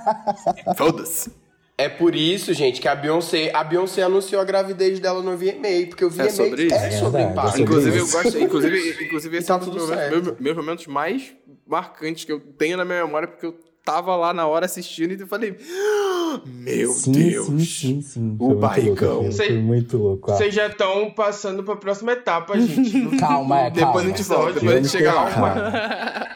Foda-se. 0.77 1.33
É 1.79 1.89
por 1.89 2.15
isso, 2.15 2.53
gente, 2.53 2.79
que 2.79 2.87
a 2.87 2.95
Beyoncé, 2.95 3.51
a 3.55 3.65
Beyoncé 3.65 4.03
anunciou 4.03 4.43
a 4.43 4.45
gravidez 4.45 5.01
dela 5.01 5.23
no 5.23 5.35
VMA, 5.35 5.87
porque 5.89 6.05
o 6.05 6.11
VMA 6.11 6.25
é 6.25 6.29
sobre, 6.29 6.67
isso. 6.67 6.75
É 6.75 6.91
sobre 6.91 7.23
é 7.23 7.25
impacto. 7.31 7.63
Inclusive, 7.63 7.99
eu 7.99 8.07
gosto, 8.07 8.39
inclusive, 8.39 9.05
inclusive 9.07 9.37
esse 9.39 9.49
tá 9.49 9.55
é 9.55 9.57
um 9.57 9.61
dos 9.61 9.89
meus, 9.89 10.39
meus, 10.39 10.57
momentos 10.59 10.87
mais 10.87 11.33
marcantes 11.67 12.27
que 12.27 12.33
eu 12.33 12.39
tenho 12.39 12.77
na 12.77 12.85
minha 12.85 13.07
memória, 13.07 13.27
porque 13.27 13.47
eu 13.47 13.59
tava 13.83 14.15
lá 14.15 14.35
na 14.35 14.47
hora 14.47 14.67
assistindo 14.67 15.13
e 15.13 15.27
falei, 15.27 15.57
ah, 15.59 16.41
meu 16.45 16.93
sim, 16.93 17.13
Deus, 17.13 17.47
sim, 17.47 17.59
sim, 17.65 18.03
sim. 18.03 18.37
o 18.39 18.55
barrigão. 18.57 19.33
Foi 19.33 19.51
muito 19.53 19.97
louco. 19.97 20.33
Vocês 20.33 20.55
já 20.55 20.67
estão 20.67 21.11
passando 21.11 21.65
pra 21.65 21.77
próxima 21.77 22.13
etapa, 22.13 22.61
gente. 22.61 22.93
calma, 23.17 23.59
é, 23.59 23.71
calma. 23.71 23.71
Depois 23.71 24.05
a 24.05 24.09
gente 24.09 24.23
volta, 24.25 24.53
depois 24.53 24.73
a 24.73 24.77
gente 24.77 24.91
chega 24.91 25.15
lá. 25.15 26.30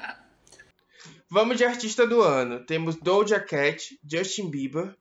Vamos 1.35 1.59
de 1.59 1.65
artista 1.65 2.07
do 2.07 2.23
ano. 2.23 2.61
Temos 2.61 2.95
Doja 2.95 3.41
Cat, 3.41 3.99
Justin 4.09 4.49
Bieber, 4.49 4.95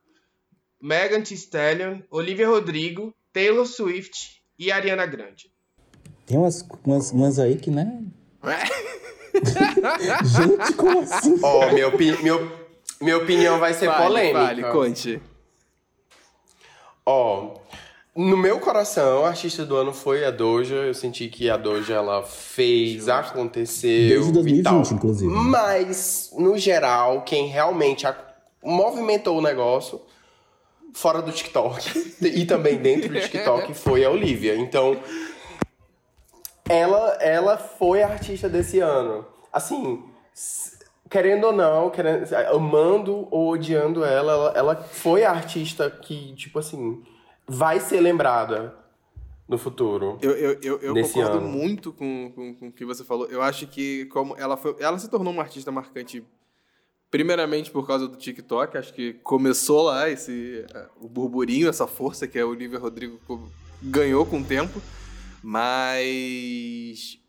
Megan 0.82 1.22
Thee 1.22 1.36
Stallion, 1.36 2.00
Olivia 2.10 2.48
Rodrigo, 2.48 3.14
Taylor 3.32 3.64
Swift 3.64 4.42
e 4.58 4.72
Ariana 4.72 5.06
Grande. 5.06 5.48
Tem 6.26 6.36
umas, 6.36 6.66
umas, 6.84 7.12
umas 7.12 7.38
aí 7.38 7.56
que, 7.56 7.70
né? 7.70 8.02
Gente, 10.24 10.72
como 10.74 11.02
assim? 11.02 11.38
Ó, 11.40 11.68
oh, 11.68 11.72
minha, 11.72 11.86
opi 11.86 12.20
minha, 12.20 12.50
minha 13.00 13.16
opinião 13.16 13.60
vai 13.60 13.72
ser 13.72 13.86
fale, 13.86 14.04
polêmica. 14.04 14.40
Fale, 14.40 14.62
conte. 14.72 15.22
Ó, 17.06 17.44
oh, 17.44 17.60
no 18.16 18.36
meu 18.36 18.60
coração, 18.60 19.24
a 19.24 19.28
artista 19.28 19.64
do 19.66 19.76
ano 19.76 19.92
foi 19.92 20.24
a 20.24 20.30
Doja. 20.30 20.76
Eu 20.76 20.94
senti 20.94 21.28
que 21.28 21.50
a 21.50 21.56
Doja 21.56 21.94
ela 21.94 22.22
fez, 22.22 23.08
aconteceu. 23.08 24.08
Desde 24.08 24.32
2020, 24.32 24.90
inclusive. 24.92 25.32
Mas, 25.32 26.30
no 26.38 26.56
geral, 26.56 27.22
quem 27.22 27.48
realmente 27.48 28.06
movimentou 28.62 29.38
o 29.38 29.42
negócio 29.42 30.00
fora 30.92 31.20
do 31.20 31.32
TikTok 31.32 32.16
e 32.22 32.46
também 32.46 32.76
dentro 32.78 33.12
do 33.12 33.20
TikTok 33.20 33.74
foi 33.74 34.04
a 34.04 34.10
Olivia. 34.10 34.56
Então, 34.56 34.96
ela, 36.68 37.14
ela 37.20 37.58
foi 37.58 38.02
a 38.02 38.08
artista 38.08 38.48
desse 38.48 38.78
ano. 38.78 39.26
Assim, 39.52 40.04
querendo 41.10 41.48
ou 41.48 41.52
não, 41.52 41.90
querendo, 41.90 42.32
amando 42.52 43.26
ou 43.28 43.50
odiando 43.50 44.04
ela, 44.04 44.32
ela, 44.32 44.52
ela 44.56 44.76
foi 44.76 45.24
a 45.24 45.30
artista 45.32 45.90
que, 45.90 46.32
tipo 46.34 46.60
assim, 46.60 47.02
vai 47.46 47.80
ser 47.80 48.00
lembrada 48.00 48.74
no 49.48 49.58
futuro. 49.58 50.18
Eu, 50.22 50.32
eu, 50.32 50.58
eu, 50.62 50.78
eu 50.80 50.94
concordo 51.02 51.38
ano. 51.38 51.48
muito 51.48 51.92
com, 51.92 52.32
com, 52.34 52.54
com 52.54 52.68
o 52.68 52.72
que 52.72 52.84
você 52.84 53.04
falou. 53.04 53.26
Eu 53.26 53.42
acho 53.42 53.66
que 53.66 54.06
como 54.06 54.34
ela 54.36 54.56
foi, 54.56 54.76
ela 54.80 54.98
se 54.98 55.08
tornou 55.08 55.32
uma 55.32 55.42
artista 55.42 55.70
marcante 55.70 56.24
primeiramente 57.10 57.70
por 57.70 57.86
causa 57.86 58.08
do 58.08 58.16
TikTok, 58.16 58.76
acho 58.76 58.92
que 58.92 59.12
começou 59.14 59.82
lá 59.82 60.10
esse 60.10 60.66
o 61.00 61.08
burburinho, 61.08 61.68
essa 61.68 61.86
força 61.86 62.26
que 62.26 62.36
a 62.36 62.44
Olivia 62.44 62.76
Rodrigo 62.76 63.20
ganhou 63.80 64.26
com 64.26 64.40
o 64.40 64.44
tempo, 64.44 64.82
mas 65.40 67.20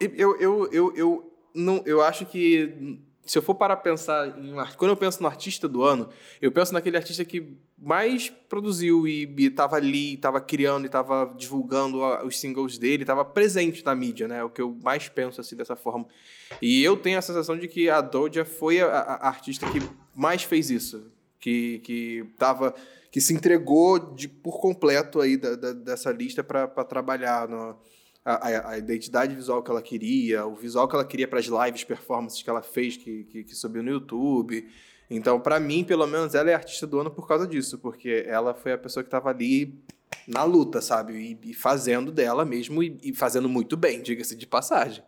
eu, 0.00 0.38
eu, 0.38 0.72
eu, 0.72 0.96
eu, 0.96 1.32
não, 1.54 1.82
eu 1.84 2.00
acho 2.00 2.24
que 2.24 3.03
se 3.24 3.38
eu 3.38 3.42
for 3.42 3.54
para 3.54 3.76
pensar 3.76 4.38
em 4.38 4.54
quando 4.76 4.90
eu 4.90 4.96
penso 4.96 5.22
no 5.22 5.28
artista 5.28 5.66
do 5.66 5.82
ano, 5.82 6.08
eu 6.40 6.52
penso 6.52 6.72
naquele 6.74 6.96
artista 6.96 7.24
que 7.24 7.56
mais 7.78 8.28
produziu 8.48 9.06
e 9.06 9.28
estava 9.38 9.76
ali, 9.76 10.14
estava 10.14 10.40
criando 10.40 10.84
e 10.84 10.86
estava 10.86 11.34
divulgando 11.36 12.04
os 12.24 12.38
singles 12.38 12.78
dele, 12.78 13.02
estava 13.02 13.24
presente 13.24 13.84
na 13.84 13.94
mídia, 13.94 14.28
né? 14.28 14.38
É 14.38 14.44
o 14.44 14.50
que 14.50 14.60
eu 14.60 14.76
mais 14.82 15.08
penso 15.08 15.40
assim 15.40 15.56
dessa 15.56 15.74
forma. 15.74 16.06
E 16.60 16.82
eu 16.82 16.96
tenho 16.96 17.18
a 17.18 17.22
sensação 17.22 17.58
de 17.58 17.66
que 17.66 17.88
a 17.88 18.00
Doja 18.00 18.44
foi 18.44 18.80
a, 18.80 18.86
a 18.86 19.28
artista 19.28 19.70
que 19.70 19.80
mais 20.14 20.42
fez 20.42 20.70
isso, 20.70 21.10
que 21.40 21.80
que 21.80 22.26
tava 22.38 22.74
que 23.10 23.20
se 23.20 23.32
entregou 23.32 23.98
de 24.14 24.28
por 24.28 24.60
completo 24.60 25.20
aí 25.20 25.36
da, 25.36 25.54
da, 25.54 25.72
dessa 25.72 26.10
lista 26.10 26.42
para 26.42 26.66
trabalhar 26.84 27.48
no, 27.48 27.76
a, 28.24 28.70
a, 28.70 28.78
identidade 28.78 29.34
visual 29.34 29.62
que 29.62 29.70
ela 29.70 29.82
queria, 29.82 30.46
o 30.46 30.54
visual 30.54 30.88
que 30.88 30.94
ela 30.94 31.04
queria 31.04 31.28
para 31.28 31.38
as 31.38 31.46
lives 31.46 31.84
performances 31.84 32.42
que 32.42 32.48
ela 32.48 32.62
fez, 32.62 32.96
que, 32.96 33.24
que, 33.24 33.44
que 33.44 33.54
subiu 33.54 33.82
no 33.82 33.90
YouTube. 33.90 34.66
Então, 35.10 35.38
para 35.38 35.60
mim, 35.60 35.84
pelo 35.84 36.06
menos, 36.06 36.34
ela 36.34 36.50
é 36.50 36.54
artista 36.54 36.86
do 36.86 36.98
ano 36.98 37.10
por 37.10 37.28
causa 37.28 37.46
disso, 37.46 37.78
porque 37.78 38.24
ela 38.26 38.54
foi 38.54 38.72
a 38.72 38.78
pessoa 38.78 39.02
que 39.02 39.08
estava 39.08 39.28
ali 39.28 39.78
na 40.26 40.42
luta, 40.44 40.80
sabe? 40.80 41.38
E, 41.42 41.50
e 41.50 41.54
fazendo 41.54 42.10
dela 42.10 42.44
mesmo 42.44 42.82
e, 42.82 42.98
e 43.02 43.14
fazendo 43.14 43.48
muito 43.48 43.76
bem, 43.76 44.00
diga-se 44.00 44.34
de 44.34 44.46
passagem. 44.46 45.04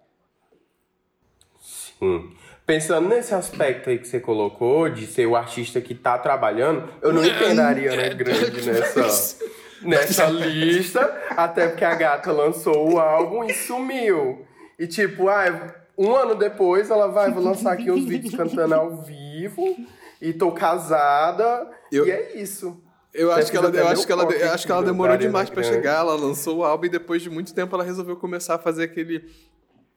Sim. 1.58 2.34
Pensando 2.66 3.08
nesse 3.08 3.32
aspecto 3.32 3.88
aí 3.88 3.98
que 3.98 4.08
você 4.08 4.20
colocou, 4.20 4.90
de 4.90 5.06
ser 5.06 5.24
o 5.26 5.36
artista 5.36 5.80
que 5.80 5.94
tá 5.94 6.18
trabalhando, 6.18 6.88
eu 7.00 7.12
não 7.12 7.24
entendo 7.24 7.60
a 7.60 7.66
Ariana 7.66 8.12
Grande 8.12 8.66
nessa, 8.66 9.38
nessa 9.86 10.26
lista, 10.26 11.00
até 11.30 11.68
porque 11.68 11.84
a 11.84 11.94
gata 11.94 12.32
lançou 12.32 12.92
o 12.94 12.98
álbum 12.98 13.44
e 13.44 13.52
sumiu. 13.54 14.44
E 14.78 14.86
tipo, 14.86 15.28
ah, 15.28 15.74
um 15.96 16.14
ano 16.14 16.34
depois 16.34 16.90
ela 16.90 17.08
vai, 17.08 17.30
vou 17.30 17.42
lançar 17.42 17.72
aqui 17.72 17.90
uns 17.90 18.04
vídeos 18.04 18.34
cantando 18.34 18.74
ao 18.74 18.96
vivo, 19.02 19.76
e 20.20 20.32
tô 20.32 20.52
casada, 20.52 21.70
Eu- 21.90 22.06
e 22.06 22.10
é 22.10 22.36
isso. 22.40 22.82
Eu 23.14 23.32
acho, 23.32 23.50
que 23.50 23.56
ela, 23.56 23.70
eu, 23.70 23.88
acho 23.88 24.06
que 24.06 24.12
ela, 24.12 24.24
eu 24.24 24.52
acho 24.52 24.66
que 24.66 24.72
ela 24.72 24.82
demorou 24.82 25.16
demais 25.16 25.48
para 25.48 25.62
chegar. 25.62 26.00
Ela 26.00 26.14
lançou 26.16 26.58
o 26.58 26.64
álbum 26.64 26.84
e 26.84 26.88
depois 26.90 27.22
de 27.22 27.30
muito 27.30 27.54
tempo 27.54 27.74
ela 27.74 27.82
resolveu 27.82 28.14
começar 28.16 28.56
a 28.56 28.58
fazer 28.58 28.84
aquele, 28.84 29.24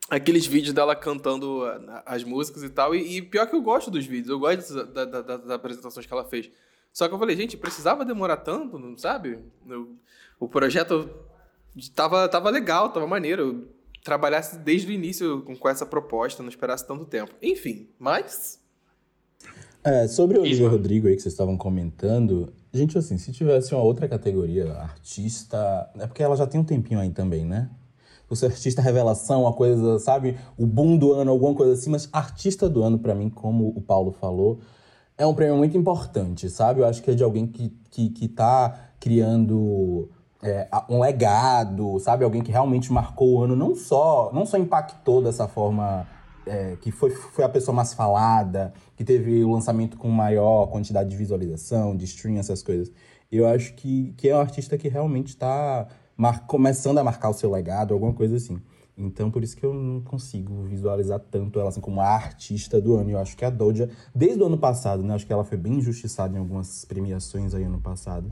aqueles 0.10 0.46
vídeos 0.48 0.74
dela 0.74 0.96
cantando 0.96 1.66
ah, 1.66 2.02
as 2.06 2.24
músicas 2.24 2.64
e 2.64 2.70
tal. 2.70 2.96
E, 2.96 3.18
e 3.18 3.22
pior 3.22 3.46
que 3.46 3.54
eu 3.56 3.62
gosto 3.62 3.92
dos 3.92 4.06
vídeos, 4.06 4.30
eu 4.30 4.40
gosto 4.40 4.74
da- 4.86 5.04
da- 5.06 5.22
da- 5.22 5.36
das 5.38 5.50
apresentações 5.50 6.06
que 6.06 6.14
ela 6.14 6.24
fez. 6.24 6.50
Só 6.92 7.08
que 7.08 7.14
eu 7.14 7.20
falei, 7.20 7.36
gente, 7.36 7.56
precisava 7.58 8.04
demorar 8.04 8.38
tanto, 8.38 8.78
não 8.80 8.98
sabe? 8.98 9.40
Eu- 9.68 9.96
o 10.40 10.48
projeto 10.48 11.10
tava, 11.96 12.28
tava 12.28 12.50
legal, 12.50 12.90
tava 12.90 13.08
maneiro. 13.08 13.42
Eu 13.42 13.68
trabalhasse 14.04 14.58
desde 14.60 14.88
o 14.88 14.92
início 14.92 15.42
com, 15.44 15.56
com 15.56 15.70
essa 15.70 15.86
proposta, 15.86 16.42
não 16.42 16.50
esperasse 16.50 16.88
tanto 16.88 17.06
tempo. 17.06 17.32
Enfim, 17.42 17.90
mas. 18.00 18.60
É, 19.84 20.08
sobre 20.08 20.38
o 20.38 20.42
Olivia. 20.42 20.68
Rodrigo 20.70 21.08
aí 21.08 21.16
que 21.16 21.22
vocês 21.22 21.34
estavam 21.34 21.58
comentando, 21.58 22.52
gente, 22.74 22.98
assim, 22.98 23.18
se 23.18 23.32
tivesse 23.32 23.74
uma 23.74 23.84
outra 23.84 24.08
categoria, 24.08 24.74
artista. 24.74 25.90
É 25.98 26.06
porque 26.08 26.24
ela 26.24 26.36
já 26.36 26.46
tem 26.46 26.60
um 26.60 26.66
tempinho 26.66 27.00
aí 27.00 27.10
também, 27.12 27.46
né? 27.46 27.70
Você 28.28 28.46
artista 28.46 28.82
revelação, 28.82 29.42
uma 29.44 29.54
coisa, 29.54 29.98
sabe? 29.98 30.38
O 30.58 30.68
boom 30.68 30.98
do 30.98 31.14
ano, 31.14 31.32
alguma 31.32 31.56
coisa 31.56 31.74
assim, 31.74 31.90
mas 31.90 32.08
artista 32.12 32.70
do 32.70 32.84
ano, 32.84 33.00
pra 33.00 33.16
mim, 33.16 33.30
como 33.30 33.70
o 33.70 33.82
Paulo 33.82 34.12
falou, 34.12 34.60
é 35.20 35.28
um 35.28 35.34
prêmio 35.34 35.58
muito 35.58 35.78
importante, 35.78 36.50
sabe? 36.50 36.80
Eu 36.80 36.88
acho 36.88 37.04
que 37.04 37.12
é 37.12 37.14
de 37.14 37.24
alguém 37.24 37.46
que, 37.46 37.78
que, 37.92 38.10
que 38.10 38.28
tá 38.30 38.90
criando 39.02 40.10
é, 40.42 40.70
um 40.90 41.02
legado, 41.02 42.00
sabe? 42.00 42.24
Alguém 42.24 42.42
que 42.42 42.52
realmente 42.52 42.92
marcou 42.92 43.34
o 43.34 43.44
ano, 43.44 43.54
não 43.54 43.76
só, 43.76 44.32
não 44.34 44.46
só 44.46 44.58
impactou 44.58 45.22
dessa 45.22 45.46
forma 45.46 46.08
é, 46.46 46.78
que 46.82 46.90
foi, 46.90 47.10
foi 47.10 47.44
a 47.44 47.50
pessoa 47.50 47.76
mais 47.76 47.94
falada, 47.94 48.74
que 48.96 49.04
teve 49.04 49.44
o 49.44 49.52
lançamento 49.52 49.98
com 49.98 50.08
maior 50.08 50.68
quantidade 50.68 51.10
de 51.10 51.18
visualização, 51.18 51.98
de 51.98 52.06
stream, 52.06 52.38
essas 52.38 52.64
coisas. 52.64 52.90
Eu 53.30 53.46
acho 53.46 53.74
que, 53.74 54.14
que 54.16 54.30
é 54.30 54.36
um 54.36 54.40
artista 54.40 54.78
que 54.78 54.88
realmente 54.88 55.28
está 55.28 55.86
começando 56.48 56.98
a 56.98 57.04
marcar 57.04 57.30
o 57.30 57.34
seu 57.34 57.52
legado, 57.52 57.94
alguma 57.94 58.14
coisa 58.14 58.38
assim. 58.38 58.62
Então, 59.02 59.32
por 59.32 59.42
isso 59.44 59.56
que 59.56 59.66
eu 59.66 59.74
não 59.74 60.02
consigo 60.02 60.64
visualizar 60.64 61.20
tanto 61.32 61.58
ela 61.60 61.70
assim 61.70 61.80
como 61.80 62.02
a 62.02 62.08
artista 62.08 62.82
do 62.82 62.98
ano. 62.98 63.10
Eu 63.12 63.18
acho 63.20 63.38
que 63.38 63.46
a 63.46 63.50
Doja, 63.50 63.90
desde 64.14 64.44
o 64.44 64.46
ano 64.46 64.58
passado, 64.58 65.02
né? 65.02 65.14
Acho 65.14 65.26
que 65.26 65.32
ela 65.32 65.46
foi 65.46 65.58
bem 65.58 65.76
injustiçada 65.76 66.36
em 66.36 66.40
algumas 66.40 66.84
premiações 66.84 67.54
aí 67.54 67.64
ano 67.64 67.80
passado. 67.80 68.28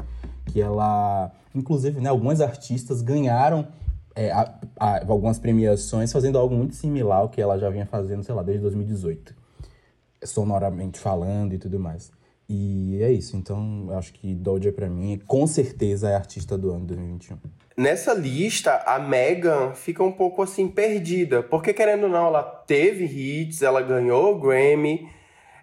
Que 0.46 0.60
ela, 0.62 1.32
inclusive, 1.56 2.02
né? 2.02 2.10
Algumas 2.10 2.42
artistas 2.42 3.02
ganharam 3.02 3.68
é, 4.14 4.32
a- 4.32 4.60
a- 4.80 5.06
algumas 5.08 5.38
premiações 5.40 6.12
fazendo 6.12 6.38
algo 6.40 6.56
muito 6.56 6.76
similar 6.76 7.20
ao 7.20 7.30
que 7.30 7.40
ela 7.40 7.58
já 7.60 7.70
vinha 7.70 7.86
fazendo, 7.86 8.24
sei 8.24 8.34
lá, 8.36 8.42
desde 8.44 8.62
2018. 8.64 9.34
Sonoramente 10.24 11.00
falando 11.00 11.54
e 11.54 11.58
tudo 11.60 11.80
mais. 11.80 12.12
E 12.50 12.98
é 13.02 13.12
isso. 13.12 13.38
Então, 13.38 13.86
eu 13.90 13.98
acho 13.98 14.12
que 14.14 14.34
Doja, 14.34 14.72
pra 14.72 14.90
mim, 14.90 15.20
com 15.28 15.46
certeza 15.46 16.10
é 16.10 16.16
a 16.16 16.18
artista 16.18 16.58
do 16.58 16.72
ano 16.72 16.86
2021. 16.86 17.38
Nessa 17.78 18.12
lista, 18.12 18.82
a 18.88 18.98
Megan 18.98 19.76
fica 19.76 20.04
um 20.04 20.12
pouco 20.12 20.42
assim 20.42 20.68
perdida, 20.68 21.44
porque 21.44 21.72
querendo 21.72 22.06
ou 22.06 22.10
não, 22.10 22.26
ela 22.26 22.42
teve 22.42 23.06
hits, 23.06 23.62
ela 23.62 23.82
ganhou 23.84 24.34
o 24.34 24.40
Grammy, 24.40 25.08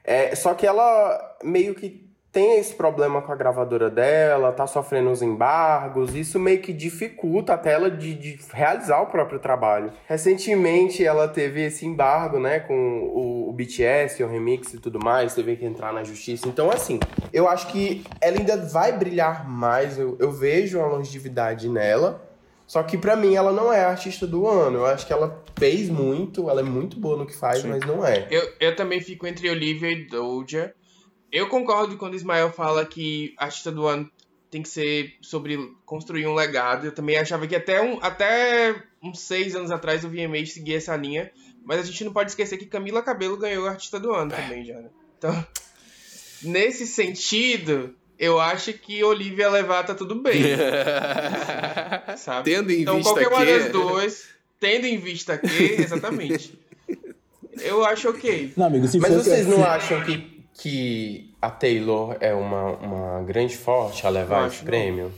é, 0.05 0.33
só 0.37 0.55
que 0.55 0.65
ela 0.65 1.37
meio 1.43 1.75
que 1.75 2.04
tem 2.35 2.59
esse 2.59 2.75
problema 2.75 3.23
com 3.23 3.31
a 3.31 3.37
gravadora 3.37 3.89
dela, 3.89 4.51
tá 4.51 4.67
sofrendo 4.67 5.09
os 5.09 5.23
embargos, 5.23 6.17
isso 6.17 6.41
meio 6.41 6.61
que 6.61 6.73
dificulta 6.73 7.55
até 7.55 7.73
ela 7.73 7.89
de, 7.89 8.13
de 8.13 8.41
realizar 8.53 9.01
o 9.01 9.07
próprio 9.07 9.39
trabalho. 9.39 9.93
Recentemente 10.09 11.05
ela 11.05 11.29
teve 11.29 11.65
esse 11.65 11.87
embargo, 11.87 12.41
né, 12.41 12.59
com 12.59 12.75
o, 12.75 13.49
o 13.49 13.53
BTS, 13.53 14.21
o 14.25 14.27
remix 14.27 14.75
e 14.75 14.81
tudo 14.81 14.99
mais, 14.99 15.33
teve 15.33 15.55
que 15.55 15.65
entrar 15.65 15.93
na 15.93 16.03
justiça. 16.03 16.49
Então, 16.49 16.71
assim, 16.71 16.99
eu 17.33 17.49
acho 17.49 17.69
que 17.69 18.03
ela 18.21 18.37
ainda 18.37 18.57
vai 18.57 18.91
brilhar 18.91 19.49
mais, 19.49 19.97
eu, 19.97 20.17
eu 20.19 20.33
vejo 20.33 20.81
a 20.81 20.87
longevidade 20.89 21.69
nela, 21.69 22.21
só 22.67 22.83
que 22.83 22.99
pra 22.99 23.15
mim 23.15 23.37
ela 23.37 23.53
não 23.53 23.73
é 23.73 23.85
a 23.85 23.91
artista 23.91 24.27
do 24.27 24.49
ano. 24.49 24.79
Eu 24.79 24.87
acho 24.87 25.07
que 25.07 25.13
ela 25.13 25.41
fez 25.57 25.89
muito, 25.89 26.49
ela 26.51 26.61
é 26.61 26.65
muito 26.65 26.99
boa 26.99 27.17
no 27.17 27.27
que 27.27 27.37
faz, 27.37 27.63
mas 27.63 27.85
não 27.87 28.05
é. 28.05 28.27
Eu, 28.31 28.43
eu 28.59 28.75
também 28.75 29.01
fico 29.01 29.27
entre 29.27 29.49
Olivia 29.51 29.93
e 29.93 30.09
Doja. 30.09 30.75
Eu 31.35 31.49
concordo 31.49 31.97
quando 31.97 32.13
o 32.13 32.17
Ismael 32.17 32.53
fala 32.53 32.87
que 32.87 33.35
artista 33.37 33.73
do 33.73 33.87
ano 33.87 34.09
tem 34.51 34.63
que 34.63 34.69
ser 34.69 35.15
sobre 35.21 35.59
construir 35.85 36.27
um 36.29 36.35
legado. 36.35 36.87
Eu 36.87 36.93
também 36.93 37.19
achava 37.19 37.45
que 37.47 37.57
até, 37.57 37.83
um, 37.83 37.99
até 38.01 38.75
uns 39.03 39.19
seis 39.21 39.57
anos 39.57 39.73
atrás 39.73 40.05
o 40.05 40.09
VMA 40.09 40.47
seguia 40.47 40.77
essa 40.77 40.95
linha. 40.97 41.31
Mas 41.65 41.81
a 41.81 41.83
gente 41.83 42.05
não 42.05 42.13
pode 42.13 42.31
esquecer 42.31 42.57
que 42.57 42.67
Camila 42.67 43.03
Cabelo 43.03 43.37
ganhou 43.37 43.67
artista 43.67 43.99
do 43.99 44.13
ano 44.13 44.31
também 44.31 44.65
já, 44.65 44.75
né? 44.75 44.91
Então, 45.19 45.47
nesse 46.43 46.87
sentido, 46.87 47.95
eu 48.19 48.39
acho 48.39 48.73
que 48.75 49.03
Olivia 49.03 49.49
levar 49.51 49.83
tá 49.83 49.95
tudo 49.95 50.15
bem, 50.23 50.41
sabe? 52.17 52.51
Tendo 52.51 52.71
em 52.71 52.83
então, 52.83 52.97
vista 52.97 53.13
qualquer 53.13 53.29
uma 53.29 53.45
que- 53.45 53.59
das 53.59 53.73
duas, 53.73 54.25
tendo 54.61 54.87
em 54.87 54.99
vista 54.99 55.39
que, 55.39 55.63
exatamente. 55.81 56.57
eu 57.61 57.85
acho 57.85 58.11
ok. 58.11 58.53
Não, 58.57 58.67
amigo, 58.67 58.87
se 58.87 58.99
Mas 58.99 59.15
vocês 59.15 59.47
não 59.47 59.65
assim- 59.65 59.95
acham 59.95 60.05
que, 60.05 60.34
que 60.55 61.35
a 61.43 61.51
Taylor 61.51 62.17
é 62.21 62.33
uma, 62.33 62.71
uma 62.79 63.23
grande 63.23 63.57
forte 63.57 64.07
a 64.07 64.11
levar 64.11 64.47
esse 64.47 64.65
prêmio? 64.65 65.13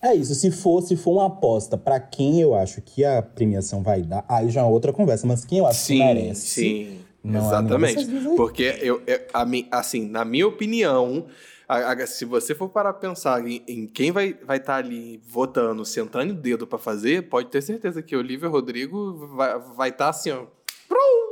É 0.00 0.14
isso, 0.14 0.34
se 0.34 0.50
for, 0.50 0.82
se 0.82 0.96
for 0.96 1.12
uma 1.12 1.26
aposta 1.26 1.78
pra 1.78 2.00
quem 2.00 2.40
eu 2.40 2.54
acho 2.54 2.82
que 2.82 3.04
a 3.04 3.22
premiação 3.22 3.82
vai 3.84 4.02
dar, 4.02 4.24
aí 4.28 4.50
já 4.50 4.62
é 4.62 4.64
outra 4.64 4.92
conversa, 4.92 5.26
mas 5.26 5.44
quem 5.44 5.58
eu 5.58 5.66
acho 5.66 5.86
que 5.86 5.98
merece. 5.98 6.40
Sim, 6.46 6.98
não 7.22 7.38
exatamente. 7.46 8.06
Porque 8.36 8.78
eu, 8.80 9.00
eu- 9.06 9.20
a 9.32 9.46
assim, 9.78 10.08
na 10.08 10.24
minha 10.24 10.48
opinião, 10.48 11.26
a- 11.68 11.92
a- 11.92 12.06
se 12.06 12.24
você 12.24 12.52
for 12.52 12.68
parar 12.68 12.94
pensar 12.94 13.46
em, 13.46 13.62
em 13.68 13.86
quem 13.86 14.10
vai 14.10 14.30
estar 14.30 14.44
vai 14.44 14.58
tá 14.58 14.74
ali 14.74 15.20
votando, 15.24 15.84
sentando 15.84 16.32
o 16.32 16.36
dedo 16.36 16.66
pra 16.66 16.78
fazer, 16.78 17.28
pode 17.28 17.48
ter 17.48 17.62
certeza 17.62 18.02
que 18.02 18.16
Olivia 18.16 18.48
Rodrigo 18.48 19.28
vai 19.36 19.56
estar 19.56 19.72
vai 19.74 19.92
tá 19.92 20.08
assim, 20.08 20.30
ó, 20.32 20.46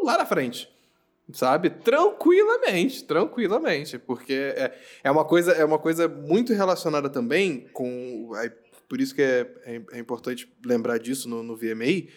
lá 0.04 0.16
na 0.18 0.26
frente. 0.26 0.68
Sabe? 1.32 1.70
Tranquilamente, 1.70 3.04
tranquilamente. 3.04 3.98
Porque 3.98 4.32
é, 4.32 4.74
é, 5.04 5.10
uma, 5.10 5.24
coisa, 5.24 5.52
é 5.52 5.64
uma 5.64 5.78
coisa 5.78 6.08
muito 6.08 6.52
relacionada 6.52 7.08
também 7.08 7.68
com. 7.72 8.32
É, 8.36 8.52
por 8.88 9.00
isso 9.00 9.14
que 9.14 9.22
é, 9.22 9.46
é, 9.64 9.82
é 9.92 9.98
importante 9.98 10.52
lembrar 10.64 10.98
disso 10.98 11.28
no, 11.28 11.42
no 11.42 11.56
VMA, 11.56 12.08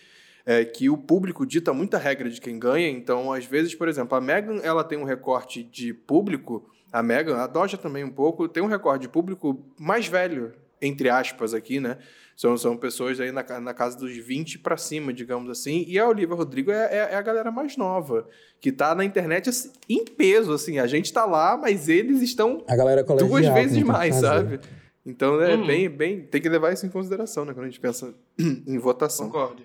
é 0.46 0.66
que 0.66 0.90
o 0.90 0.98
público 0.98 1.46
dita 1.46 1.74
muita 1.74 1.98
regra 1.98 2.30
de 2.30 2.42
quem 2.42 2.58
ganha. 2.58 2.90
Então, 2.90 3.32
às 3.32 3.46
vezes, 3.46 3.76
por 3.76 3.88
exemplo, 3.88 4.18
a 4.18 4.22
Megan 4.22 4.60
ela 4.64 4.84
tem 4.84 4.98
um 4.98 5.04
recorte 5.04 5.64
de 5.64 5.94
público, 5.94 6.70
a 6.92 7.02
Megan, 7.02 7.38
a 7.38 7.48
Doja 7.48 7.78
também 7.78 8.04
um 8.04 8.12
pouco, 8.12 8.48
tem 8.48 8.62
um 8.62 8.68
recorte 8.68 9.04
de 9.04 9.10
público 9.10 9.64
mais 9.80 10.08
velho, 10.08 10.54
entre 10.86 11.10
aspas, 11.10 11.54
aqui, 11.54 11.80
né? 11.80 11.98
São, 12.36 12.58
são 12.58 12.76
pessoas 12.76 13.20
aí 13.20 13.32
na, 13.32 13.44
na 13.60 13.74
casa 13.74 13.98
dos 13.98 14.16
20 14.16 14.60
para 14.60 14.76
cima, 14.76 15.14
digamos 15.14 15.50
assim. 15.50 15.86
E 15.88 16.00
a 16.00 16.08
Olivia 16.08 16.36
Rodrigo 16.36 16.72
é, 16.72 16.86
é, 16.86 16.98
é, 17.12 17.16
a 17.16 17.22
galera 17.22 17.52
mais 17.52 17.78
nova, 17.78 18.28
que 18.60 18.72
tá 18.72 18.96
na 18.96 19.06
internet 19.06 19.50
assim, 19.50 19.72
em 19.88 20.04
peso, 20.04 20.52
assim. 20.52 20.80
A 20.80 20.88
gente 20.88 21.14
tá 21.14 21.26
lá, 21.26 21.56
mas 21.56 21.88
eles 21.88 22.22
estão 22.22 22.64
a 22.68 22.76
galera 22.76 23.04
duas 23.04 23.48
vezes 23.48 23.82
mais, 23.84 24.16
sabe? 24.16 24.60
Então 25.06 25.42
é 25.42 25.56
hum. 25.56 25.66
bem, 25.66 25.90
bem. 25.90 26.22
Tem 26.26 26.42
que 26.42 26.50
levar 26.50 26.74
isso 26.74 26.86
em 26.86 26.90
consideração, 26.90 27.46
né? 27.46 27.54
Quando 27.54 27.66
a 27.66 27.70
gente 27.70 27.80
pensa 27.80 28.14
em 28.40 28.78
votação. 28.78 29.28
Concordo. 29.28 29.64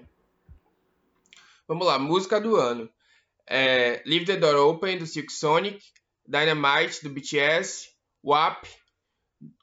Vamos 1.67 1.87
lá, 1.87 1.99
música 1.99 2.41
do 2.41 2.57
ano. 2.57 2.89
É, 3.47 4.03
Leave 4.05 4.27
the 4.27 4.37
Door 4.37 4.57
Open, 4.57 4.99
do 4.99 5.07
Silk 5.07 5.33
Sonic. 5.33 5.81
Dynamite, 6.27 7.03
do 7.03 7.09
BTS. 7.09 7.89
WAP, 8.23 8.67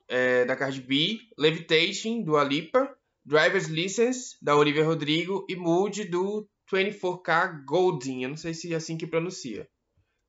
é, 0.07 0.45
da 0.45 0.55
Cardi 0.55 0.81
B, 0.81 1.19
Levitation, 1.37 2.21
do 2.21 2.37
Alipa, 2.37 2.95
Driver's 3.25 3.67
License, 3.67 4.37
da 4.41 4.55
Olivia 4.55 4.85
Rodrigo 4.85 5.45
e 5.49 5.55
Mood, 5.55 6.03
do 6.05 6.47
24K 6.71 7.65
Goldin. 7.65 8.23
Eu 8.23 8.29
não 8.29 8.37
sei 8.37 8.53
se 8.53 8.71
é 8.73 8.75
assim 8.75 8.97
que 8.97 9.07
pronuncia, 9.07 9.67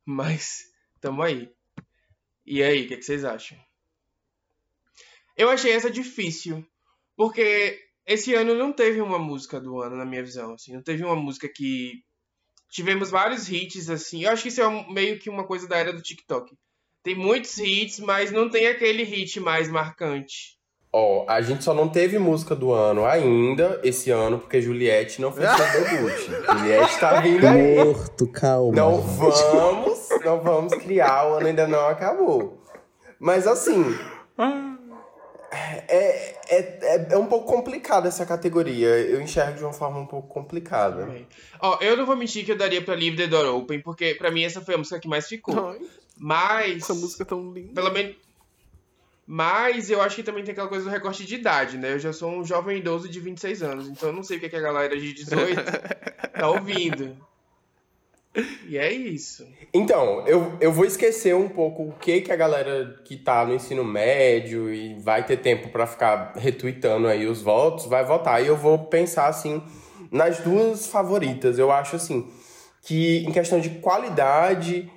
mas 0.04 0.64
tamo 1.00 1.22
aí. 1.22 1.50
E 2.44 2.62
aí, 2.62 2.84
o 2.84 2.88
que, 2.88 2.96
que 2.96 3.02
vocês 3.02 3.24
acham? 3.24 3.58
Eu 5.36 5.50
achei 5.50 5.72
essa 5.72 5.90
difícil, 5.90 6.66
porque 7.16 7.78
esse 8.06 8.34
ano 8.34 8.54
não 8.54 8.72
teve 8.72 9.00
uma 9.00 9.18
música 9.18 9.60
do 9.60 9.82
ano, 9.82 9.96
na 9.96 10.04
minha 10.04 10.22
visão. 10.22 10.54
Assim, 10.54 10.72
não 10.72 10.82
teve 10.82 11.04
uma 11.04 11.16
música 11.16 11.48
que. 11.48 12.04
Tivemos 12.68 13.10
vários 13.10 13.48
hits, 13.48 13.88
assim. 13.88 14.24
Eu 14.24 14.30
acho 14.30 14.42
que 14.42 14.48
isso 14.48 14.60
é 14.60 14.92
meio 14.92 15.18
que 15.18 15.30
uma 15.30 15.46
coisa 15.46 15.68
da 15.68 15.76
era 15.76 15.92
do 15.92 16.02
TikTok. 16.02 16.56
Tem 17.06 17.14
muitos 17.14 17.56
hits, 17.56 18.00
mas 18.00 18.32
não 18.32 18.50
tem 18.50 18.66
aquele 18.66 19.04
hit 19.04 19.38
mais 19.38 19.68
marcante. 19.68 20.58
Ó, 20.92 21.22
oh, 21.22 21.30
a 21.30 21.40
gente 21.40 21.62
só 21.62 21.72
não 21.72 21.88
teve 21.88 22.18
música 22.18 22.52
do 22.52 22.72
ano 22.72 23.06
ainda, 23.06 23.80
esse 23.84 24.10
ano, 24.10 24.40
porque 24.40 24.60
Juliette 24.60 25.20
não 25.20 25.30
fez 25.30 25.48
seu 25.48 25.66
debut. 25.86 26.58
Juliette 26.58 26.98
tá 26.98 27.20
vindo 27.20 27.46
aí. 27.46 27.76
Morto, 27.76 28.26
calma. 28.26 28.72
Não 28.74 29.00
vamos, 29.00 30.08
não 30.24 30.40
vamos 30.40 30.74
criar, 30.74 31.28
o 31.28 31.34
ano 31.34 31.46
ainda 31.46 31.68
não 31.68 31.86
acabou. 31.86 32.60
Mas 33.20 33.46
assim. 33.46 33.84
É, 35.52 36.34
é, 36.48 36.58
é, 36.58 37.06
é 37.12 37.16
um 37.16 37.26
pouco 37.26 37.46
complicada 37.46 38.08
essa 38.08 38.26
categoria. 38.26 38.88
Eu 38.88 39.20
enxergo 39.20 39.58
de 39.58 39.62
uma 39.62 39.72
forma 39.72 40.00
um 40.00 40.06
pouco 40.06 40.26
complicada. 40.26 41.08
Ó, 41.60 41.78
eu 41.80 41.96
não 41.96 42.04
vou 42.04 42.16
mentir 42.16 42.44
que 42.44 42.50
eu 42.50 42.58
daria 42.58 42.82
pra 42.82 42.96
Leave 42.96 43.16
the 43.16 43.28
Door 43.28 43.54
Open, 43.54 43.80
porque 43.80 44.16
pra 44.16 44.32
mim 44.32 44.42
essa 44.42 44.60
foi 44.60 44.74
a 44.74 44.78
música 44.78 44.98
que 44.98 45.06
mais 45.06 45.28
ficou. 45.28 45.76
Mas. 46.16 46.82
Essa 46.82 46.94
música 46.94 47.22
é 47.22 47.26
tão 47.26 47.52
linda. 47.52 47.74
Pelo 47.74 47.92
menos. 47.92 48.16
Mas 49.26 49.90
eu 49.90 50.00
acho 50.00 50.14
que 50.16 50.22
também 50.22 50.44
tem 50.44 50.52
aquela 50.52 50.68
coisa 50.68 50.84
do 50.84 50.90
recorte 50.90 51.26
de 51.26 51.34
idade, 51.34 51.76
né? 51.76 51.92
Eu 51.92 51.98
já 51.98 52.12
sou 52.12 52.30
um 52.30 52.44
jovem 52.44 52.78
idoso 52.78 53.08
de 53.08 53.18
26 53.18 53.62
anos, 53.62 53.88
então 53.88 54.10
eu 54.10 54.12
não 54.14 54.22
sei 54.22 54.36
o 54.36 54.40
que, 54.40 54.46
é 54.46 54.48
que 54.48 54.56
a 54.56 54.60
galera 54.60 54.96
de 54.96 55.12
18 55.12 55.60
tá 56.32 56.48
ouvindo. 56.48 57.16
E 58.68 58.76
é 58.76 58.92
isso. 58.92 59.46
Então, 59.72 60.26
eu, 60.28 60.56
eu 60.60 60.70
vou 60.70 60.84
esquecer 60.84 61.34
um 61.34 61.48
pouco 61.48 61.84
o 61.84 61.92
que, 61.92 62.20
que 62.20 62.30
a 62.30 62.36
galera 62.36 63.00
que 63.04 63.16
tá 63.16 63.44
no 63.44 63.54
ensino 63.54 63.82
médio 63.82 64.72
e 64.72 64.94
vai 65.00 65.24
ter 65.24 65.38
tempo 65.38 65.70
para 65.70 65.86
ficar 65.86 66.34
retweetando 66.36 67.08
aí 67.08 67.26
os 67.26 67.40
votos, 67.42 67.86
vai 67.86 68.04
votar. 68.04 68.44
E 68.44 68.46
eu 68.46 68.56
vou 68.56 68.78
pensar, 68.78 69.26
assim, 69.26 69.62
nas 70.10 70.38
duas 70.40 70.86
favoritas. 70.86 71.58
Eu 71.58 71.72
acho, 71.72 71.96
assim, 71.96 72.30
que 72.82 73.24
em 73.26 73.32
questão 73.32 73.58
de 73.58 73.70
qualidade 73.70 74.92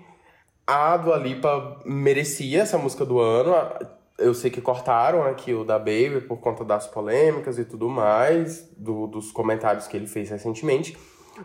a 0.70 0.98
Dua 0.98 1.18
Lipa 1.18 1.80
merecia 1.84 2.62
essa 2.62 2.78
música 2.78 3.04
do 3.04 3.18
ano. 3.20 3.56
Eu 4.20 4.36
sei 4.36 4.52
que 4.52 4.62
cortaram 4.62 5.24
aqui 5.24 5.52
o 5.52 5.64
da 5.64 5.80
Baby 5.80 6.22
por 6.28 6.38
conta 6.38 6.64
das 6.64 6.86
polêmicas 6.86 7.58
e 7.58 7.66
tudo 7.66 7.90
mais, 7.90 8.70
do, 8.78 9.08
dos 9.08 9.32
comentários 9.32 9.88
que 9.88 9.98
ele 9.98 10.06
fez 10.06 10.30
recentemente. 10.30 10.96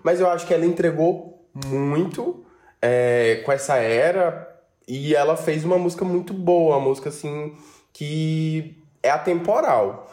Mas 0.03 0.21
eu 0.21 0.29
acho 0.29 0.47
que 0.47 0.53
ela 0.53 0.67
entregou 0.67 1.49
muito 1.67 2.45
é, 2.83 3.43
com 3.47 3.51
essa 3.53 3.77
era 3.77 4.47
e 4.87 5.15
ela 5.15 5.39
fez 5.39 5.65
uma 5.65 5.79
música 5.79 6.05
muito 6.05 6.35
boa, 6.35 6.77
uma 6.77 6.85
música 6.85 7.09
assim 7.09 7.57
que 7.95 8.77
é 9.03 9.09
atemporal. 9.09 10.07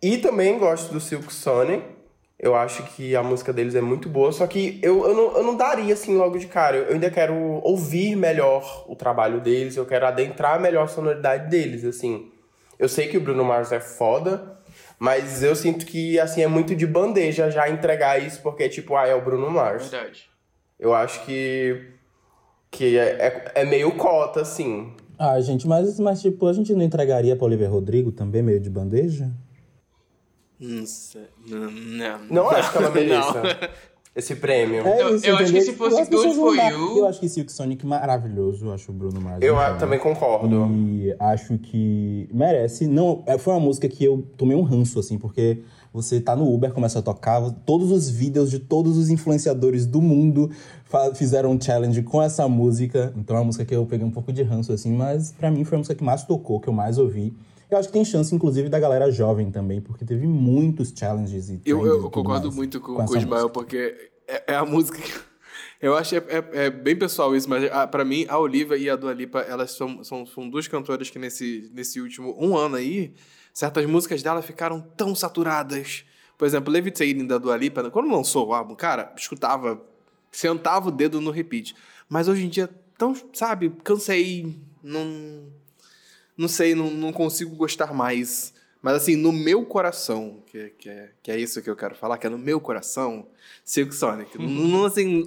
E 0.00 0.18
também 0.18 0.56
gosto 0.56 0.92
do 0.92 1.00
Silk 1.00 1.34
Sonic, 1.34 1.84
eu 2.42 2.56
acho 2.56 2.82
que 2.82 3.14
a 3.14 3.22
música 3.22 3.52
deles 3.52 3.76
é 3.76 3.80
muito 3.80 4.08
boa, 4.08 4.32
só 4.32 4.48
que 4.48 4.80
eu, 4.82 5.06
eu, 5.06 5.14
não, 5.14 5.36
eu 5.36 5.44
não 5.44 5.56
daria 5.56 5.94
assim 5.94 6.16
logo 6.16 6.36
de 6.36 6.48
cara. 6.48 6.76
Eu, 6.76 6.92
ainda 6.92 7.08
quero 7.08 7.34
ouvir 7.62 8.16
melhor 8.16 8.84
o 8.88 8.96
trabalho 8.96 9.40
deles, 9.40 9.76
eu 9.76 9.86
quero 9.86 10.04
adentrar 10.04 10.60
melhor 10.60 10.82
a 10.84 10.88
sonoridade 10.88 11.48
deles, 11.48 11.84
assim. 11.84 12.32
Eu 12.76 12.88
sei 12.88 13.06
que 13.06 13.16
o 13.16 13.20
Bruno 13.20 13.44
Mars 13.44 13.70
é 13.70 13.78
foda, 13.78 14.58
mas 14.98 15.40
eu 15.40 15.54
sinto 15.54 15.86
que 15.86 16.18
assim 16.18 16.42
é 16.42 16.48
muito 16.48 16.74
de 16.74 16.84
bandeja 16.84 17.48
já 17.48 17.70
entregar 17.70 18.20
isso, 18.20 18.42
porque 18.42 18.68
tipo, 18.68 18.96
ah, 18.96 19.06
é 19.06 19.14
o 19.14 19.22
Bruno 19.22 19.48
Mars. 19.48 19.88
Verdade. 19.88 20.28
Eu 20.80 20.92
acho 20.92 21.24
que 21.24 21.92
que 22.72 22.98
é, 22.98 23.04
é, 23.04 23.52
é 23.54 23.64
meio 23.64 23.92
cota, 23.92 24.40
assim. 24.40 24.92
Ah, 25.16 25.40
gente, 25.40 25.68
mas, 25.68 26.00
mas 26.00 26.20
tipo, 26.20 26.48
a 26.48 26.52
gente 26.52 26.74
não 26.74 26.82
entregaria 26.82 27.36
pra 27.36 27.44
Oliver 27.44 27.70
Rodrigo 27.70 28.10
também 28.10 28.42
meio 28.42 28.58
de 28.58 28.70
bandeja? 28.70 29.30
Não 30.62 30.86
sei. 30.86 31.26
Não, 31.48 31.70
não. 31.70 32.18
Não 32.30 32.50
acho 32.50 32.70
que 32.70 32.78
ela 32.78 32.90
mereça 32.94 33.42
esse 34.14 34.36
prêmio. 34.36 34.86
É 34.86 35.12
isso, 35.12 35.26
eu, 35.26 35.34
eu 35.34 35.38
acho 35.38 35.52
que 35.52 35.60
se 35.62 35.72
fosse 35.72 36.04
Good 36.04 36.34
For 36.34 36.54
You... 36.54 36.98
Eu 36.98 37.06
acho 37.06 37.18
que 37.18 37.28
Silk 37.28 37.50
Sonic 37.50 37.84
maravilhoso, 37.84 38.66
eu 38.66 38.72
acho 38.72 38.92
o 38.92 38.94
Bruno 38.94 39.20
Mars. 39.20 39.42
Eu 39.42 39.56
também 39.78 39.98
concordo. 39.98 40.68
E 40.70 41.14
acho 41.18 41.58
que 41.58 42.28
merece. 42.32 42.86
Não, 42.86 43.24
é, 43.26 43.36
foi 43.38 43.54
uma 43.54 43.60
música 43.60 43.88
que 43.88 44.04
eu 44.04 44.24
tomei 44.36 44.56
um 44.56 44.62
ranço, 44.62 45.00
assim, 45.00 45.18
porque 45.18 45.62
você 45.92 46.20
tá 46.20 46.36
no 46.36 46.52
Uber, 46.52 46.72
começa 46.72 47.00
a 47.00 47.02
tocar, 47.02 47.40
todos 47.66 47.90
os 47.90 48.08
vídeos 48.08 48.50
de 48.50 48.58
todos 48.58 48.96
os 48.96 49.10
influenciadores 49.10 49.84
do 49.84 50.00
mundo 50.00 50.50
fizeram 51.14 51.50
um 51.50 51.60
challenge 51.60 52.02
com 52.02 52.22
essa 52.22 52.46
música. 52.46 53.12
Então 53.16 53.34
é 53.34 53.40
uma 53.40 53.46
música 53.46 53.64
que 53.64 53.74
eu 53.74 53.84
peguei 53.84 54.06
um 54.06 54.10
pouco 54.10 54.32
de 54.32 54.42
ranço, 54.42 54.72
assim, 54.72 54.92
mas 54.92 55.32
para 55.32 55.50
mim 55.50 55.64
foi 55.64 55.76
a 55.76 55.78
música 55.78 55.94
que 55.94 56.04
mais 56.04 56.22
tocou, 56.22 56.60
que 56.60 56.68
eu 56.68 56.72
mais 56.72 56.98
ouvi. 56.98 57.34
Eu 57.72 57.78
acho 57.78 57.88
que 57.88 57.94
tem 57.94 58.04
chance, 58.04 58.34
inclusive, 58.34 58.68
da 58.68 58.78
galera 58.78 59.10
jovem 59.10 59.50
também, 59.50 59.80
porque 59.80 60.04
teve 60.04 60.26
muitos 60.26 60.92
challenges 60.94 61.48
e 61.48 61.60
Eu, 61.64 61.86
eu 61.86 62.10
concordo 62.10 62.52
muito 62.52 62.78
com, 62.80 62.94
com, 62.94 63.06
com 63.06 63.14
o 63.14 63.16
Ismael, 63.16 63.48
porque 63.48 64.10
é, 64.28 64.52
é, 64.52 64.54
a 64.54 64.64
música 64.64 64.98
que... 64.98 65.10
Eu 65.80 65.96
acho 65.96 66.10
que 66.10 66.16
é, 66.16 66.38
é, 66.38 66.64
é, 66.66 66.70
bem 66.70 66.96
pessoal 66.96 67.34
isso, 67.34 67.50
mas 67.50 67.64
ah, 67.72 67.88
para 67.88 68.04
mim, 68.04 68.24
a 68.28 68.38
Olivia 68.38 68.76
e 68.76 68.88
a 68.88 68.94
Dua 68.94 69.12
Lipa, 69.12 69.40
elas 69.40 69.72
são, 69.72 70.04
são, 70.04 70.24
são 70.24 70.48
duas 70.48 70.68
cantoras 70.68 71.10
que 71.10 71.18
nesse, 71.18 71.68
nesse 71.74 72.00
último 72.00 72.36
um 72.38 72.56
ano 72.56 72.76
aí, 72.76 73.12
certas 73.52 73.84
músicas 73.86 74.22
dela 74.22 74.42
ficaram 74.42 74.80
tão 74.80 75.12
saturadas. 75.12 76.04
Por 76.38 76.46
exemplo, 76.46 76.72
Levitating 76.72 77.26
da 77.26 77.36
Dua 77.36 77.56
Lipa, 77.56 77.90
quando 77.90 78.12
lançou 78.12 78.46
o 78.46 78.54
álbum, 78.54 78.76
cara, 78.76 79.12
escutava, 79.16 79.82
sentava 80.30 80.88
o 80.88 80.92
dedo 80.92 81.20
no 81.20 81.32
repeat. 81.32 81.74
Mas 82.08 82.28
hoje 82.28 82.46
em 82.46 82.48
dia, 82.48 82.70
tão, 82.96 83.16
sabe, 83.32 83.70
cansei, 83.82 84.56
não 84.84 85.50
não 86.42 86.48
sei, 86.48 86.74
não, 86.74 86.90
não 86.90 87.12
consigo 87.12 87.54
gostar 87.54 87.94
mais. 87.94 88.52
Mas 88.82 88.94
assim, 88.94 89.14
no 89.14 89.30
meu 89.30 89.64
coração, 89.64 90.42
que, 90.46 90.70
que, 90.70 90.90
é, 90.90 91.10
que 91.22 91.30
é 91.30 91.38
isso 91.38 91.62
que 91.62 91.70
eu 91.70 91.76
quero 91.76 91.94
falar, 91.94 92.18
que 92.18 92.26
é 92.26 92.30
no 92.30 92.36
meu 92.36 92.60
coração, 92.60 93.28
Silk 93.64 93.94
Sonic. 93.94 94.36
não, 94.42 94.84
assim, 94.84 95.26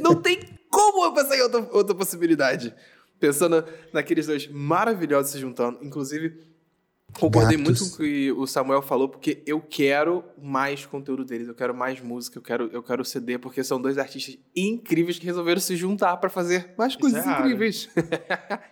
não 0.00 0.14
tem 0.14 0.38
como 0.70 1.04
eu 1.04 1.12
pensar 1.12 1.36
em 1.36 1.42
outra, 1.42 1.68
outra 1.72 1.94
possibilidade. 1.96 2.72
Pensando 3.18 3.64
naqueles 3.92 4.26
dois 4.26 4.48
maravilhosos 4.48 5.32
se 5.32 5.38
juntando. 5.38 5.80
Inclusive, 5.82 6.40
concordei 7.18 7.56
Gatos. 7.56 7.80
muito 7.80 7.96
com 7.96 8.02
o 8.02 8.06
que 8.06 8.32
o 8.32 8.46
Samuel 8.46 8.82
falou, 8.82 9.08
porque 9.08 9.42
eu 9.44 9.60
quero 9.60 10.24
mais 10.40 10.86
conteúdo 10.86 11.24
deles, 11.24 11.48
eu 11.48 11.54
quero 11.54 11.74
mais 11.74 12.00
música, 12.00 12.38
eu 12.38 12.42
quero, 12.42 12.70
eu 12.72 12.82
quero 12.82 13.04
CD, 13.04 13.36
porque 13.36 13.64
são 13.64 13.80
dois 13.82 13.98
artistas 13.98 14.38
incríveis 14.54 15.18
que 15.18 15.26
resolveram 15.26 15.60
se 15.60 15.76
juntar 15.76 16.16
para 16.18 16.30
fazer 16.30 16.72
mais 16.78 16.94
coisas 16.94 17.24
é 17.26 17.30
incríveis. 17.30 17.88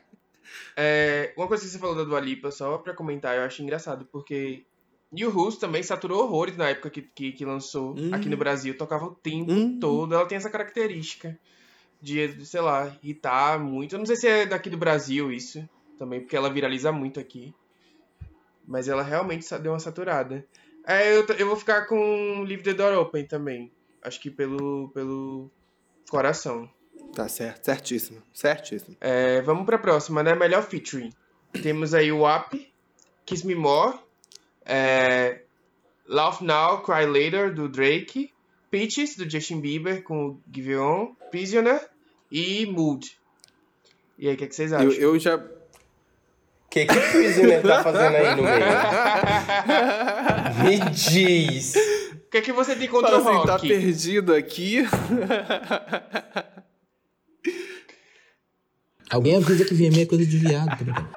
É, 0.77 1.33
uma 1.37 1.47
coisa 1.47 1.65
que 1.65 1.71
você 1.71 1.79
falou 1.79 1.97
da 1.97 2.05
Dua 2.05 2.21
Lipa, 2.21 2.51
só 2.51 2.79
pra 2.79 2.95
comentar, 2.95 3.37
eu 3.37 3.43
acho 3.43 3.63
engraçado, 3.63 4.07
porque 4.11 4.65
New 5.13 5.31
Who's 5.37 5.57
também 5.57 5.83
saturou 5.83 6.23
horrores 6.23 6.57
na 6.57 6.69
época 6.69 6.89
que, 6.89 7.03
que, 7.03 7.33
que 7.33 7.45
lançou 7.45 7.99
hum. 7.99 8.11
aqui 8.13 8.29
no 8.29 8.37
Brasil. 8.37 8.77
Tocava 8.77 9.07
o 9.07 9.15
tempo 9.15 9.53
hum. 9.53 9.79
todo. 9.81 10.15
Ela 10.15 10.27
tem 10.27 10.37
essa 10.37 10.51
característica 10.51 11.37
de, 12.01 12.45
sei 12.47 12.61
lá, 12.61 12.97
irritar 13.03 13.59
muito. 13.59 13.95
Eu 13.95 13.99
não 13.99 14.07
sei 14.07 14.17
se 14.17 14.29
é 14.29 14.47
daqui 14.47 14.71
do 14.71 14.77
Brasil 14.77 15.33
isso 15.33 15.69
também, 15.99 16.21
porque 16.21 16.37
ela 16.37 16.53
viraliza 16.53 16.93
muito 16.93 17.19
aqui. 17.19 17.53
Mas 18.67 18.89
ela 18.89 19.03
realmente 19.03 19.47
deu 19.59 19.73
uma 19.73 19.81
saturada. 19.81 20.47
É, 20.87 21.17
eu, 21.17 21.27
eu 21.27 21.47
vou 21.47 21.57
ficar 21.57 21.87
com 21.87 22.43
Leave 22.43 22.63
the 22.63 22.73
Door 22.73 22.99
Open 22.99 23.27
também. 23.27 23.71
Acho 24.03 24.21
que 24.21 24.31
pelo, 24.31 24.91
pelo 24.95 25.51
coração. 26.09 26.71
Tá 27.15 27.29
certo, 27.29 27.65
certíssimo, 27.65 28.23
certíssimo. 28.33 28.97
É, 29.01 29.41
vamos 29.43 29.67
pra 29.67 29.79
próxima, 29.79 30.23
né? 30.23 30.35
Melhor 30.35 30.63
featuring. 30.63 31.13
Temos 31.63 31.93
aí 31.95 32.13
o 32.13 32.21
WAP, 32.21 32.55
Kiss 33.27 33.45
Me 33.47 33.55
More, 33.55 33.99
é, 34.65 35.41
Laugh 36.07 36.41
Now, 36.41 36.83
Cry 36.83 37.07
Later, 37.07 37.53
do 37.53 37.69
Drake, 37.69 38.33
Peaches, 38.71 39.17
do 39.17 39.29
Justin 39.29 39.61
Bieber, 39.61 40.03
com 40.03 40.29
o 40.29 40.41
Giveon, 40.53 41.09
Prisoner 41.31 41.89
e 42.31 42.65
Mood. 42.67 43.19
E 44.17 44.29
aí, 44.29 44.35
o 44.35 44.37
que, 44.37 44.45
é 44.45 44.47
que 44.47 44.55
vocês 44.55 44.73
acham? 44.73 44.91
Eu, 44.93 45.15
eu 45.15 45.19
já. 45.19 45.37
O 45.37 45.41
que, 46.71 46.87
que 46.87 46.97
o 46.97 47.11
Prisoner 47.11 47.63
tá 47.63 47.83
fazendo 47.83 48.15
aí 48.17 48.37
no 48.37 48.43
meio? 48.45 48.65
Me 50.85 50.91
diz. 50.91 51.75
O 52.15 52.31
que 52.31 52.39
é 52.39 52.41
que 52.41 52.53
você 52.53 52.77
tem 52.77 52.87
contra 52.87 53.11
Fala 53.11 53.25
o 53.25 53.29
assim, 53.29 53.37
rock? 53.39 53.47
tá 53.49 53.59
perdido 53.59 54.33
aqui. 54.33 54.87
Alguém 59.11 59.37
avisa 59.37 59.65
que 59.65 59.75
VMA 59.75 60.03
é 60.03 60.07
coisa 60.07 60.25
de 60.25 60.39
viado. 60.39 60.77
brincando. 60.77 61.09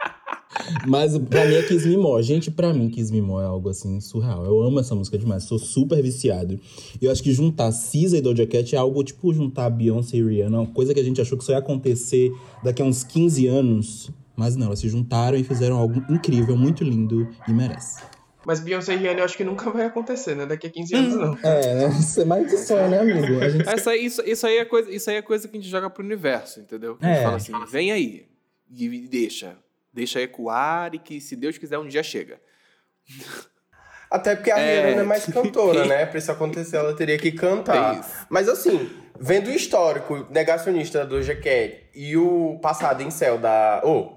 Mas 0.88 1.17
pra 1.17 1.45
mim 1.45 1.56
é 1.56 1.63
Kiss 1.63 1.88
Me 1.88 1.97
More. 1.97 2.23
Gente, 2.23 2.51
pra 2.51 2.73
mim 2.73 2.89
Kiss 2.89 3.12
Me 3.12 3.21
More 3.21 3.43
é 3.43 3.47
algo 3.47 3.69
assim 3.69 3.99
surreal. 3.99 4.45
Eu 4.45 4.62
amo 4.62 4.79
essa 4.79 4.95
música 4.95 5.17
demais, 5.17 5.43
sou 5.43 5.60
super 5.60 6.01
viciado. 6.01 6.60
E 7.01 7.06
eu 7.06 7.12
acho 7.12 7.23
que 7.23 7.32
juntar 7.32 7.71
Cisa 7.71 8.17
e 8.17 8.21
Doja 8.21 8.45
Cat 8.45 8.75
é 8.75 8.77
algo 8.77 9.03
tipo 9.03 9.34
juntar 9.34 9.69
Beyoncé 9.69 10.17
e 10.17 10.23
Rihanna, 10.23 10.62
uma 10.62 10.67
coisa 10.67 10.93
que 10.93 10.99
a 10.99 11.03
gente 11.03 11.21
achou 11.21 11.38
que 11.38 11.43
só 11.43 11.51
ia 11.53 11.58
acontecer 11.58 12.32
daqui 12.63 12.82
a 12.82 12.86
uns 12.86 13.03
15 13.03 13.47
anos. 13.47 14.12
Mas 14.36 14.56
não, 14.56 14.67
elas 14.67 14.79
se 14.79 14.89
juntaram 14.89 15.38
e 15.38 15.43
fizeram 15.43 15.77
algo 15.77 16.03
incrível, 16.10 16.58
muito 16.58 16.84
lindo 16.84 17.27
e 17.47 17.53
merece. 17.53 18.01
Mas 18.45 18.60
Beyoncé 18.60 18.93
e 18.93 18.97
Rihanna 18.97 19.19
eu 19.21 19.25
acho 19.25 19.38
que 19.38 19.43
nunca 19.43 19.69
vai 19.69 19.86
acontecer, 19.86 20.36
né? 20.36 20.45
Daqui 20.45 20.67
a 20.67 20.69
15 20.69 20.95
anos, 20.95 21.15
não. 21.15 21.38
É, 21.43 21.73
né? 21.75 21.88
Isso 21.99 22.21
é 22.21 22.25
mais 22.25 22.49
que 22.49 22.58
sonho, 22.58 22.89
né, 22.89 22.99
amigo? 22.99 23.39
A 23.41 23.47
gente... 23.49 23.69
Essa, 23.69 23.95
isso, 23.95 24.21
isso, 24.25 24.45
aí 24.45 24.58
é 24.58 24.65
coisa, 24.65 24.91
isso 24.91 25.10
aí 25.10 25.15
é 25.15 25.21
coisa 25.21 25.47
que 25.47 25.56
a 25.58 25.60
gente 25.62 25.69
joga 25.69 25.89
pro 25.89 26.03
universo, 26.03 26.60
entendeu? 26.60 26.97
Que 26.97 27.06
A 27.06 27.10
gente 27.10 27.19
É. 27.19 27.23
fala 27.23 27.38
assim, 27.38 27.53
vem 27.71 27.91
aí. 27.91 28.27
E 28.69 29.08
deixa. 29.08 29.56
Deixa 29.93 30.19
ecoar 30.19 30.93
e 30.93 30.99
que, 30.99 31.21
se 31.21 31.36
Deus 31.36 31.58
quiser, 31.58 31.77
um 31.77 31.88
dia 31.88 32.03
chega. 32.03 32.39
Até 34.10 34.36
porque 34.36 34.51
a 34.51 34.60
É. 34.60 34.82
Rihanna 34.82 34.95
não 34.97 35.01
é 35.03 35.06
mais 35.08 35.25
cantora, 35.25 35.86
né? 35.86 36.06
Pra 36.08 36.19
isso 36.19 36.32
acontecer, 36.32 36.77
ela 36.77 36.95
teria 36.95 37.17
que 37.17 37.29
É 37.29 37.32
cantar. 37.32 37.99
isso. 37.99 38.12
Mas 38.29 38.47
assim, 38.47 38.89
vendo 39.19 39.47
o 39.47 39.51
histórico 39.51 40.27
negacionista 40.29 40.99
da 40.99 41.06
Doja 41.06 41.36
Cat 41.36 41.84
e 41.95 42.15
o 42.17 42.60
passado 42.62 43.01
em 43.01 43.10
céu 43.10 43.38
da. 43.39 43.82
Oh, 43.84 44.12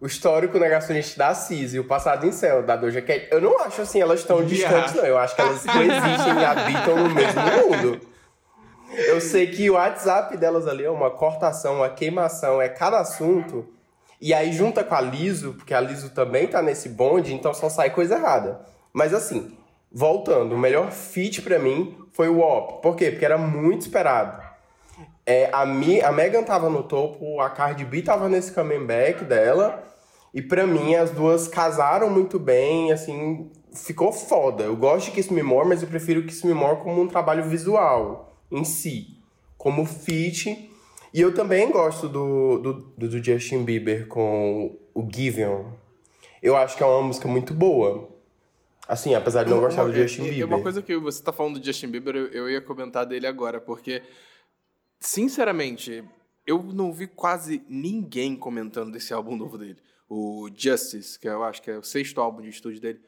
o 0.00 0.06
histórico 0.06 0.58
negacionista 0.58 1.18
da 1.18 1.34
Cis 1.34 1.74
e 1.74 1.78
o 1.78 1.84
passado 1.84 2.26
em 2.26 2.32
céu 2.32 2.62
da 2.62 2.76
Doja 2.76 3.02
Cat, 3.02 3.28
eu 3.30 3.40
não 3.40 3.58
acho 3.60 3.82
assim 3.82 4.00
elas 4.00 4.22
tão 4.22 4.44
distantes, 4.44 4.94
não. 4.94 5.04
Eu 5.04 5.18
acho 5.18 5.34
que 5.34 5.40
elas 5.40 5.64
coexistem 5.64 6.40
e 6.40 6.44
habitam 6.44 6.96
no 6.96 7.10
mesmo 7.10 7.40
mundo. 7.42 8.00
Eu 9.06 9.20
sei 9.20 9.48
que 9.48 9.68
o 9.68 9.74
WhatsApp 9.74 10.36
delas 10.36 10.66
ali 10.66 10.84
é 10.84 10.90
uma 10.90 11.10
cortação, 11.10 11.76
uma 11.76 11.90
queimação, 11.90 12.62
é 12.62 12.68
cada 12.68 13.00
assunto. 13.00 13.68
E 14.20 14.32
aí 14.32 14.52
junta 14.52 14.82
com 14.82 14.94
a 14.94 15.00
Liso, 15.00 15.54
porque 15.54 15.74
a 15.74 15.80
Liso 15.80 16.10
também 16.10 16.46
tá 16.46 16.62
nesse 16.62 16.88
bonde, 16.88 17.34
então 17.34 17.52
só 17.52 17.68
sai 17.68 17.90
coisa 17.90 18.16
errada. 18.16 18.60
Mas 18.92 19.12
assim, 19.12 19.56
voltando, 19.92 20.54
o 20.54 20.58
melhor 20.58 20.90
feat 20.90 21.42
pra 21.42 21.58
mim 21.58 21.96
foi 22.12 22.28
o 22.28 22.38
WOP. 22.38 22.82
Por 22.82 22.96
quê? 22.96 23.10
Porque 23.10 23.24
era 23.24 23.38
muito 23.38 23.82
esperado. 23.82 24.47
É, 25.30 25.50
a, 25.52 25.66
Mi, 25.66 26.00
a 26.00 26.10
Megan 26.10 26.42
tava 26.42 26.70
no 26.70 26.82
topo, 26.82 27.38
a 27.38 27.50
Cardi 27.50 27.84
B 27.84 28.00
tava 28.00 28.30
nesse 28.30 28.50
coming 28.50 28.86
back 28.86 29.22
dela. 29.26 29.84
E 30.32 30.40
pra 30.40 30.66
mim, 30.66 30.94
as 30.94 31.10
duas 31.10 31.46
casaram 31.46 32.08
muito 32.08 32.38
bem, 32.38 32.90
assim, 32.92 33.50
ficou 33.70 34.10
foda. 34.10 34.64
Eu 34.64 34.74
gosto 34.74 35.06
de 35.06 35.10
Kiss 35.10 35.30
Me 35.30 35.42
More, 35.42 35.68
mas 35.68 35.82
eu 35.82 35.88
prefiro 35.88 36.24
Kiss 36.24 36.46
Me 36.46 36.54
More 36.54 36.80
como 36.80 37.02
um 37.02 37.06
trabalho 37.06 37.44
visual 37.44 38.38
em 38.50 38.64
si. 38.64 39.18
Como 39.58 39.84
feat. 39.84 40.70
E 41.12 41.20
eu 41.20 41.34
também 41.34 41.70
gosto 41.70 42.08
do, 42.08 42.58
do, 42.58 42.72
do, 42.96 43.22
Justin 43.22 43.64
Bieber 43.64 44.08
com 44.08 44.78
o 44.94 45.06
Giveon. 45.14 45.64
Eu 46.42 46.56
acho 46.56 46.74
que 46.74 46.82
é 46.82 46.86
uma 46.86 47.02
música 47.02 47.28
muito 47.28 47.52
boa. 47.52 48.08
Assim, 48.88 49.14
apesar 49.14 49.44
de 49.44 49.50
não 49.50 49.60
gostar 49.60 49.84
do 49.84 49.92
Justin 49.92 50.22
Bieber. 50.22 50.46
Uma 50.46 50.62
coisa 50.62 50.80
que 50.80 50.96
você 50.96 51.22
tá 51.22 51.34
falando 51.34 51.60
do 51.60 51.66
Justin 51.66 51.88
Bieber, 51.88 52.16
eu, 52.16 52.26
eu 52.28 52.50
ia 52.50 52.62
comentar 52.62 53.04
dele 53.04 53.26
agora, 53.26 53.60
porque, 53.60 54.00
sinceramente, 55.00 56.04
eu 56.46 56.62
não 56.62 56.92
vi 56.92 57.06
quase 57.06 57.62
ninguém 57.68 58.36
comentando 58.36 58.90
desse 58.90 59.12
álbum 59.12 59.36
novo 59.36 59.58
dele. 59.58 59.76
O 60.08 60.48
Justice, 60.54 61.18
que 61.18 61.28
eu 61.28 61.42
acho 61.44 61.60
que 61.60 61.70
é 61.70 61.76
o 61.76 61.82
sexto 61.82 62.20
álbum 62.20 62.40
de 62.40 62.48
estúdio 62.48 62.80
dele. 62.80 63.00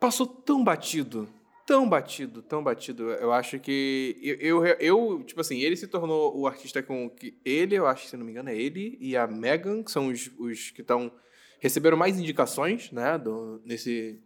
Passou 0.00 0.26
tão 0.26 0.62
batido, 0.64 1.28
tão 1.64 1.88
batido, 1.88 2.42
tão 2.42 2.62
batido. 2.62 3.10
Eu 3.12 3.32
acho 3.32 3.58
que. 3.58 4.16
Eu, 4.20 4.64
eu, 4.64 4.76
eu, 4.80 5.22
tipo 5.24 5.40
assim, 5.40 5.60
ele 5.60 5.76
se 5.76 5.86
tornou 5.86 6.36
o 6.36 6.46
artista 6.46 6.82
com 6.82 7.08
que. 7.08 7.38
Ele, 7.44 7.76
eu 7.76 7.86
acho 7.86 8.04
que 8.04 8.10
se 8.10 8.16
não 8.16 8.24
me 8.24 8.32
engano, 8.32 8.50
é 8.50 8.56
ele 8.56 8.98
e 9.00 9.16
a 9.16 9.26
Megan, 9.26 9.82
que 9.82 9.90
são 9.90 10.08
os, 10.08 10.30
os 10.38 10.70
que 10.70 10.80
estão. 10.80 11.12
Receberam 11.60 11.96
mais 11.96 12.18
indicações, 12.18 12.90
né? 12.90 13.16
Do, 13.16 13.62
nesse, 13.64 14.20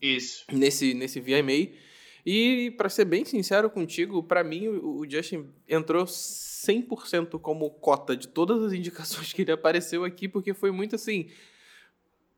Isso. 0.00 0.44
nesse, 0.52 0.94
nesse 0.94 1.20
VMA. 1.20 1.72
E, 2.24 2.72
pra 2.76 2.88
ser 2.88 3.04
bem 3.04 3.24
sincero 3.24 3.68
contigo, 3.68 4.22
pra 4.22 4.44
mim 4.44 4.68
o, 4.68 5.04
Justin 5.08 5.48
entrou 5.68 6.04
100% 6.04 7.40
como 7.40 7.68
cota 7.70 8.16
de 8.16 8.28
todas 8.28 8.62
as 8.62 8.72
indicações 8.74 9.32
que 9.32 9.42
ele 9.42 9.52
apareceu 9.52 10.04
aqui, 10.04 10.28
porque 10.28 10.54
foi 10.54 10.70
muito 10.70 10.94
assim. 10.94 11.28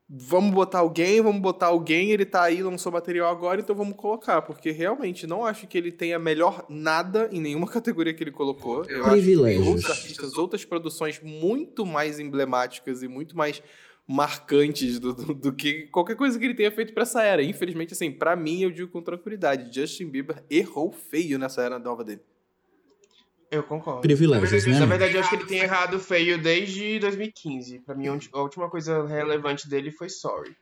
Vamos 0.06 0.52
botar 0.52 0.80
alguém, 0.80 1.20
vamos 1.22 1.40
botar 1.40 1.66
alguém, 1.66 2.10
ele 2.10 2.26
tá 2.26 2.42
aí, 2.42 2.62
lançou 2.62 2.92
material 2.92 3.30
agora, 3.30 3.60
então 3.60 3.74
vamos 3.74 3.96
colocar. 3.96 4.42
Porque 4.42 4.70
realmente 4.70 5.26
não 5.26 5.44
acho 5.44 5.66
que 5.66 5.76
ele 5.76 5.90
tenha 5.90 6.18
melhor 6.18 6.64
nada 6.68 7.28
em 7.32 7.40
nenhuma 7.40 7.66
categoria 7.70 8.12
que 8.12 8.22
ele 8.22 8.30
colocou. 8.30 8.84
Eu 8.84 8.84
acho 8.84 8.88
que 8.88 9.02
tem 9.02 9.10
Privilégios. 9.10 9.66
outros 9.66 9.90
artistas, 9.90 10.38
outras 10.38 10.64
produções 10.64 11.20
muito 11.22 11.84
mais 11.86 12.18
emblemáticas 12.18 13.02
e 13.02 13.08
muito 13.08 13.36
mais 13.36 13.62
marcantes 14.06 14.98
do, 14.98 15.14
do, 15.14 15.34
do 15.34 15.52
que 15.52 15.86
qualquer 15.88 16.16
coisa 16.16 16.38
que 16.38 16.44
ele 16.44 16.54
tenha 16.54 16.70
feito 16.70 16.92
pra 16.92 17.02
essa 17.02 17.22
era. 17.22 17.42
Infelizmente, 17.42 17.94
assim, 17.94 18.12
pra 18.12 18.36
mim, 18.36 18.62
eu 18.62 18.70
digo 18.70 18.90
com 18.90 19.02
tranquilidade, 19.02 19.74
Justin 19.74 20.08
Bieber 20.08 20.44
errou 20.50 20.92
feio 20.92 21.38
nessa 21.38 21.62
era 21.62 21.78
nova 21.78 22.04
dele. 22.04 22.20
Eu 23.50 23.62
concordo. 23.62 24.00
Privilégios, 24.00 24.50
na 24.50 24.58
verdade, 24.58 24.70
né? 24.70 24.80
na 24.80 24.86
verdade, 24.86 25.14
eu 25.14 25.20
acho 25.20 25.30
que 25.30 25.36
ele 25.36 25.46
tem 25.46 25.58
errado 25.60 25.98
feio 26.00 26.42
desde 26.42 26.98
2015. 26.98 27.80
Pra 27.80 27.94
mim, 27.94 28.08
a 28.08 28.40
última 28.40 28.68
coisa 28.68 29.06
relevante 29.06 29.68
dele 29.68 29.90
foi 29.90 30.08
Sorry. 30.08 30.56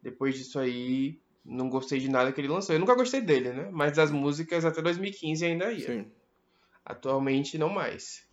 Depois 0.00 0.36
disso 0.36 0.58
aí, 0.58 1.18
não 1.44 1.68
gostei 1.68 1.98
de 1.98 2.08
nada 2.08 2.30
que 2.30 2.40
ele 2.40 2.48
lançou. 2.48 2.74
Eu 2.74 2.78
nunca 2.78 2.94
gostei 2.94 3.20
dele, 3.20 3.50
né? 3.50 3.68
Mas 3.72 3.96
das 3.96 4.12
músicas 4.12 4.64
até 4.64 4.80
2015 4.80 5.44
ainda 5.44 5.72
ia. 5.72 5.86
Sim. 5.86 6.06
Atualmente, 6.84 7.58
não 7.58 7.68
mais. 7.68 8.24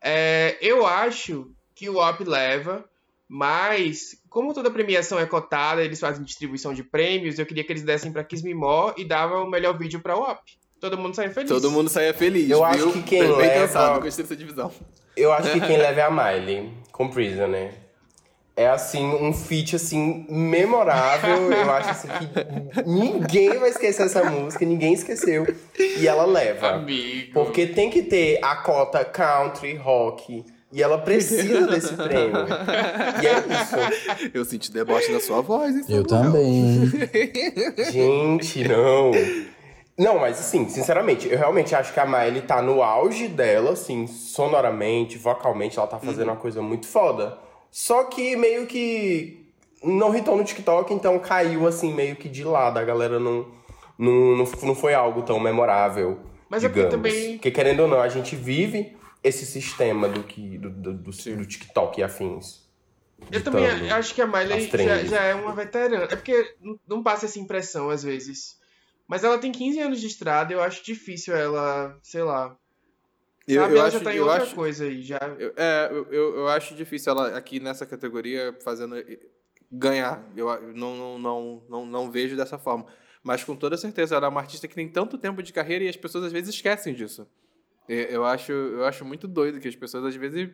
É, 0.00 0.56
eu 0.60 0.86
acho 0.86 1.52
que 1.74 1.88
o 1.88 1.94
WAP 1.94 2.20
leva, 2.20 2.88
mas 3.28 4.16
como 4.30 4.54
toda 4.54 4.70
premiação 4.70 5.18
é 5.18 5.26
cotada, 5.26 5.82
eles 5.84 6.00
fazem 6.00 6.24
distribuição 6.24 6.72
de 6.72 6.82
prêmios, 6.82 7.38
eu 7.38 7.46
queria 7.46 7.62
que 7.64 7.72
eles 7.72 7.82
dessem 7.82 8.10
pra 8.10 8.24
Kiss 8.24 8.42
Me 8.44 8.54
More 8.54 8.94
e 8.96 9.04
dava 9.04 9.40
o 9.40 9.50
melhor 9.50 9.76
vídeo 9.76 10.00
pra 10.00 10.16
WAP. 10.16 10.40
Todo 10.80 10.96
mundo 10.96 11.14
sai 11.14 11.28
feliz. 11.28 11.48
Todo 11.50 11.70
mundo 11.70 11.90
saia 11.90 12.14
feliz. 12.14 12.48
Eu 12.48 12.58
viu? 12.58 12.64
acho 12.64 12.92
que 12.92 13.02
quem 13.02 13.20
Bem 13.22 13.36
leva- 13.36 13.66
cansado 13.66 14.00
com 14.00 14.06
essa 14.06 14.36
divisão. 14.36 14.72
Eu 15.16 15.32
acho 15.32 15.50
que 15.52 15.60
quem 15.60 15.76
leva 15.76 16.00
é 16.00 16.04
a 16.04 16.10
Miley, 16.10 16.72
com 16.92 17.08
Prisoner. 17.08 17.74
É 18.56 18.68
assim, 18.68 19.04
um 19.04 19.32
feat 19.32 19.76
assim, 19.76 20.24
memorável. 20.28 21.50
Eu 21.52 21.70
acho 21.72 21.90
assim 21.90 22.08
que 22.08 22.82
ninguém 22.88 23.58
vai 23.58 23.70
esquecer 23.70 24.02
essa 24.06 24.24
música, 24.30 24.64
ninguém 24.64 24.92
esqueceu. 24.94 25.46
E 25.78 26.06
ela 26.06 26.24
leva. 26.24 26.70
Amigo. 26.70 27.32
Porque 27.34 27.66
tem 27.66 27.88
que 27.90 28.02
ter 28.02 28.38
a 28.42 28.56
cota 28.56 29.04
country, 29.04 29.74
rock. 29.76 30.44
E 30.70 30.82
ela 30.82 30.98
precisa 30.98 31.66
desse 31.68 31.94
prêmio. 31.94 32.44
E 33.22 33.26
é 33.26 33.38
isso. 33.38 34.30
Eu 34.34 34.44
senti 34.44 34.70
deboche 34.70 35.10
na 35.12 35.20
sua 35.20 35.40
voz, 35.40 35.74
hein, 35.74 35.84
Eu 35.88 36.04
também. 36.04 36.90
Gente, 37.90 38.66
não. 38.68 39.10
Não, 39.96 40.18
mas 40.18 40.38
assim, 40.38 40.68
sinceramente, 40.68 41.28
eu 41.28 41.36
realmente 41.38 41.74
acho 41.74 41.92
que 41.92 41.98
a 41.98 42.06
Miley 42.06 42.42
tá 42.42 42.62
no 42.62 42.82
auge 42.82 43.26
dela, 43.28 43.72
assim, 43.72 44.06
sonoramente, 44.06 45.18
vocalmente, 45.18 45.78
ela 45.78 45.88
tá 45.88 45.98
fazendo 45.98 46.28
uma 46.28 46.36
coisa 46.36 46.62
muito 46.62 46.86
foda. 46.86 47.36
Só 47.70 48.04
que 48.04 48.36
meio 48.36 48.66
que 48.66 49.44
não 49.82 50.14
hitou 50.16 50.36
no 50.36 50.44
TikTok, 50.44 50.92
então 50.94 51.18
caiu 51.18 51.66
assim, 51.66 51.92
meio 51.92 52.14
que 52.16 52.28
de 52.28 52.44
lado. 52.44 52.78
A 52.78 52.84
galera 52.84 53.18
não, 53.18 53.46
não, 53.98 54.36
não, 54.36 54.44
não 54.62 54.74
foi 54.74 54.94
algo 54.94 55.22
tão 55.22 55.40
memorável. 55.40 56.18
Mas 56.48 56.62
é 56.62 56.68
porque 56.68 56.84
digamos. 56.84 57.10
também- 57.12 57.32
Porque 57.32 57.50
querendo 57.50 57.80
ou 57.80 57.88
não, 57.88 58.00
a 58.00 58.08
gente 58.08 58.36
vive 58.36 58.96
esse 59.22 59.44
sistema 59.44 60.08
do, 60.08 60.22
que, 60.24 60.58
do, 60.58 60.70
do, 60.70 60.94
do, 60.94 61.10
do 61.10 61.46
TikTok 61.46 62.00
e 62.00 62.02
afins. 62.02 62.68
Eu 63.32 63.42
também 63.42 63.66
acho 63.90 64.14
que 64.14 64.22
a 64.22 64.26
Miley 64.26 64.70
já, 64.70 65.04
já 65.04 65.22
é 65.24 65.34
uma 65.34 65.52
veterana. 65.54 66.04
É 66.04 66.16
porque 66.16 66.54
não- 66.86 67.02
passa 67.02 67.26
essa 67.26 67.38
impressão 67.38 67.90
às 67.90 68.02
vezes. 68.02 68.58
Mas 69.06 69.24
ela 69.24 69.38
tem 69.38 69.50
15 69.50 69.80
anos 69.80 70.00
de 70.00 70.06
estrada, 70.06 70.52
eu 70.52 70.62
acho 70.62 70.84
difícil 70.84 71.34
ela, 71.34 71.98
sei 72.02 72.22
lá. 72.22 72.56
Eu, 73.46 73.62
sabe, 73.62 73.72
eu 73.72 73.78
ela 73.78 73.88
acho, 73.88 73.98
já 73.98 74.04
tá 74.04 74.12
em 74.12 74.16
eu 74.18 74.26
outra 74.26 74.42
acho, 74.42 74.54
coisa 74.54 74.84
aí, 74.84 75.02
já. 75.02 75.18
eu, 75.38 75.52
é, 75.56 75.88
eu, 75.90 76.36
eu, 76.36 76.48
acho 76.48 76.74
difícil 76.74 77.12
ela 77.12 77.36
aqui 77.36 77.58
nessa 77.58 77.86
categoria 77.86 78.56
fazendo 78.62 78.94
ganhar. 79.72 80.22
Eu 80.36 80.48
eu 80.50 80.74
não, 80.74 80.96
não, 80.96 81.18
não, 81.18 81.62
não, 81.68 81.86
não 81.86 82.10
vejo 82.10 82.36
dessa 82.36 82.58
forma. 82.58 82.86
Mas 83.22 83.42
com 83.42 83.56
toda 83.56 83.76
certeza, 83.76 84.14
ela 84.14 84.26
é 84.26 84.30
uma 84.30 84.40
artista 84.40 84.68
que 84.68 84.74
tem 84.74 84.88
tanto 84.88 85.18
tempo 85.18 85.42
de 85.42 85.52
carreira 85.52 85.84
e 85.84 85.88
as 85.88 85.96
pessoas 85.96 86.24
às 86.24 86.32
vezes 86.32 86.54
esquecem 86.54 86.94
disso. 86.94 87.26
Eu 87.88 88.24
acho, 88.24 88.52
eu 88.52 88.84
acho 88.84 89.04
muito 89.04 89.26
doido 89.26 89.60
que 89.60 89.68
as 89.68 89.76
pessoas 89.76 90.04
às 90.04 90.14
vezes. 90.14 90.50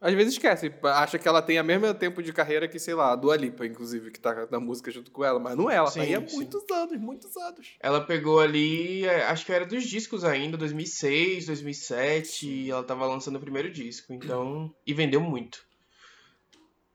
Às 0.00 0.14
vezes 0.14 0.34
esquecem. 0.34 0.72
Acha 0.84 1.18
que 1.18 1.26
ela 1.26 1.42
tem 1.42 1.58
a 1.58 1.62
mesmo 1.62 1.92
tempo 1.92 2.22
de 2.22 2.32
carreira 2.32 2.68
que, 2.68 2.78
sei 2.78 2.94
lá, 2.94 3.12
a 3.12 3.16
Dua 3.16 3.36
Lipa, 3.36 3.66
inclusive, 3.66 4.12
que 4.12 4.20
tá 4.20 4.46
na 4.48 4.60
música 4.60 4.92
junto 4.92 5.10
com 5.10 5.24
ela. 5.24 5.40
Mas 5.40 5.56
não 5.56 5.68
é, 5.68 5.74
ela 5.74 5.90
tá 5.90 6.00
aí 6.00 6.14
há 6.14 6.20
Sim, 6.20 6.28
sim. 6.28 6.36
muitos 6.36 6.70
anos, 6.70 7.00
muitos 7.00 7.36
anos. 7.36 7.74
Ela 7.80 8.00
pegou 8.00 8.38
ali, 8.38 9.04
é, 9.04 9.24
acho 9.24 9.44
que 9.44 9.52
era 9.52 9.66
dos 9.66 9.82
discos 9.84 10.24
ainda, 10.24 10.56
2006, 10.56 11.46
2007, 11.46 12.48
e 12.48 12.70
ela 12.70 12.84
tava 12.84 13.06
lançando 13.06 13.36
o 13.36 13.40
primeiro 13.40 13.70
disco, 13.70 14.12
então. 14.12 14.72
E 14.86 14.94
vendeu 14.94 15.20
muito. 15.20 15.66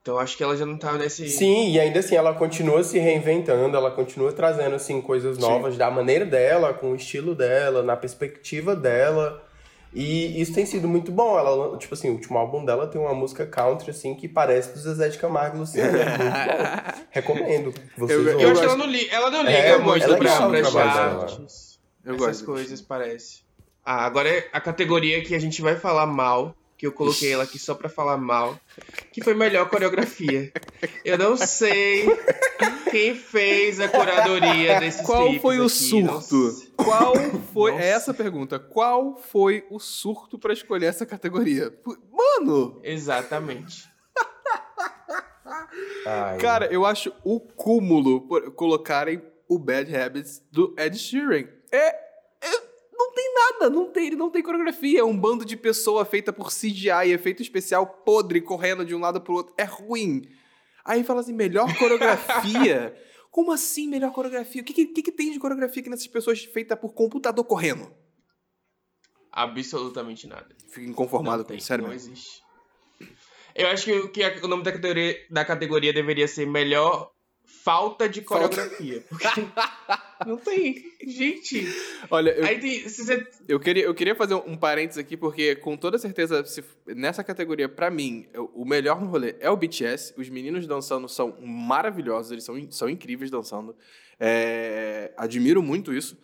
Então 0.03 0.19
acho 0.19 0.35
que 0.35 0.43
ela 0.43 0.55
já 0.55 0.65
não 0.65 0.77
tava 0.77 0.97
nesse. 0.97 1.29
Sim, 1.29 1.71
e 1.71 1.79
ainda 1.79 1.99
assim 1.99 2.15
ela 2.15 2.33
continua 2.33 2.83
se 2.83 2.99
reinventando, 2.99 3.75
ela 3.75 3.89
continua 3.89 4.33
trazendo 4.33 4.75
assim 4.75 5.01
coisas 5.01 5.37
novas 5.37 5.77
da 5.77 5.89
maneira 5.89 6.25
dela, 6.25 6.73
com 6.73 6.91
o 6.91 6.95
estilo 6.95 7.33
dela, 7.33 7.81
na 7.81 7.95
perspectiva 7.95 8.75
dela. 8.75 9.41
E 9.95 10.41
isso 10.41 10.53
tem 10.53 10.65
sido 10.65 10.87
muito 10.87 11.11
bom. 11.11 11.37
Ela, 11.37 11.77
tipo 11.77 11.93
assim, 11.93 12.09
o 12.09 12.13
último 12.13 12.37
álbum 12.37 12.65
dela 12.65 12.87
tem 12.87 12.99
uma 12.99 13.13
música 13.13 13.45
country 13.45 13.91
assim 13.91 14.15
que 14.15 14.27
parece 14.27 14.73
do 14.73 14.79
Zezé 14.79 15.09
de 15.09 15.17
Camargo 15.17 15.57
Luciano. 15.59 15.95
É 15.97 16.05
muito 16.05 16.93
bom. 16.97 17.03
Recomendo. 17.11 17.73
Vocês 17.97 18.25
Eu- 18.27 18.39
Eu, 18.39 18.51
acho 18.51 18.59
que 18.61 18.65
ela 18.67 18.75
não, 18.77 18.85
li, 18.87 19.07
ela 19.09 19.29
não 19.29 19.39
liga 19.41 19.51
É, 19.57 19.77
muito 19.77 20.03
ela 20.03 20.17
pra, 20.17 20.29
gosta 20.29 20.71
pra 20.71 20.83
dela. 20.93 21.27
charts. 21.27 21.79
Eu 22.05 22.15
essas 22.15 22.27
gosto. 22.27 22.45
coisas, 22.45 22.81
parece. 22.81 23.43
Ah, 23.85 24.05
agora 24.05 24.29
é 24.29 24.47
a 24.51 24.59
categoria 24.59 25.21
que 25.23 25.35
a 25.35 25.39
gente 25.39 25.61
vai 25.61 25.75
falar 25.75 26.05
mal, 26.05 26.55
que 26.77 26.87
eu 26.87 26.91
coloquei 26.91 27.31
ela 27.31 27.43
aqui 27.43 27.59
só 27.59 27.73
pra 27.75 27.87
falar 27.87 28.17
mal, 28.17 28.57
que 29.11 29.23
foi 29.23 29.33
melhor 29.33 29.69
coreografia. 29.69 30.51
Eu 31.05 31.17
não 31.17 31.37
sei 31.37 32.05
quem 32.91 33.13
fez 33.15 33.79
a 33.79 33.87
curadoria 33.87 34.79
desses 34.79 35.01
Qual 35.01 35.33
foi 35.39 35.59
o 35.59 35.65
aqui, 35.65 36.01
não 36.03 36.21
surto? 36.21 36.72
Qual 36.83 37.13
foi. 37.53 37.71
Nossa. 37.71 37.83
É 37.83 37.87
essa 37.89 38.11
a 38.11 38.13
pergunta. 38.13 38.59
Qual 38.59 39.15
foi 39.17 39.65
o 39.69 39.79
surto 39.79 40.37
pra 40.37 40.53
escolher 40.53 40.87
essa 40.87 41.05
categoria? 41.05 41.73
Mano! 42.11 42.79
Exatamente. 42.83 43.87
Ai, 46.05 46.37
Cara, 46.37 46.65
eu 46.71 46.85
acho 46.85 47.11
o 47.23 47.39
cúmulo 47.39 48.21
por 48.27 48.51
colocarem 48.51 49.21
o 49.47 49.57
Bad 49.57 49.95
Habits 49.95 50.41
do 50.51 50.73
Ed 50.77 50.97
Sheeran. 50.97 51.47
É, 51.71 51.87
é- 52.41 52.73
Não 52.95 53.11
tem 53.13 53.33
nada, 53.33 53.69
não 53.69 53.91
tem, 53.91 54.07
ele 54.07 54.15
não 54.15 54.29
tem 54.29 54.41
coreografia. 54.41 54.99
É 55.01 55.03
um 55.03 55.17
bando 55.17 55.43
de 55.45 55.57
pessoa 55.57 56.05
feita 56.05 56.31
por 56.31 56.49
CGI, 56.51 57.11
efeito 57.11 57.41
especial 57.41 57.85
podre, 57.85 58.39
correndo 58.41 58.85
de 58.85 58.95
um 58.95 58.99
lado 58.99 59.19
pro 59.21 59.33
outro. 59.33 59.53
É 59.57 59.63
ruim. 59.63 60.23
Aí 60.85 61.03
fala 61.03 61.21
assim, 61.21 61.33
melhor 61.33 61.73
coreografia? 61.77 62.95
Como 63.33 63.51
assim 63.51 63.87
melhor 63.87 64.11
coreografia? 64.13 64.61
O 64.61 64.63
que, 64.63 64.85
que, 64.85 65.01
que 65.01 65.11
tem 65.11 65.31
de 65.31 65.39
coreografia 65.39 65.81
aqui 65.81 65.89
nessas 65.89 66.05
pessoas 66.05 66.43
feita 66.45 66.77
por 66.77 66.93
computador 66.93 67.43
correndo? 67.43 67.91
Absolutamente 69.31 70.27
nada. 70.27 70.55
Fico 70.69 70.87
inconformado 70.87 71.37
Não 71.37 71.43
com 71.43 71.47
tem, 71.49 71.57
isso, 71.57 71.65
sério 71.65 71.83
não 71.83 71.89
mesmo. 71.91 72.11
existe. 72.13 72.43
Eu 73.55 73.67
acho 73.69 73.85
que, 73.85 73.91
o- 73.91 74.09
que 74.11 74.23
a- 74.23 74.39
o 74.43 74.47
nome 74.47 74.61
da 74.61 74.71
categoria, 74.71 75.25
da 75.31 75.43
categoria 75.43 75.91
deveria 75.91 76.27
ser 76.27 76.45
melhor 76.45 77.11
falta 77.43 78.07
de 78.07 78.21
Falta. 78.21 78.49
coreografia. 78.49 79.03
Porque 79.09 79.27
não 80.25 80.37
tem. 80.37 80.83
Gente. 81.05 81.67
Olha, 82.09 82.31
eu, 82.31 82.45
Aí 82.45 82.59
tem. 82.59 82.87
se 82.87 83.03
você- 83.05 83.27
Eu 83.47 83.59
queria, 83.59 83.83
eu 83.83 83.93
queria 83.93 84.15
fazer 84.15 84.35
um 84.35 84.55
parênteses 84.57 84.97
aqui, 84.99 85.15
porque 85.17 85.55
com 85.55 85.75
toda 85.77 85.97
certeza, 85.97 86.43
se- 86.45 86.63
nessa 86.87 87.23
categoria, 87.23 87.67
pra 87.69 87.89
mim, 87.91 88.25
o 88.35 88.63
o 88.63 88.65
melhor 88.65 89.01
no 89.01 89.07
rolê 89.07 89.35
é 89.39 89.49
o 89.49 89.57
BTS. 89.57 90.13
Os 90.17 90.29
meninos 90.29 90.65
dançando 90.65 91.07
são 91.09 91.35
maravilhosos, 91.41 92.31
eles 92.31 92.43
são, 92.43 92.55
são 92.71 92.89
incríveis 92.89 93.29
dançando. 93.29 93.75
É, 94.19 95.11
admiro 95.17 95.61
muito 95.61 95.93
isso. 95.93 96.17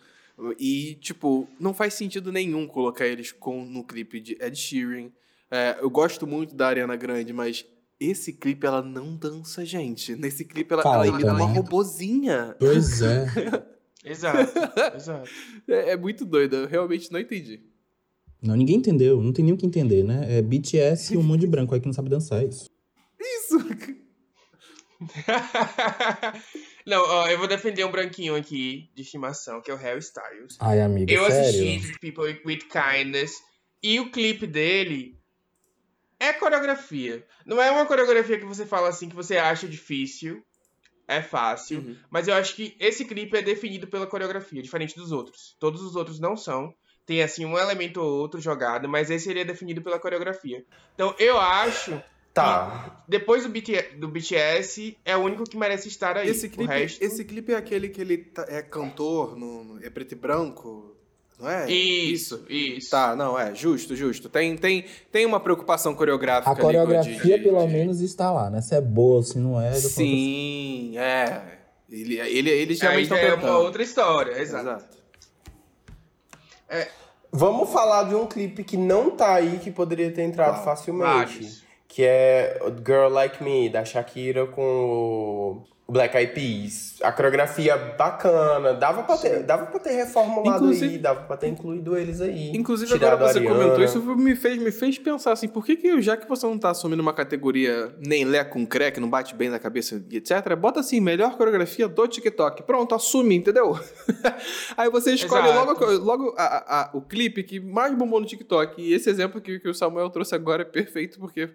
E, 0.58 0.94
tipo, 1.02 1.46
não 1.60 1.74
faz 1.74 1.92
sentido 1.94 2.32
nenhum 2.32 2.66
colocar 2.66 3.06
eles 3.06 3.30
com, 3.30 3.62
no 3.64 3.84
clipe 3.84 4.18
de 4.20 4.38
Ed 4.40 4.56
Sheeran. 4.56 5.10
É, 5.50 5.76
eu 5.80 5.90
gosto 5.90 6.26
muito 6.26 6.54
da 6.54 6.68
Ariana 6.68 6.96
Grande, 6.96 7.30
mas 7.32 7.66
esse 7.98 8.32
clipe 8.32 8.66
ela 8.66 8.80
não 8.80 9.14
dança, 9.14 9.66
gente. 9.66 10.16
Nesse 10.16 10.46
clipe 10.46 10.72
ela, 10.72 10.80
ela 10.82 10.92
Falta, 10.94 11.08
imita 11.08 11.32
uma 11.34 11.44
robozinha. 11.44 12.56
Pois 12.58 13.02
é. 13.02 13.26
Exato, 14.04 14.52
exato. 14.96 15.30
É, 15.68 15.90
é 15.90 15.96
muito 15.96 16.24
doido, 16.24 16.56
eu 16.56 16.66
realmente 16.66 17.12
não 17.12 17.20
entendi. 17.20 17.60
Não, 18.42 18.56
ninguém 18.56 18.76
entendeu. 18.76 19.20
Não 19.22 19.32
tem 19.32 19.44
nem 19.44 19.52
o 19.52 19.56
que 19.56 19.66
entender, 19.66 20.02
né? 20.02 20.38
É 20.38 20.42
BTS 20.42 21.12
e 21.12 21.16
um 21.18 21.22
monte 21.22 21.40
de 21.40 21.46
branco 21.46 21.74
aí 21.74 21.80
que 21.80 21.86
não 21.86 21.92
sabe 21.92 22.08
dançar 22.08 22.42
é 22.42 22.46
isso. 22.46 22.70
Isso! 23.20 23.58
Não, 26.86 27.02
ó, 27.02 27.28
eu 27.28 27.38
vou 27.38 27.46
defender 27.46 27.84
um 27.84 27.90
branquinho 27.90 28.34
aqui 28.34 28.90
de 28.94 29.02
estimação, 29.02 29.60
que 29.60 29.70
é 29.70 29.74
o 29.74 29.76
Harry 29.76 30.00
Styles. 30.00 30.56
Ai, 30.58 30.80
amiga, 30.80 31.12
Eu 31.12 31.24
sério? 31.30 31.76
assisti 31.76 31.98
People 32.00 32.40
with 32.44 32.60
Kindness 32.70 33.34
e 33.82 34.00
o 34.00 34.10
clipe 34.10 34.46
dele 34.46 35.18
é 36.18 36.32
coreografia. 36.32 37.24
Não 37.46 37.60
é 37.60 37.70
uma 37.70 37.86
coreografia 37.86 38.38
que 38.38 38.44
você 38.44 38.66
fala 38.66 38.88
assim 38.88 39.08
que 39.08 39.14
você 39.16 39.36
acha 39.36 39.68
difícil, 39.68 40.42
é 41.10 41.22
fácil, 41.22 41.78
Uhum. 41.80 41.96
mas 42.10 42.28
eu 42.28 42.34
acho 42.34 42.54
que 42.54 42.76
esse 42.78 43.04
clipe 43.04 43.36
é 43.36 43.42
definido 43.42 43.86
pela 43.86 44.06
coreografia, 44.06 44.62
diferente 44.62 44.94
dos 44.96 45.12
outros. 45.12 45.56
Todos 45.58 45.82
os 45.82 45.96
outros 45.96 46.18
não 46.20 46.36
são. 46.36 46.72
Tem 47.06 47.22
assim 47.22 47.44
um 47.44 47.58
elemento 47.58 48.00
ou 48.00 48.20
outro 48.20 48.40
jogado, 48.40 48.88
mas 48.88 49.10
esse 49.10 49.28
ele 49.28 49.40
é 49.40 49.44
definido 49.44 49.82
pela 49.82 49.98
coreografia. 49.98 50.64
Então 50.94 51.14
eu 51.18 51.38
acho, 51.38 52.00
Tá. 52.32 53.02
depois 53.08 53.42
do, 53.42 53.48
BT, 53.48 53.96
do 53.98 54.06
BTS, 54.06 54.96
é 55.04 55.16
o 55.16 55.20
único 55.20 55.42
que 55.42 55.56
merece 55.56 55.88
estar 55.88 56.16
aí. 56.16 56.28
Esse 56.28 56.46
o 56.46 56.50
clipe, 56.50 56.72
resto... 56.72 57.02
esse 57.02 57.24
clipe 57.24 57.52
é 57.52 57.56
aquele 57.56 57.88
que 57.88 58.00
ele 58.00 58.18
tá- 58.18 58.46
é 58.48 58.62
cantor, 58.62 59.36
no- 59.36 59.84
é 59.84 59.90
preto 59.90 60.12
e 60.12 60.14
branco, 60.14 60.96
não 61.40 61.48
é? 61.50 61.70
Isso, 61.70 62.44
isso. 62.48 62.90
Tá, 62.90 63.16
não, 63.16 63.38
é, 63.38 63.54
justo, 63.54 63.96
justo. 63.96 64.28
Tem, 64.28 64.56
tem, 64.56 64.84
tem 65.10 65.24
uma 65.26 65.40
preocupação 65.40 65.94
coreográfica 65.94 66.50
A 66.50 66.56
coreografia, 66.56 67.14
de- 67.14 67.38
de- 67.38 67.44
pelo 67.44 67.66
de- 67.66 67.72
menos, 67.72 68.00
está 68.00 68.30
lá, 68.30 68.50
né? 68.50 68.60
Se 68.60 68.74
é 68.74 68.80
boa, 68.80 69.22
se 69.22 69.38
não 69.38 69.60
é... 69.60 69.66
já 69.72 69.80
falo 69.80 69.88
Sim, 69.90 70.98
é. 70.98 71.42
Ele, 71.90 72.18
ele, 72.20 72.50
eles 72.50 72.80
realmente 72.80 72.98
Aí 72.98 73.02
estão 73.02 73.18
já 73.18 73.24
é 73.24 73.34
uma 73.50 73.58
outra 73.58 73.82
história, 73.82 74.38
exato. 74.40 74.84
Vamos 77.32 77.70
falar 77.70 78.04
de 78.04 78.14
um 78.14 78.26
clipe 78.26 78.64
que 78.64 78.76
não 78.76 79.10
tá 79.12 79.34
aí, 79.34 79.58
que 79.58 79.70
poderia 79.70 80.10
ter 80.10 80.22
entrado 80.22 80.64
facilmente. 80.64 81.34
Vários. 81.34 81.62
Que 81.86 82.04
é 82.04 82.60
Girl 82.86 83.08
Like 83.08 83.42
Me, 83.42 83.68
da 83.68 83.84
Shakira 83.84 84.46
com 84.46 84.62
o 84.62 85.62
Black 85.90 86.16
Eyed 86.16 86.32
Peas. 86.32 86.90
A 87.02 87.10
coreografia 87.12 87.76
bacana. 87.76 88.74
Dava 88.74 89.02
pra 89.02 89.16
ter, 89.16 89.42
dava 89.42 89.66
pra 89.66 89.80
ter 89.80 89.90
reformulado 89.92 90.64
Inclusive- 90.64 90.92
aí, 90.94 90.98
dava 90.98 91.22
pra 91.22 91.36
ter 91.36 91.48
incluído 91.48 91.96
eles 91.96 92.20
aí. 92.20 92.50
Inclusive, 92.54 92.92
agora 92.94 93.16
você 93.16 93.40
comentou 93.42 93.82
isso, 93.82 94.00
me 94.16 94.36
fez, 94.36 94.58
me 94.60 94.70
fez 94.70 94.98
pensar 94.98 95.32
assim, 95.32 95.48
por 95.48 95.64
que, 95.64 95.76
que 95.76 96.00
já 96.02 96.16
que 96.16 96.28
você 96.28 96.46
não 96.46 96.58
tá 96.58 96.70
assumindo 96.70 97.00
uma 97.02 97.14
categoria 97.14 97.94
nem 97.98 98.24
lé 98.24 98.44
com 98.44 98.66
crack, 98.66 99.00
não 99.00 99.08
bate 99.08 99.34
bem 99.34 99.48
na 99.48 99.58
cabeça 99.58 100.02
etc., 100.10 100.54
bota 100.56 100.80
assim, 100.80 101.00
melhor 101.00 101.36
coreografia 101.36 101.88
do 101.88 102.06
TikTok. 102.06 102.62
Pronto, 102.64 102.94
assume, 102.94 103.34
entendeu? 103.36 103.78
Aí 104.76 104.90
você 104.90 105.12
escolhe 105.14 105.48
Exato. 105.48 105.66
logo, 105.66 105.90
logo 106.04 106.34
a- 106.36 106.42
a- 106.44 106.80
a- 106.82 106.90
o 106.92 107.00
clipe 107.00 107.42
que 107.42 107.58
mais 107.60 107.94
bombou 107.94 108.20
no 108.20 108.26
TikTok. 108.26 108.80
E 108.80 108.92
esse 108.92 109.08
exemplo 109.08 109.40
que, 109.40 109.58
que 109.58 109.68
o 109.68 109.74
Samuel 109.74 110.10
trouxe 110.10 110.34
agora 110.34 110.62
é 110.62 110.64
perfeito, 110.66 111.18
porque 111.18 111.48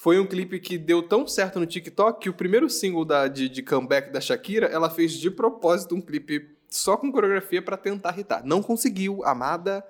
foi 0.00 0.18
um 0.18 0.24
clipe 0.26 0.58
que 0.58 0.78
deu 0.78 1.02
tão 1.02 1.26
certo 1.26 1.60
no 1.60 1.66
TikTok 1.66 2.20
que 2.20 2.30
o 2.30 2.32
primeiro 2.32 2.70
single 2.70 3.04
da, 3.04 3.28
de, 3.28 3.50
de 3.50 3.62
comeback 3.62 4.10
da 4.10 4.18
Shakira, 4.18 4.64
ela 4.64 4.88
fez 4.88 5.12
de 5.12 5.30
propósito 5.30 5.94
um 5.94 6.00
clipe 6.00 6.56
só 6.70 6.96
com 6.96 7.12
coreografia 7.12 7.60
pra 7.60 7.76
tentar 7.76 8.14
irritar. 8.14 8.42
Não 8.42 8.62
conseguiu, 8.62 9.22
amada. 9.26 9.84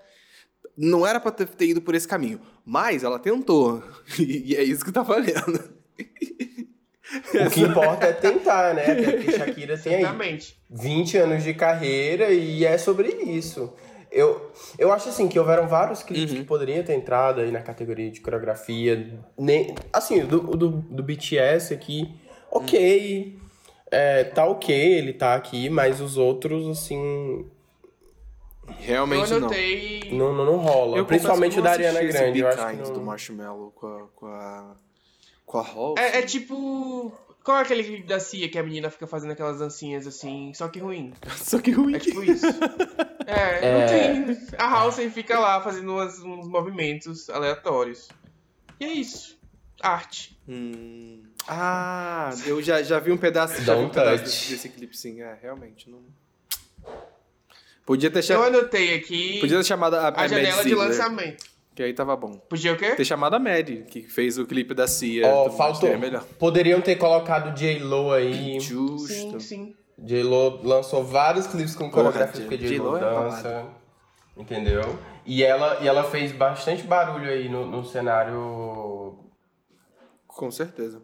Não 0.77 1.07
era 1.07 1.21
pra 1.21 1.31
ter, 1.31 1.47
ter 1.47 1.69
ido 1.69 1.81
por 1.81 1.95
esse 1.95 2.09
caminho. 2.09 2.41
Mas 2.67 3.05
ela 3.05 3.21
tentou. 3.21 3.85
E, 4.19 4.57
é 4.57 4.65
isso 4.65 4.85
que 4.85 4.91
tá 4.91 5.03
valendo. 5.03 5.79
O 7.47 7.51
que 7.51 7.61
importa 7.61 8.07
é 8.07 8.13
tentar, 8.13 8.75
né? 8.75 8.91
Até 8.91 9.13
porque 9.13 9.31
Shakira 9.31 9.79
tem 9.79 9.95
aí 9.95 10.01
Exatamente. 10.01 10.61
20 10.69 11.19
anos 11.19 11.45
de 11.45 11.55
carreira 11.55 12.33
e 12.33 12.65
é 12.65 12.77
sobre 12.77 13.11
isso. 13.11 13.73
Eu, 14.11 14.51
eu 14.79 14.93
acho 14.93 15.09
assim 15.09 15.29
que 15.29 15.39
houveram 15.39 15.69
vários 15.69 16.03
clipes 16.03 16.33
que 16.33 16.45
poderiam 16.45 16.83
ter 16.83 16.95
entrado 16.95 17.41
aí 17.41 17.51
na 17.51 17.63
categoria 17.63 18.11
de 18.11 18.21
coreografia. 18.21 19.21
Nem, 19.39 19.75
assim, 19.93 20.25
do, 20.25 20.41
do, 20.41 20.69
do 20.69 21.03
BTS 21.03 21.73
aqui, 21.73 22.13
ok. 22.51 23.39
É, 23.91 24.25
tá 24.25 24.45
ok, 24.47 24.75
ele 24.75 25.13
tá 25.13 25.35
aqui, 25.35 25.69
mas 25.69 26.01
os 26.01 26.17
outros, 26.17 26.69
assim, 26.69 27.45
Realmente 28.79 29.33
eu 29.33 29.41
não. 29.41 29.49
anotei. 29.49 30.09
não, 30.13 30.33
não, 30.33 30.45
não 30.45 30.57
rola. 30.57 30.97
Eu 30.97 31.05
Principalmente 31.05 31.59
o 31.59 31.63
da 31.63 31.73
Ariana 31.73 32.03
Grande. 32.03 32.39
Eu 32.39 32.49
acho 32.49 32.57
que 32.57 32.77
Kind 32.77 32.87
não... 32.87 32.93
do 32.93 33.01
Marshmallow 33.01 33.73
com 33.73 33.87
a... 33.87 34.01
Com 34.15 34.27
a, 34.27 34.77
com 35.45 35.59
a 35.59 35.63
Halsey. 35.63 36.05
É, 36.05 36.19
é 36.19 36.23
tipo. 36.23 37.13
Qual 37.45 37.59
é 37.59 37.63
aquele 37.63 37.83
clipe 37.83 38.07
da 38.07 38.21
Cia 38.21 38.49
que 38.49 38.59
a 38.59 38.63
menina 38.63 38.91
fica 38.91 39.07
fazendo 39.07 39.31
aquelas 39.33 39.59
dancinhas 39.59 40.07
assim, 40.07 40.53
só 40.55 40.69
que 40.69 40.79
ruim? 40.79 41.13
Só 41.37 41.59
que 41.59 41.71
ruim. 41.71 41.95
É 41.95 41.99
tipo 41.99 42.23
isso. 42.23 42.47
É, 43.27 43.61
não 43.61 43.87
tem. 44.35 44.47
A 44.59 44.65
Halsey 44.67 45.09
fica 45.09 45.39
lá 45.39 45.61
fazendo 45.63 45.93
umas- 45.93 46.19
uns 46.19 46.49
movimentos 46.49 47.31
aleatórios. 47.31 48.09
E 48.81 48.85
é 48.85 48.93
isso. 48.93 49.39
Arte. 49.81 50.37
Hum. 50.49 51.23
Ah, 51.47 52.31
eu 52.45 52.61
já, 52.61 52.83
já 52.83 52.99
vi 52.99 53.13
um 53.13 53.17
pedaço, 53.17 53.63
já 53.63 53.75
vi 53.77 53.83
um 53.83 53.89
pedaço 53.89 54.25
desse, 54.25 54.51
desse 54.51 54.69
clipe, 54.71 54.97
sim. 54.97 55.23
É, 55.23 55.39
realmente. 55.41 55.89
Não... 55.89 56.01
Podia 57.87 58.11
ter, 58.11 58.19
Eu 58.19 58.23
cha... 58.23 58.39
anotei 58.47 58.95
aqui 58.95 59.39
Podia 59.41 59.59
ter 59.59 59.65
chamado 59.65 59.95
a, 59.95 60.09
a 60.09 60.21
a 60.23 60.29
janela 60.29 60.49
Mad 60.57 60.57
de 60.57 60.63
Ziegler, 60.69 60.89
lançamento. 60.89 61.45
Que 61.81 61.85
aí 61.85 61.95
tava 61.95 62.15
bom. 62.15 62.37
Podia 62.37 62.75
o 62.75 62.77
quê? 62.77 62.95
Ter 62.95 63.07
chamado 63.07 63.37
a 63.37 63.39
Mad, 63.39 63.87
que 63.87 64.03
fez 64.03 64.37
o 64.37 64.45
clipe 64.45 64.75
da 64.75 64.87
Cia. 64.87 65.27
Ó, 65.27 65.47
mais, 65.47 65.57
faltou. 65.57 65.81
seria 65.81 65.97
melhor. 65.97 66.23
Poderiam 66.39 66.79
ter 66.83 66.97
colocado 66.97 67.55
J-Lo 67.59 68.13
aí. 68.13 68.61
Justo. 68.61 69.09
Sim, 69.09 69.41
sim. 69.41 69.75
J-Lo 69.99 70.61
lançou 70.63 71.03
vários 71.03 71.47
clipes 71.47 71.75
com 71.75 71.89
Porra, 71.89 72.13
coreografias 72.13 72.47
que 72.47 72.55
a 72.55 72.59
J-Lo 72.59 72.99
é 72.99 73.01
dança. 73.01 73.67
entendeu? 74.37 74.83
E 75.25 75.43
ela, 75.43 75.79
e 75.81 75.89
ela 75.89 76.05
fez 76.05 76.33
bastante 76.33 76.83
barulho 76.83 77.31
aí 77.31 77.49
no, 77.49 77.65
no 77.65 77.83
cenário. 77.83 79.19
Com 80.27 80.51
certeza. 80.51 81.01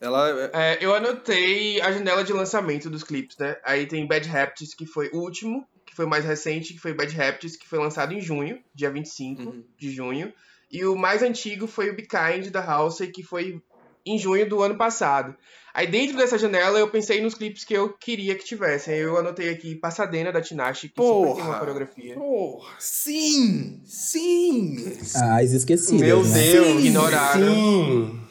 Ela. 0.00 0.30
é- 0.30 0.50
É, 0.72 0.78
eu 0.80 0.94
anotei 0.94 1.82
a 1.82 1.92
janela 1.92 2.24
de 2.24 2.32
lançamento 2.32 2.88
dos 2.88 3.04
clipes, 3.04 3.36
né? 3.36 3.56
Aí 3.62 3.84
tem 3.84 4.06
Bad 4.06 4.26
Habits, 4.34 4.74
que 4.74 4.86
foi 4.86 5.10
o 5.12 5.18
último, 5.18 5.66
que 5.92 5.96
foi 5.96 6.06
o 6.06 6.08
mais 6.08 6.24
recente, 6.24 6.72
que 6.72 6.80
foi 6.80 6.94
Bad 6.94 7.20
Habits, 7.20 7.54
que 7.54 7.68
foi 7.68 7.78
lançado 7.78 8.14
em 8.14 8.20
junho, 8.20 8.58
dia 8.74 8.90
25 8.90 9.42
Uhum. 9.42 9.62
de 9.78 9.90
junho. 9.92 10.32
E 10.70 10.86
o 10.86 10.96
mais 10.96 11.22
antigo 11.22 11.66
foi 11.66 11.90
o 11.90 11.94
Be 11.94 12.02
Kind, 12.08 12.48
da 12.50 12.64
Halsey, 12.64 13.08
que 13.08 13.22
foi 13.22 13.60
em 14.06 14.18
junho 14.18 14.48
do 14.48 14.62
ano 14.62 14.74
passado. 14.76 15.36
Aí 15.74 15.86
dentro 15.86 16.16
dessa 16.16 16.38
janela 16.38 16.78
eu 16.78 16.88
pensei 16.90 17.20
nos 17.20 17.34
clipes 17.34 17.62
que 17.64 17.74
eu 17.74 17.90
queria 17.92 18.34
que 18.34 18.44
tivessem. 18.44 18.94
Aí 18.94 19.00
Eu 19.00 19.18
anotei 19.18 19.50
aqui 19.50 19.74
Passadena, 19.74 20.32
da 20.32 20.40
Tinashe, 20.40 20.88
que 20.88 20.94
super 21.02 21.26
tem 21.26 21.34
Porra. 21.34 21.44
uma 21.50 21.58
coreografia. 21.58 22.14
Porra, 22.14 22.74
sim! 22.78 23.80
Sim! 23.84 24.96
As 25.14 25.52
esquecidas, 25.52 26.00
Meu 26.00 26.24
né? 26.24 26.42
Deus! 26.52 26.84
ignoraram. 26.84 27.54
Sim! 27.54 28.21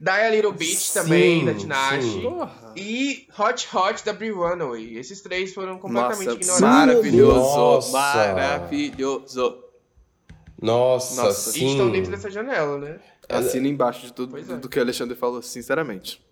Die 0.00 0.10
a 0.10 0.30
Little 0.30 0.52
Bit 0.52 0.76
Sim, 0.76 1.00
também, 1.00 1.44
da 1.44 1.54
Tinashe. 1.54 2.22
E 2.76 3.26
Hot 3.38 3.68
Hot 3.74 4.04
da 4.04 4.12
Brie 4.12 4.30
Runaway. 4.30 4.98
Esses 4.98 5.20
três 5.20 5.54
foram 5.54 5.78
completamente 5.78 6.26
Nossa, 6.26 6.38
ignorados. 6.38 6.60
maravilhoso! 6.60 7.56
Nossa. 7.56 7.92
Maravilhoso! 7.92 9.64
Nossa, 10.60 11.22
Nossa. 11.22 11.50
E 11.50 11.52
sim. 11.52 11.70
estão 11.72 11.90
dentro 11.90 12.10
dessa 12.10 12.30
janela, 12.30 12.78
né? 12.78 12.98
Assina 13.28 13.68
embaixo 13.68 14.06
de 14.06 14.12
tudo 14.12 14.32
Pois 14.32 14.48
é. 14.48 14.56
do 14.56 14.68
que 14.68 14.78
o 14.78 14.82
Alexandre 14.82 15.16
falou, 15.16 15.42
sinceramente. 15.42 16.22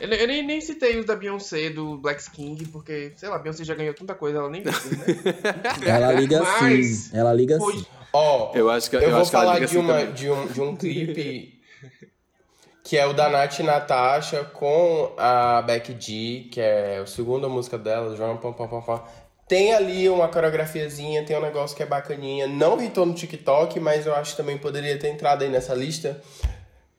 Eu, 0.00 0.08
eu 0.08 0.26
nem, 0.26 0.46
nem 0.46 0.60
citei 0.60 0.98
os 0.98 1.04
da 1.04 1.14
Beyoncé, 1.14 1.68
do 1.70 1.98
Black 1.98 2.30
King, 2.30 2.66
porque, 2.68 3.12
sei 3.16 3.28
lá, 3.28 3.38
Beyoncé 3.38 3.64
já 3.64 3.74
ganhou 3.74 3.92
tanta 3.92 4.14
coisa, 4.14 4.38
ela 4.38 4.48
nem 4.48 4.62
liga, 4.62 4.72
né? 4.72 5.84
Ela 5.86 6.12
liga 6.12 6.42
Mas, 6.42 6.86
sim. 6.86 7.16
Ela 7.16 7.32
liga 7.34 7.58
sim. 7.60 7.84
Ó, 8.12 8.52
Eu 8.54 8.70
acho 8.70 8.88
que 8.88 8.96
eu, 8.96 9.00
eu, 9.02 9.10
vou 9.10 9.20
acho 9.20 9.30
que 9.30 9.36
ela 9.36 9.44
falar 9.44 9.54
liga 9.60 9.66
de, 9.66 9.78
assim 9.78 9.86
uma, 9.86 10.06
de, 10.06 10.30
um, 10.30 10.46
de 10.46 10.60
um 10.60 10.76
clipe 10.76 11.59
que 12.82 12.96
é 12.96 13.06
o 13.06 13.12
da 13.12 13.28
Nath 13.28 13.58
e 13.58 13.62
Natasha 13.62 14.44
com 14.44 15.12
a 15.16 15.62
Becky 15.62 15.96
G, 15.98 16.48
que 16.50 16.60
é 16.60 16.98
a 16.98 17.06
segunda 17.06 17.48
música 17.48 17.76
dela, 17.78 18.16
João 18.16 18.36
Pam 18.36 18.52
Pam 18.52 18.68
Pam 18.68 18.82
Pam. 18.82 19.02
Tem 19.46 19.74
ali 19.74 20.08
uma 20.08 20.28
coreografiazinha, 20.28 21.24
tem 21.24 21.36
um 21.36 21.40
negócio 21.42 21.76
que 21.76 21.82
é 21.82 21.86
bacaninha. 21.86 22.46
Não 22.46 22.80
hitou 22.82 23.04
no 23.04 23.12
TikTok, 23.14 23.80
mas 23.80 24.06
eu 24.06 24.14
acho 24.14 24.30
que 24.32 24.36
também 24.36 24.56
poderia 24.56 24.96
ter 24.98 25.08
entrado 25.08 25.42
aí 25.42 25.50
nessa 25.50 25.74
lista. 25.74 26.20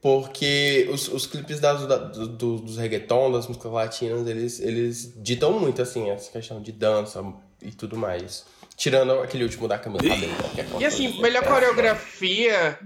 Porque 0.02 0.90
os, 0.92 1.08
os 1.10 1.28
clipes 1.28 1.60
das, 1.60 1.86
da- 1.88 1.98
do- 1.98 2.28
do- 2.28 2.58
dos 2.60 2.78
reggaeton, 2.78 3.32
das 3.32 3.48
músicas 3.48 3.72
latinas, 3.72 4.28
eles, 4.28 4.60
eles 4.60 5.14
ditam 5.18 5.54
muito, 5.60 5.82
assim, 5.82 6.10
essa 6.10 6.32
questão 6.32 6.60
de 6.62 6.72
dança 6.72 7.24
e 7.62 7.72
tudo 7.72 7.96
mais. 7.96 8.46
Tirando 8.76 9.14
aquele 9.22 9.44
último 9.44 9.68
da 9.68 9.78
Camila 9.78 10.02
Cabello, 10.04 10.34
que 10.56 10.62
é 10.62 10.66
E 10.80 10.86
assim, 10.86 11.22
melhor 11.22 11.44
coreografia 11.44 12.80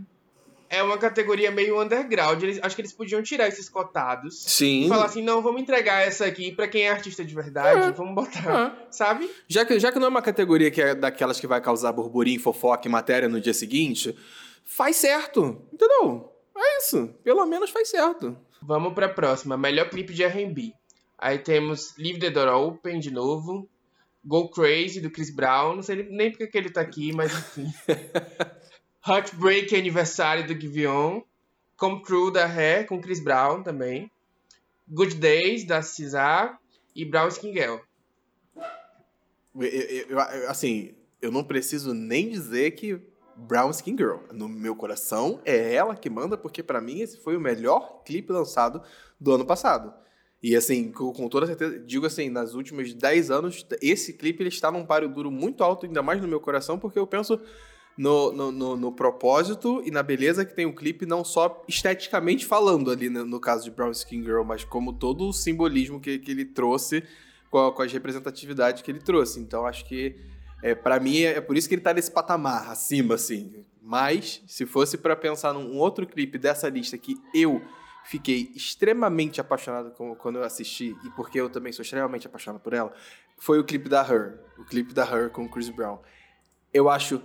é 0.69 0.81
uma 0.81 0.97
categoria 0.97 1.51
meio 1.51 1.81
underground. 1.81 2.41
Eles, 2.41 2.59
acho 2.61 2.75
que 2.75 2.81
eles 2.81 2.93
podiam 2.93 3.21
tirar 3.21 3.47
esses 3.47 3.69
cotados. 3.69 4.43
Sim. 4.43 4.85
E 4.85 4.89
falar 4.89 5.05
assim, 5.05 5.21
não, 5.21 5.41
vamos 5.41 5.61
entregar 5.61 6.05
essa 6.05 6.25
aqui 6.25 6.51
pra 6.51 6.67
quem 6.67 6.83
é 6.83 6.89
artista 6.89 7.23
de 7.23 7.33
verdade, 7.33 7.95
vamos 7.95 8.15
botar, 8.15 8.87
sabe? 8.91 9.29
Já 9.47 9.65
que, 9.65 9.79
já 9.79 9.91
que 9.91 9.99
não 9.99 10.07
é 10.07 10.09
uma 10.09 10.21
categoria 10.21 10.71
que 10.71 10.81
é 10.81 10.95
daquelas 10.95 11.39
que 11.39 11.47
vai 11.47 11.61
causar 11.61 11.91
burburinho, 11.91 12.39
fofoca 12.39 12.87
e 12.87 12.91
matéria 12.91 13.29
no 13.29 13.39
dia 13.39 13.53
seguinte, 13.53 14.15
faz 14.63 14.95
certo. 14.95 15.61
Entendeu? 15.71 16.31
É 16.57 16.77
isso. 16.79 17.07
Pelo 17.23 17.45
menos 17.45 17.69
faz 17.69 17.89
certo. 17.89 18.37
Vamos 18.61 18.93
pra 18.93 19.09
próxima, 19.09 19.57
melhor 19.57 19.89
clipe 19.89 20.13
de 20.13 20.23
R&B. 20.23 20.73
Aí 21.17 21.39
temos 21.39 21.93
Leave 21.97 22.19
the 22.19 22.29
Door 22.29 22.67
Open 22.67 22.99
de 22.99 23.11
novo, 23.11 23.69
Go 24.23 24.49
Crazy 24.49 24.99
do 24.99 25.11
Chris 25.11 25.29
Brown, 25.29 25.75
não 25.75 25.83
sei 25.83 26.07
nem 26.09 26.31
porque 26.31 26.47
que 26.47 26.57
ele 26.57 26.69
tá 26.69 26.81
aqui, 26.81 27.13
mas 27.13 27.31
enfim. 27.31 27.71
Heartbreak 29.07 29.75
Aniversário 29.75 30.47
do 30.47 30.59
Giveon, 30.59 31.21
Come 31.77 32.01
True 32.01 32.31
da 32.31 32.45
Hair 32.45 32.87
com 32.87 32.99
Chris 32.99 33.19
Brown 33.19 33.61
também, 33.61 34.09
Good 34.87 35.15
Days 35.15 35.65
da 35.65 35.81
Cesar 35.81 36.59
e 36.95 37.05
Brown 37.05 37.27
Skin 37.27 37.53
Girl. 37.53 37.77
Eu- 39.55 39.63
eu- 39.63 40.07
eu- 40.09 40.49
assim, 40.49 40.95
eu 41.21 41.31
não 41.31 41.43
preciso 41.43 41.93
nem 41.93 42.29
dizer 42.29 42.71
que 42.71 42.99
Brown 43.35 43.69
Skin 43.69 43.95
Girl, 43.97 44.17
no 44.31 44.47
meu 44.47 44.75
coração, 44.75 45.41
é 45.45 45.73
ela 45.73 45.95
que 45.95 46.09
manda, 46.09 46.37
porque 46.37 46.63
pra 46.63 46.81
mim 46.81 47.01
esse 47.01 47.19
foi 47.19 47.35
o 47.35 47.41
melhor 47.41 48.01
clipe 48.05 48.31
lançado 48.31 48.81
do 49.19 49.33
ano 49.33 49.45
passado. 49.45 49.93
E 50.41 50.55
assim, 50.55 50.91
com, 50.91 51.11
com 51.11 51.27
toda 51.27 51.45
certeza, 51.47 51.79
digo 51.79 52.05
assim, 52.05 52.29
nas 52.29 52.53
últimos 52.53 52.93
10 52.93 53.31
anos, 53.31 53.65
esse 53.81 54.13
clipe 54.13 54.41
ele 54.41 54.49
está 54.49 54.71
num 54.71 54.85
páreo 54.85 55.09
duro 55.09 55.31
muito 55.31 55.63
alto, 55.63 55.85
ainda 55.85 56.01
mais 56.03 56.21
no 56.21 56.27
meu 56.27 56.39
coração, 56.39 56.77
porque 56.79 56.99
eu 56.99 57.07
penso 57.07 57.39
no, 57.97 58.31
no, 58.31 58.51
no- 58.51 58.75
no 58.75 58.91
propósito 58.91 59.81
e 59.85 59.91
na 59.91 60.03
beleza 60.03 60.43
que 60.45 60.53
tem 60.53 60.65
o 60.65 60.75
clipe, 60.75 61.05
não 61.05 61.23
só 61.23 61.63
esteticamente 61.67 62.45
falando 62.45 62.91
ali, 62.91 63.09
né, 63.09 63.23
no 63.23 63.39
caso 63.39 63.63
de 63.63 63.71
Brown 63.71 63.91
Skin 63.91 64.23
Girl, 64.23 64.43
mas 64.43 64.63
como 64.65 64.91
todo 64.93 65.27
o 65.29 65.33
simbolismo 65.33 65.99
que, 65.99 66.19
que 66.19 66.31
ele 66.31 66.43
trouxe 66.45 67.03
com, 67.49 67.71
com 67.71 67.81
as 67.81 67.91
representatividades 67.93 68.81
que 68.81 68.91
ele 68.91 68.99
trouxe. 68.99 69.39
Então, 69.39 69.65
acho 69.65 69.85
que, 69.85 70.15
é, 70.61 70.75
para 70.75 70.99
mim, 70.99 71.19
é, 71.19 71.37
é 71.37 71.41
por 71.41 71.55
isso 71.55 71.69
que 71.69 71.75
ele 71.75 71.81
tá 71.81 71.93
nesse 71.93 72.11
patamar, 72.11 72.69
acima, 72.69 73.15
assim. 73.15 73.63
Mas, 73.81 74.41
se 74.47 74.65
fosse 74.65 74.97
para 74.97 75.15
pensar 75.15 75.53
num 75.53 75.77
outro 75.77 76.05
clipe 76.05 76.37
dessa 76.37 76.67
lista 76.67 76.97
que 76.97 77.15
eu 77.33 77.61
fiquei 78.03 78.51
extremamente 78.55 79.39
apaixonado 79.39 79.91
com, 79.91 80.13
quando 80.15 80.37
eu 80.37 80.43
assisti, 80.43 80.95
e 81.05 81.09
porque 81.11 81.39
eu 81.39 81.49
também 81.49 81.71
sou 81.71 81.81
extremamente 81.83 82.27
apaixonado 82.27 82.61
por 82.61 82.73
ela, 82.73 82.91
foi 83.37 83.57
o 83.59 83.63
clipe 83.63 83.87
da 83.87 84.01
Her. 84.01 84.39
O 84.57 84.65
clipe 84.65 84.93
da 84.93 85.03
Her 85.05 85.29
com 85.29 85.47
Chris 85.47 85.69
Brown. 85.69 85.99
Eu 86.73 86.89
acho 86.89 87.21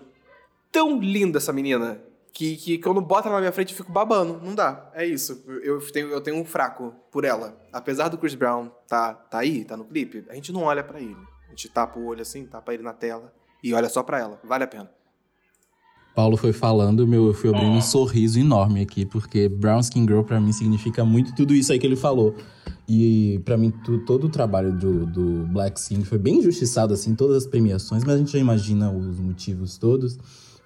tão 0.73 1.01
linda 1.01 1.39
essa 1.39 1.53
menina 1.53 2.01
que, 2.33 2.57
que 2.57 2.79
quando 2.79 3.01
bota 3.01 3.29
ela 3.29 3.37
na 3.37 3.41
minha 3.41 3.53
frente 3.53 3.73
eu 3.73 3.77
fico 3.77 3.93
babando. 3.93 4.41
Não 4.43 4.55
dá. 4.55 4.91
É 4.95 5.05
isso. 5.07 5.43
Eu 5.63 5.81
tenho, 5.91 6.09
eu 6.09 6.21
tenho 6.21 6.37
um 6.37 6.45
fraco 6.45 6.95
por 7.11 7.25
ela. 7.25 7.59
Apesar 7.73 8.09
do 8.09 8.17
Chris 8.19 8.35
Brown 8.35 8.71
tá, 8.89 9.13
tá 9.15 9.39
aí, 9.39 9.65
tá 9.65 9.77
no 9.77 9.85
clipe, 9.85 10.25
a 10.29 10.35
gente 10.35 10.53
não 10.53 10.63
olha 10.63 10.83
pra 10.85 11.01
ele. 11.01 11.17
A 11.47 11.51
gente 11.51 11.69
tapa 11.69 11.99
o 11.99 12.07
olho 12.07 12.23
assim, 12.23 12.47
tapa 12.47 12.73
ele 12.73 12.83
na 12.83 12.93
tela 12.93 13.33
e 13.63 13.75
olha 13.75 13.89
só 13.89 14.03
pra 14.03 14.19
ela. 14.21 14.41
Vale 14.45 14.65
a 14.65 14.67
pena. 14.69 14.91
Paulo 16.15 16.37
foi 16.37 16.53
falando, 16.53 17.07
meu, 17.07 17.29
eu 17.29 17.33
fui 17.35 17.49
abrindo 17.51 17.71
um 17.73 17.81
sorriso 17.81 18.39
enorme 18.39 18.81
aqui, 18.83 19.07
porque 19.07 19.49
Brown 19.49 19.79
Skin 19.81 20.03
Girl 20.03 20.23
pra 20.23 20.41
mim 20.41 20.53
significa 20.53 21.05
muito 21.05 21.35
tudo 21.35 21.55
isso 21.55 21.73
aí 21.73 21.79
que 21.79 21.87
ele 21.87 21.95
falou. 21.97 22.35
E 22.89 23.41
pra 23.45 23.57
mim, 23.57 23.71
tu- 23.71 24.05
todo 24.05 24.25
o 24.27 24.29
trabalho 24.29 24.73
do, 24.73 25.07
do 25.07 25.47
Black 25.47 25.79
Skin 25.79 26.03
foi 26.05 26.19
bem 26.19 26.39
injustiçado, 26.39 26.93
assim, 26.93 27.15
todas 27.15 27.37
as 27.37 27.47
premiações, 27.47 28.03
mas 28.05 28.17
a 28.17 28.19
gente 28.19 28.33
já 28.33 28.39
imagina 28.41 28.91
os 28.93 29.19
motivos 29.21 29.79
todos. 29.79 30.19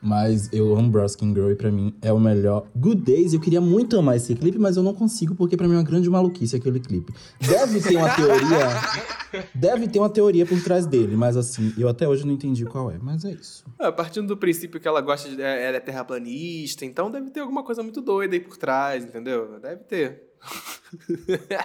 Mas 0.05 0.53
eu 0.53 0.77
amo 0.77 0.91
Brown 0.91 1.07
Skin 1.07 1.33
Girl 1.33 1.51
e 1.51 1.55
pra 1.55 1.71
mim 1.71 1.95
é 2.03 2.13
o 2.13 2.21
melhor. 2.21 2.67
Good 2.77 3.01
Days, 3.03 3.33
eu 3.33 3.41
queria 3.41 3.61
muito 3.61 3.99
amar 3.99 4.17
esse 4.17 4.35
clipe, 4.35 4.59
mas 4.59 4.77
eu 4.77 4.83
não 4.83 4.93
consigo, 4.95 5.35
porque 5.35 5.57
pra 5.57 5.67
mim 5.67 5.75
é 5.75 5.79
uma 5.79 5.83
grande 5.83 6.11
maluquice 6.11 6.55
aquele 6.57 6.79
clipe. 6.79 7.15
Deve 7.41 7.81
ter 7.81 7.97
uma 7.97 8.15
teoria. 8.15 8.69
deve 9.55 9.89
ter 9.89 9.99
uma 9.99 10.11
teoria 10.11 10.45
por 10.45 10.63
trás 10.63 10.85
dele, 10.87 11.17
mas 11.17 11.37
assim, 11.39 11.73
eu 11.79 11.89
até 11.89 12.07
hoje 12.07 12.27
não 12.27 12.35
entendi 12.35 12.67
qual 12.67 12.91
é, 12.91 12.99
mas 13.01 13.25
é 13.25 13.33
isso. 13.33 13.65
É, 13.81 13.91
partindo 13.91 14.27
do 14.29 14.37
princípio 14.37 14.79
que 14.79 14.87
ela 14.87 15.01
gosta 15.01 15.29
de. 15.29 15.41
é, 15.41 15.65
Ela 15.69 15.79
é 15.79 15.81
terraplanista, 15.81 16.85
então 16.85 17.11
deve 17.11 17.31
ter 17.31 17.41
alguma 17.41 17.63
coisa 17.65 17.83
muito 17.83 18.03
doida 18.03 18.35
aí 18.35 18.41
por 18.41 18.59
trás, 18.59 19.05
entendeu? 19.05 19.59
Deve 19.59 19.85
ter. 19.85 20.23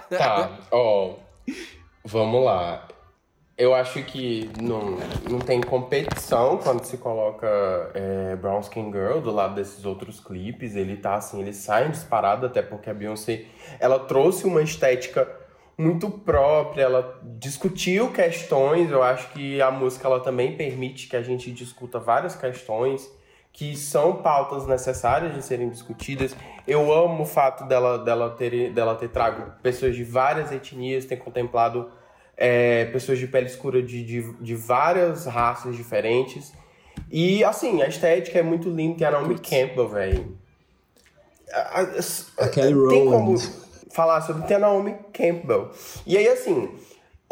Tá, 0.08 0.60
ó. 0.72 1.16
Vamos 2.06 2.44
lá. 2.44 2.88
Eu 3.60 3.74
acho 3.74 4.02
que 4.04 4.50
não, 4.58 4.96
não 5.28 5.38
tem 5.38 5.60
competição 5.60 6.56
quando 6.56 6.82
se 6.82 6.96
coloca 6.96 7.46
é, 7.92 8.34
Brown 8.34 8.60
Skin 8.60 8.90
Girl 8.90 9.18
do 9.20 9.30
lado 9.30 9.54
desses 9.54 9.84
outros 9.84 10.18
clipes. 10.18 10.74
Ele 10.74 10.96
tá 10.96 11.16
assim, 11.16 11.42
ele 11.42 11.52
sai 11.52 11.90
disparado, 11.90 12.46
até 12.46 12.62
porque 12.62 12.88
a 12.88 12.94
Beyoncé 12.94 13.44
ela 13.78 13.98
trouxe 13.98 14.46
uma 14.46 14.62
estética 14.62 15.28
muito 15.76 16.10
própria, 16.10 16.84
ela 16.84 17.20
discutiu 17.38 18.10
questões. 18.10 18.90
Eu 18.90 19.02
acho 19.02 19.30
que 19.34 19.60
a 19.60 19.70
música 19.70 20.08
ela 20.08 20.20
também 20.20 20.56
permite 20.56 21.06
que 21.06 21.14
a 21.14 21.22
gente 21.22 21.52
discuta 21.52 21.98
várias 21.98 22.34
questões 22.34 23.12
que 23.52 23.76
são 23.76 24.22
pautas 24.22 24.66
necessárias 24.66 25.34
de 25.34 25.42
serem 25.42 25.68
discutidas. 25.68 26.34
Eu 26.66 26.90
amo 26.90 27.24
o 27.24 27.26
fato 27.26 27.66
dela, 27.66 27.98
dela, 27.98 28.30
ter, 28.30 28.72
dela 28.72 28.94
ter 28.94 29.08
trago 29.08 29.52
pessoas 29.62 29.94
de 29.94 30.02
várias 30.02 30.50
etnias, 30.50 31.04
ter 31.04 31.16
contemplado 31.16 31.99
é, 32.40 32.86
pessoas 32.86 33.18
de 33.18 33.26
pele 33.28 33.46
escura 33.46 33.80
de, 33.82 34.02
de, 34.04 34.32
de 34.40 34.54
várias 34.56 35.26
raças 35.26 35.76
diferentes. 35.76 36.52
E, 37.12 37.44
assim, 37.44 37.82
a 37.82 37.86
estética 37.86 38.38
é 38.38 38.42
muito 38.42 38.68
linda. 38.70 38.98
Tem 38.98 39.06
a 39.06 39.10
Naomi 39.12 39.38
Campbell, 39.38 39.88
velho. 39.88 40.36
A- 41.52 41.80
a- 41.80 42.44
A 42.44 42.48
Kelly 42.48 42.88
Tem 42.88 43.04
como 43.04 43.34
Rowland. 43.36 43.50
falar 43.92 44.20
sobre 44.22 44.46
tem 44.46 44.56
a 44.56 44.60
Naomi 44.60 44.94
Campbell. 45.12 45.70
E 46.06 46.16
aí, 46.16 46.26
assim, 46.28 46.70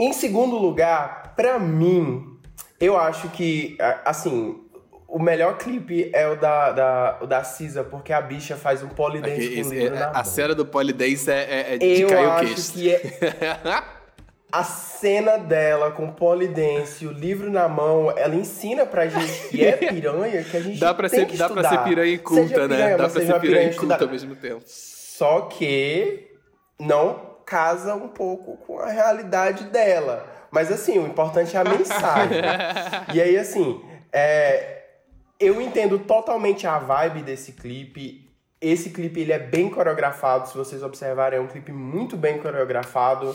Em 0.00 0.12
segundo 0.12 0.56
lugar, 0.56 1.34
pra 1.34 1.58
mim, 1.58 2.38
eu 2.78 2.96
acho 2.96 3.28
que, 3.30 3.76
assim, 4.04 4.62
o 5.08 5.18
melhor 5.18 5.58
clipe 5.58 6.08
é 6.14 6.28
o 6.28 6.36
da, 6.36 6.70
da, 6.70 7.18
o 7.20 7.26
da 7.26 7.42
Cisa, 7.42 7.82
porque 7.82 8.12
a 8.12 8.20
bicha 8.20 8.56
faz 8.56 8.80
um 8.82 8.88
polidense 8.88 9.46
okay, 9.46 9.62
com 9.64 9.68
o 9.70 9.72
livro 9.72 9.96
é, 9.96 9.98
na 9.98 10.10
A 10.10 10.22
cena 10.22 10.54
do 10.54 10.64
polidense 10.64 11.28
é, 11.30 11.34
é, 11.42 11.74
é 11.74 11.78
de 11.78 12.02
eu 12.02 12.08
cair 12.08 12.26
o 12.28 12.36
queixo. 12.38 12.52
acho 12.54 12.72
que 12.74 12.90
é... 12.94 13.00
a 14.50 14.64
cena 14.64 15.36
dela 15.36 15.90
com 15.90 16.10
polidense, 16.10 17.06
o 17.06 17.12
livro 17.12 17.50
na 17.50 17.68
mão, 17.68 18.10
ela 18.16 18.34
ensina 18.34 18.86
pra 18.86 19.06
gente 19.06 19.48
que 19.48 19.64
é 19.64 19.72
piranha, 19.76 20.42
que 20.42 20.56
a 20.56 20.60
gente 20.60 20.80
dá 20.80 20.94
pra 20.94 21.08
tem 21.08 21.20
ser, 21.20 21.26
que 21.26 21.36
Dá 21.36 21.46
estudar. 21.46 21.68
pra 21.68 21.70
ser 21.70 21.84
piranha 21.84 22.12
e 22.12 22.18
culta, 22.18 22.42
seja 22.42 22.68
né? 22.68 22.76
Piranha, 22.76 22.96
dá 22.96 23.08
pra 23.08 23.22
ser 23.22 23.40
piranha 23.40 23.70
e 23.70 23.74
culta 23.74 24.04
ao 24.04 24.10
mesmo 24.10 24.36
tempo. 24.36 24.62
Só 24.66 25.42
que 25.42 26.30
não 26.80 27.36
casa 27.44 27.94
um 27.94 28.08
pouco 28.08 28.56
com 28.58 28.78
a 28.78 28.90
realidade 28.90 29.64
dela. 29.64 30.26
Mas 30.50 30.72
assim, 30.72 30.98
o 30.98 31.06
importante 31.06 31.56
é 31.56 31.60
a 31.60 31.64
mensagem. 31.64 32.38
e 33.12 33.20
aí, 33.20 33.36
assim, 33.36 33.82
é, 34.12 34.82
eu 35.38 35.60
entendo 35.60 35.98
totalmente 35.98 36.66
a 36.66 36.78
vibe 36.78 37.22
desse 37.22 37.52
clipe. 37.52 38.26
Esse 38.60 38.90
clipe 38.90 39.20
ele 39.20 39.32
é 39.32 39.38
bem 39.38 39.68
coreografado, 39.68 40.48
se 40.48 40.56
vocês 40.56 40.82
observarem, 40.82 41.38
é 41.38 41.42
um 41.42 41.46
clipe 41.46 41.70
muito 41.70 42.16
bem 42.16 42.38
coreografado. 42.38 43.34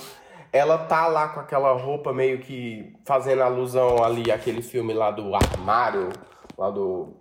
Ela 0.54 0.78
tá 0.78 1.08
lá 1.08 1.30
com 1.30 1.40
aquela 1.40 1.74
roupa 1.74 2.14
meio 2.14 2.38
que 2.40 2.94
fazendo 3.06 3.42
alusão 3.42 4.04
ali 4.04 4.32
àquele 4.32 4.62
filme 4.62 4.94
lá 4.94 5.10
do 5.10 5.34
armário, 5.36 6.10
lá 6.56 6.70
do 6.70 7.16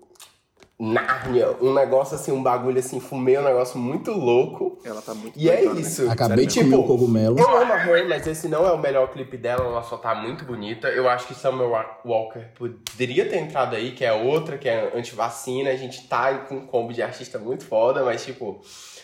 Nárnia, 0.78 1.56
um 1.60 1.72
negócio 1.72 2.16
assim, 2.16 2.32
um 2.32 2.42
bagulho 2.42 2.78
assim, 2.80 2.98
fumei, 2.98 3.38
um 3.38 3.42
negócio 3.44 3.78
muito 3.78 4.10
louco. 4.10 4.78
Ela 4.84 5.00
tá 5.00 5.14
muito 5.14 5.38
E 5.38 5.48
é 5.48 5.54
doidona, 5.58 5.74
né? 5.76 5.80
isso. 5.80 6.10
Acabei 6.10 6.44
de 6.44 6.54
Tipo, 6.54 6.70
comer 6.70 6.76
o 6.82 6.86
cogumelo. 6.86 7.38
Eu 7.38 7.56
amo 7.56 7.72
a 7.72 7.86
Her, 7.86 8.08
mas 8.08 8.26
esse 8.26 8.48
não 8.48 8.66
é 8.66 8.72
o 8.72 8.78
melhor 8.78 9.12
clipe 9.12 9.36
dela, 9.36 9.64
ela 9.64 9.82
só 9.84 9.96
tá 9.96 10.12
muito 10.14 10.44
bonita. 10.44 10.88
Eu 10.88 11.08
acho 11.08 11.28
que 11.28 11.34
Summer 11.34 11.68
Wa- 11.68 12.00
Walker 12.04 12.40
poderia 12.58 13.28
ter 13.28 13.36
entrado 13.38 13.76
aí, 13.76 13.92
que 13.92 14.04
é 14.04 14.12
outra, 14.12 14.58
que 14.58 14.68
é 14.68 14.90
anti-vacina. 14.94 15.70
A 15.70 15.76
gente 15.76 16.08
tá 16.08 16.34
com 16.38 16.56
um 16.56 16.66
combo 16.66 16.92
de 16.92 17.00
artista 17.00 17.38
muito 17.38 17.64
foda, 17.64 18.02
mas 18.04 18.24
tipo, 18.24 18.60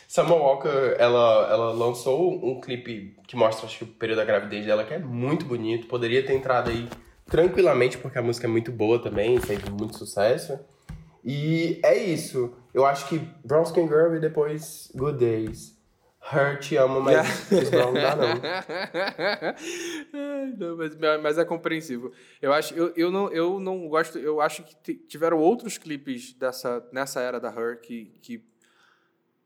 Summer 0.09 0.39
Walker, 0.39 0.97
ela, 0.97 1.49
ela 1.51 1.73
lançou 1.73 2.43
um 2.43 2.59
clipe 2.63 3.15
que 3.27 3.37
mostra, 3.37 3.67
acho 3.67 3.77
que 3.77 3.85
o 3.85 3.89
período 3.89 4.17
da 4.17 4.25
gravidez 4.25 4.65
dela, 4.65 4.83
que 4.83 4.95
é 4.95 4.99
muito 4.99 5.45
bonito. 5.45 5.87
Poderia 5.87 6.25
ter 6.25 6.33
entrado 6.33 6.71
aí 6.71 6.89
tranquilamente, 7.27 7.99
porque 7.99 8.17
a 8.17 8.23
música 8.23 8.47
é 8.47 8.51
muito 8.51 8.73
boa 8.73 8.99
também, 8.99 9.39
fez 9.39 9.63
muito 9.69 9.99
sucesso. 9.99 10.59
E 11.23 11.79
é 11.85 11.95
isso. 11.95 12.57
Eu 12.73 12.87
acho 12.87 13.07
que 13.07 13.19
Brown 13.45 13.65
Skin 13.65 13.87
Girl 13.87 14.15
e 14.15 14.19
depois 14.19 14.91
Good 14.95 15.19
Days. 15.19 15.77
Her 16.33 16.59
te 16.59 16.77
amo, 16.77 17.03
mas 17.03 17.51
não 17.71 17.93
dá 17.93 18.17
não. 18.17 18.35
Não, 20.59 20.77
mas, 20.77 20.97
mas 21.23 21.39
é 21.39 21.45
compreensível. 21.45 22.13
Eu 22.41 22.55
acho, 22.55 22.73
eu, 22.75 22.95
eu, 22.97 23.11
não, 23.11 23.31
eu 23.31 23.61
não 23.61 23.87
gosto. 23.89 24.19
Eu 24.19 24.41
acho 24.41 24.65
que 24.83 24.95
tiveram 24.95 25.39
outros 25.39 25.77
clipes 25.77 26.33
dessa, 26.33 26.83
nessa 26.93 27.21
era 27.21 27.39
da 27.39 27.51
Her 27.51 27.81
que, 27.81 28.13
que 28.23 28.43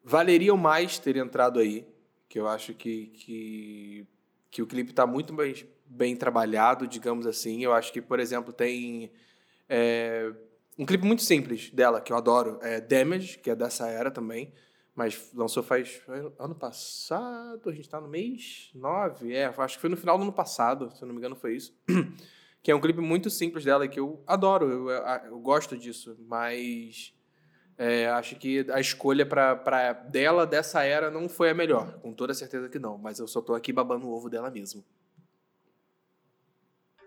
valeriam 0.02 0.56
mais 0.56 0.98
ter 0.98 1.16
entrado 1.16 1.58
aí. 1.58 1.86
Que 2.28 2.38
eu 2.38 2.48
acho 2.48 2.72
que, 2.74 3.06
que, 3.08 4.06
que 4.50 4.62
o 4.62 4.66
clipe 4.66 4.90
está 4.90 5.06
muito 5.06 5.34
bem, 5.34 5.54
bem 5.84 6.16
trabalhado, 6.16 6.86
digamos 6.86 7.26
assim. 7.26 7.62
Eu 7.62 7.72
acho 7.72 7.92
que, 7.92 8.00
por 8.00 8.18
exemplo, 8.18 8.52
tem 8.52 9.12
é, 9.68 10.32
um 10.78 10.86
clipe 10.86 11.04
muito 11.04 11.22
simples 11.22 11.70
dela, 11.70 12.00
que 12.00 12.12
eu 12.12 12.16
adoro. 12.16 12.58
É 12.62 12.80
Damage, 12.80 13.38
que 13.38 13.50
é 13.50 13.54
dessa 13.54 13.88
era 13.88 14.10
também. 14.10 14.52
Mas 14.94 15.30
lançou 15.34 15.62
faz 15.62 16.02
ano 16.38 16.54
passado, 16.54 17.70
a 17.70 17.72
gente 17.72 17.88
tá 17.88 17.98
no 17.98 18.08
mês 18.08 18.70
9, 18.74 19.34
é, 19.34 19.46
acho 19.46 19.76
que 19.76 19.80
foi 19.80 19.88
no 19.88 19.96
final 19.96 20.18
do 20.18 20.22
ano 20.22 20.32
passado, 20.32 20.90
se 20.90 21.02
eu 21.02 21.06
não 21.06 21.14
me 21.14 21.18
engano 21.18 21.34
foi 21.34 21.56
isso. 21.56 21.74
que 22.62 22.70
é 22.70 22.74
um 22.74 22.80
clipe 22.80 23.00
muito 23.00 23.30
simples 23.30 23.64
dela 23.64 23.88
que 23.88 23.98
eu 23.98 24.22
adoro, 24.26 24.68
eu, 24.68 24.90
eu 24.90 25.40
gosto 25.40 25.78
disso, 25.78 26.14
mas 26.20 27.14
é, 27.82 28.06
acho 28.06 28.36
que 28.36 28.64
a 28.70 28.78
escolha 28.78 29.26
pra, 29.26 29.56
pra 29.56 29.92
dela 29.92 30.46
dessa 30.46 30.84
era 30.84 31.10
não 31.10 31.28
foi 31.28 31.50
a 31.50 31.54
melhor, 31.54 31.94
com 31.94 32.12
toda 32.12 32.32
certeza 32.32 32.68
que 32.68 32.78
não, 32.78 32.96
mas 32.96 33.18
eu 33.18 33.26
só 33.26 33.40
tô 33.40 33.56
aqui 33.56 33.72
babando 33.72 34.06
o 34.06 34.14
ovo 34.14 34.30
dela 34.30 34.48
mesmo. 34.48 34.84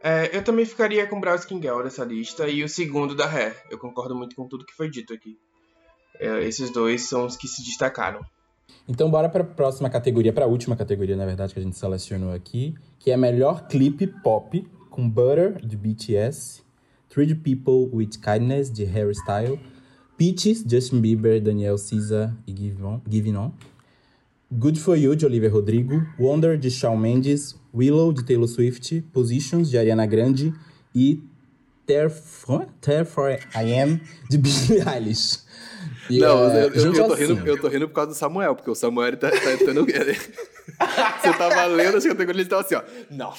É, 0.03 0.36
eu 0.36 0.43
também 0.43 0.65
ficaria 0.65 1.07
com 1.07 1.17
Brown 1.17 1.36
Skin 1.36 1.61
Girl 1.61 1.82
dessa 1.82 2.03
lista 2.03 2.49
e 2.49 2.61
o 2.61 2.67
segundo 2.67 3.15
da 3.15 3.26
Hair. 3.26 3.55
Eu 3.71 3.80
concordo 3.80 4.13
muito 4.13 4.36
com 4.36 4.49
tudo 4.49 4.65
que 4.65 4.73
foi 4.73 4.89
dito 4.89 5.13
aqui. 5.13 5.39
É, 6.19 6.43
esses 6.43 6.69
dois 6.69 7.07
são 7.07 7.26
os 7.26 7.38
que 7.38 7.47
se 7.47 7.63
destacaram. 7.63 8.19
Então 8.86 9.09
bora 9.09 9.30
para 9.30 9.43
a 9.43 9.47
próxima 9.47 9.89
categoria, 9.89 10.34
para 10.34 10.43
a 10.43 10.49
última 10.49 10.76
categoria, 10.76 11.15
na 11.15 11.26
verdade, 11.26 11.53
que 11.53 11.59
a 11.61 11.63
gente 11.63 11.78
selecionou 11.78 12.34
aqui, 12.34 12.76
que 12.99 13.11
é 13.11 13.15
melhor 13.15 13.65
clipe 13.69 14.07
pop, 14.07 14.61
com 14.89 15.09
Butter, 15.09 15.65
de 15.65 15.78
BTS, 15.78 16.63
Treat 17.07 17.34
People 17.36 17.95
with 17.95 18.19
Kindness, 18.21 18.69
de 18.69 18.84
Harry 18.84 19.13
Styles, 19.13 19.57
Peaches, 20.18 20.63
Justin 20.68 21.01
Bieber, 21.01 21.41
Daniel 21.41 21.78
Caesar 21.78 22.36
e 22.47 22.55
Givon, 22.55 23.01
Givenon, 23.09 23.51
Good 24.51 24.80
For 24.80 24.95
You, 24.95 25.16
de 25.16 25.26
Olivia 25.26 25.49
Rodrigo, 25.49 26.01
Wonder, 26.18 26.57
de 26.57 26.70
Shawn 26.70 26.97
Mendes, 26.97 27.55
Willow, 27.74 28.13
de 28.13 28.24
Taylor 28.24 28.47
Swift, 28.47 29.01
Positions, 29.11 29.70
de 29.70 29.78
Ariana 29.78 30.05
Grande. 30.05 30.53
E 30.93 31.22
Therefore, 31.86 32.68
Therefore 32.82 33.39
I 33.53 33.74
Am, 33.80 33.99
de 34.30 34.38
Billie 34.39 34.82
Eilish. 34.88 35.39
E, 36.09 36.20
não, 36.20 36.49
é, 36.49 36.66
eu, 36.66 36.70
eu, 36.70 36.93
eu 36.93 36.93
tô 36.93 37.13
assim, 37.13 37.26
rindo, 37.26 37.47
eu 37.47 37.59
tô 37.59 37.68
rindo 37.68 37.88
por 37.88 37.95
causa 37.95 38.11
do 38.11 38.16
Samuel, 38.16 38.55
porque 38.55 38.70
o 38.70 38.76
Samuel 38.76 39.18
tá, 39.18 39.30
tá 39.30 39.53
entrando. 39.53 39.86
Você 41.22 41.34
tava 41.38 41.66
lendo 41.66 41.97
as 41.97 42.05
categorias 42.05 42.45
e 42.47 42.49
tava 42.49 42.61
assim, 42.63 42.76
ó. 42.76 42.82
Não. 43.11 43.34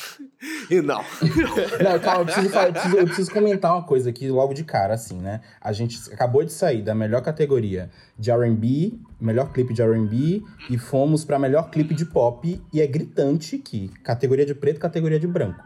E 0.71 0.81
não. 0.81 1.03
Não, 1.83 1.99
calma, 1.99 2.21
eu 2.21 2.25
preciso, 2.27 2.51
falar- 2.51 2.67
eu 2.69 2.73
preciso- 2.73 2.97
eu 2.97 3.05
preciso 3.07 3.31
comentar 3.33 3.73
uma 3.73 3.83
coisa 3.83 4.11
aqui 4.11 4.29
logo 4.31 4.55
de 4.55 4.65
cara, 4.65 4.95
assim, 4.95 5.19
né? 5.21 5.41
A 5.61 5.73
gente 5.73 5.99
acabou 6.13 6.45
de 6.45 6.53
sair 6.53 6.83
da 6.83 6.95
melhor 6.95 7.23
categoria 7.23 7.91
de 8.19 8.31
R&B, 8.31 8.95
melhor 9.21 9.53
clipe 9.53 9.75
de 9.75 9.83
R&B, 9.83 10.43
e 10.71 10.79
fomos 10.79 11.25
pra 11.25 11.39
melhor 11.39 11.71
clipe 11.71 11.95
de 11.95 12.05
pop, 12.05 12.61
e 12.73 12.81
é 12.81 12.87
gritante 12.87 13.59
que 13.59 13.89
categoria 14.05 14.47
de 14.47 14.55
preto, 14.55 14.79
categoria 14.81 15.19
de 15.21 15.27
branco. 15.27 15.63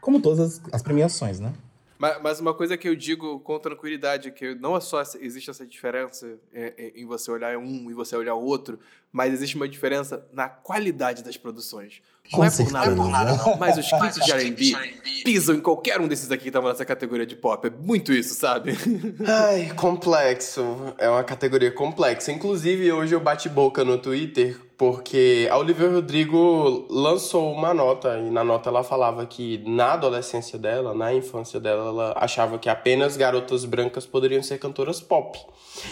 Como 0.00 0.20
todas 0.20 0.40
as, 0.40 0.60
as 0.72 0.82
premiações, 0.82 1.38
né? 1.40 1.52
Mas, 2.00 2.22
mas 2.22 2.40
uma 2.40 2.54
coisa 2.54 2.78
que 2.78 2.88
eu 2.88 2.96
digo 2.96 3.38
com 3.40 3.58
tranquilidade 3.58 4.28
é 4.28 4.30
que 4.30 4.54
não 4.54 4.74
é 4.74 4.80
só 4.80 5.02
essa- 5.02 5.18
existe 5.22 5.50
essa 5.50 5.66
diferença 5.66 6.26
é, 6.52 6.72
é, 6.78 6.92
em 6.96 7.04
você 7.04 7.30
olhar 7.30 7.58
um 7.58 7.90
e 7.90 7.92
você 7.92 8.16
olhar 8.16 8.34
o 8.34 8.42
outro, 8.42 8.78
mas 9.12 9.34
existe 9.34 9.54
uma 9.54 9.68
diferença 9.68 10.26
na 10.32 10.48
qualidade 10.48 11.22
das 11.22 11.36
produções. 11.36 12.00
Não 12.32 12.42
é 12.44 12.50
por 12.50 12.70
nada, 12.72 12.86
certeza. 12.94 13.44
não, 13.50 13.56
mas 13.58 13.76
os 13.76 13.86
clipes 13.90 14.24
de 14.24 14.32
R&B 14.32 15.22
pisam 15.24 15.56
em 15.56 15.60
qualquer 15.60 16.00
um 16.00 16.08
desses 16.08 16.30
aqui 16.30 16.44
que 16.44 16.48
estavam 16.48 16.70
nessa 16.70 16.84
categoria 16.86 17.26
de 17.26 17.36
pop. 17.36 17.66
É 17.66 17.70
muito 17.70 18.12
isso, 18.12 18.32
sabe? 18.34 18.72
Ai, 19.26 19.70
complexo. 19.74 20.94
É 20.96 21.08
uma 21.10 21.22
categoria 21.24 21.70
complexa. 21.70 22.32
Inclusive, 22.32 22.90
hoje 22.92 23.14
eu 23.14 23.20
bati 23.20 23.48
boca 23.48 23.84
no 23.84 23.98
Twitter 23.98 24.56
porque 24.80 25.46
a 25.50 25.58
Olivia 25.58 25.90
Rodrigo 25.90 26.86
lançou 26.88 27.52
uma 27.52 27.74
nota 27.74 28.18
e 28.18 28.30
na 28.30 28.42
nota 28.42 28.70
ela 28.70 28.82
falava 28.82 29.26
que 29.26 29.62
na 29.66 29.92
adolescência 29.92 30.58
dela, 30.58 30.94
na 30.94 31.12
infância 31.12 31.60
dela, 31.60 31.88
ela 31.90 32.14
achava 32.16 32.58
que 32.58 32.66
apenas 32.66 33.14
garotas 33.14 33.66
brancas 33.66 34.06
poderiam 34.06 34.42
ser 34.42 34.58
cantoras 34.58 34.98
pop. 34.98 35.38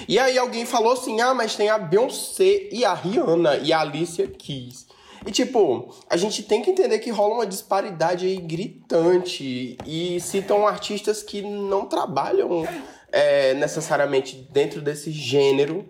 E 0.09 0.19
aí 0.19 0.39
alguém 0.39 0.65
falou 0.65 0.95
assim: 0.95 1.21
"Ah, 1.21 1.35
mas 1.35 1.55
tem 1.55 1.69
a 1.69 1.77
Beyoncé 1.77 2.71
e 2.73 2.83
a 2.83 2.95
Rihanna 2.95 3.59
e 3.59 3.75
a 3.75 3.81
Alicia 3.81 4.27
Keys". 4.27 4.87
E 5.27 5.31
tipo, 5.31 5.95
a 6.09 6.17
gente 6.17 6.43
tem 6.45 6.63
que 6.63 6.71
entender 6.71 6.99
que 6.99 7.11
rola 7.11 7.35
uma 7.35 7.47
disparidade 7.47 8.25
aí 8.25 8.39
gritante 8.39 9.77
e 9.85 10.19
citam 10.19 10.67
artistas 10.67 11.23
que 11.23 11.43
não 11.43 11.85
trabalham 11.85 12.67
é, 13.13 13.53
necessariamente 13.53 14.49
dentro 14.51 14.81
desse 14.81 15.13
gênero 15.13 15.87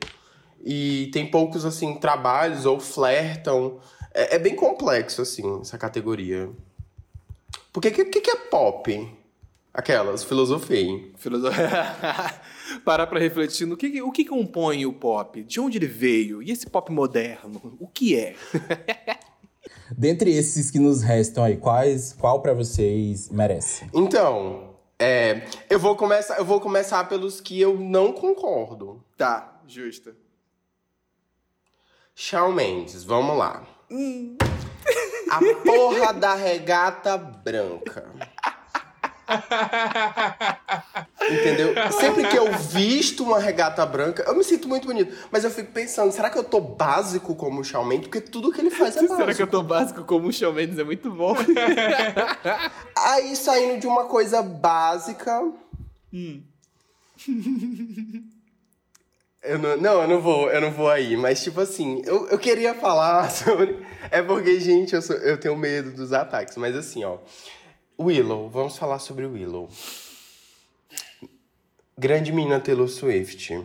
e 0.64 1.08
tem 1.12 1.30
poucos 1.30 1.64
assim 1.64 1.94
trabalhos 1.96 2.66
ou 2.66 2.78
flertam. 2.80 3.78
É, 4.14 4.36
é 4.36 4.38
bem 4.38 4.54
complexo 4.56 5.22
assim 5.22 5.60
essa 5.60 5.76
categoria. 5.78 6.48
Porque 7.72 7.88
o 7.88 7.92
que, 7.92 8.04
que, 8.06 8.20
que 8.20 8.30
é 8.30 8.36
pop? 8.36 9.14
Aquelas, 9.72 10.24
filosofei. 10.24 11.12
Filoso- 11.16 11.48
Parar 12.84 13.06
pra 13.06 13.18
refletir 13.20 13.66
no 13.66 13.76
que, 13.76 14.02
o 14.02 14.10
que 14.10 14.24
compõe 14.24 14.84
o 14.84 14.92
pop, 14.92 15.42
de 15.44 15.60
onde 15.60 15.78
ele 15.78 15.86
veio, 15.86 16.42
e 16.42 16.50
esse 16.50 16.66
pop 16.68 16.90
moderno, 16.92 17.76
o 17.78 17.86
que 17.86 18.16
é? 18.18 18.34
Dentre 19.96 20.32
esses 20.34 20.70
que 20.70 20.78
nos 20.78 21.02
restam 21.02 21.44
aí, 21.44 21.56
quais, 21.56 22.12
qual 22.12 22.40
pra 22.42 22.52
vocês 22.54 23.28
merece? 23.30 23.86
Então, 23.94 24.74
é, 24.98 25.42
eu 25.70 25.78
vou 25.78 25.96
começar, 25.96 26.38
eu 26.38 26.44
vou 26.44 26.60
começar 26.60 27.04
pelos 27.08 27.40
que 27.40 27.58
eu 27.60 27.78
não 27.78 28.12
concordo. 28.12 29.02
Tá, 29.16 29.60
justa. 29.66 30.14
Shawn 32.20 32.50
Mendes, 32.50 33.04
vamos 33.04 33.38
lá. 33.38 33.62
A 35.30 35.38
porra 35.64 36.12
da 36.12 36.34
regata 36.34 37.16
branca. 37.16 38.10
Entendeu? 41.30 41.74
Sempre 41.92 42.26
que 42.26 42.36
eu 42.36 42.52
visto 42.54 43.22
uma 43.22 43.38
regata 43.38 43.86
branca, 43.86 44.24
eu 44.26 44.34
me 44.34 44.42
sinto 44.42 44.66
muito 44.66 44.88
bonito. 44.88 45.16
Mas 45.30 45.44
eu 45.44 45.50
fico 45.52 45.70
pensando, 45.70 46.10
será 46.10 46.28
que 46.28 46.36
eu 46.36 46.42
tô 46.42 46.60
básico 46.60 47.36
como 47.36 47.60
o 47.60 47.64
Shawn 47.64 47.84
Mendes? 47.84 48.08
Porque 48.08 48.20
tudo 48.20 48.50
que 48.50 48.60
ele 48.60 48.70
faz 48.70 48.96
é 48.96 49.02
básico. 49.02 49.16
Será 49.16 49.32
que 49.32 49.42
eu 49.42 49.46
tô 49.46 49.62
básico 49.62 50.02
como 50.02 50.26
o 50.26 50.32
Shawn 50.32 50.54
Mendes? 50.54 50.76
É 50.76 50.82
muito 50.82 51.12
bom. 51.12 51.36
Aí 52.98 53.36
saindo 53.36 53.78
de 53.78 53.86
uma 53.86 54.06
coisa 54.06 54.42
básica. 54.42 55.40
Hum. 56.12 56.42
Eu 59.42 59.58
não, 59.58 59.76
não, 59.76 60.02
eu 60.02 60.08
não 60.08 60.20
vou, 60.20 60.50
eu 60.50 60.60
não 60.60 60.70
vou 60.72 60.88
aí, 60.90 61.16
mas 61.16 61.42
tipo 61.42 61.60
assim, 61.60 62.02
eu, 62.04 62.26
eu 62.28 62.38
queria 62.38 62.74
falar 62.74 63.30
sobre. 63.30 63.78
É 64.10 64.20
porque, 64.20 64.58
gente, 64.58 64.94
eu, 64.94 65.02
sou, 65.02 65.16
eu 65.16 65.38
tenho 65.38 65.56
medo 65.56 65.92
dos 65.92 66.12
ataques, 66.12 66.56
mas 66.56 66.74
assim, 66.76 67.04
ó. 67.04 67.18
Willow, 68.00 68.48
vamos 68.48 68.76
falar 68.76 68.98
sobre 68.98 69.26
Willow. 69.26 69.68
Grande 71.96 72.32
mina 72.32 72.60
Taylor 72.60 72.88
Swift. 72.88 73.64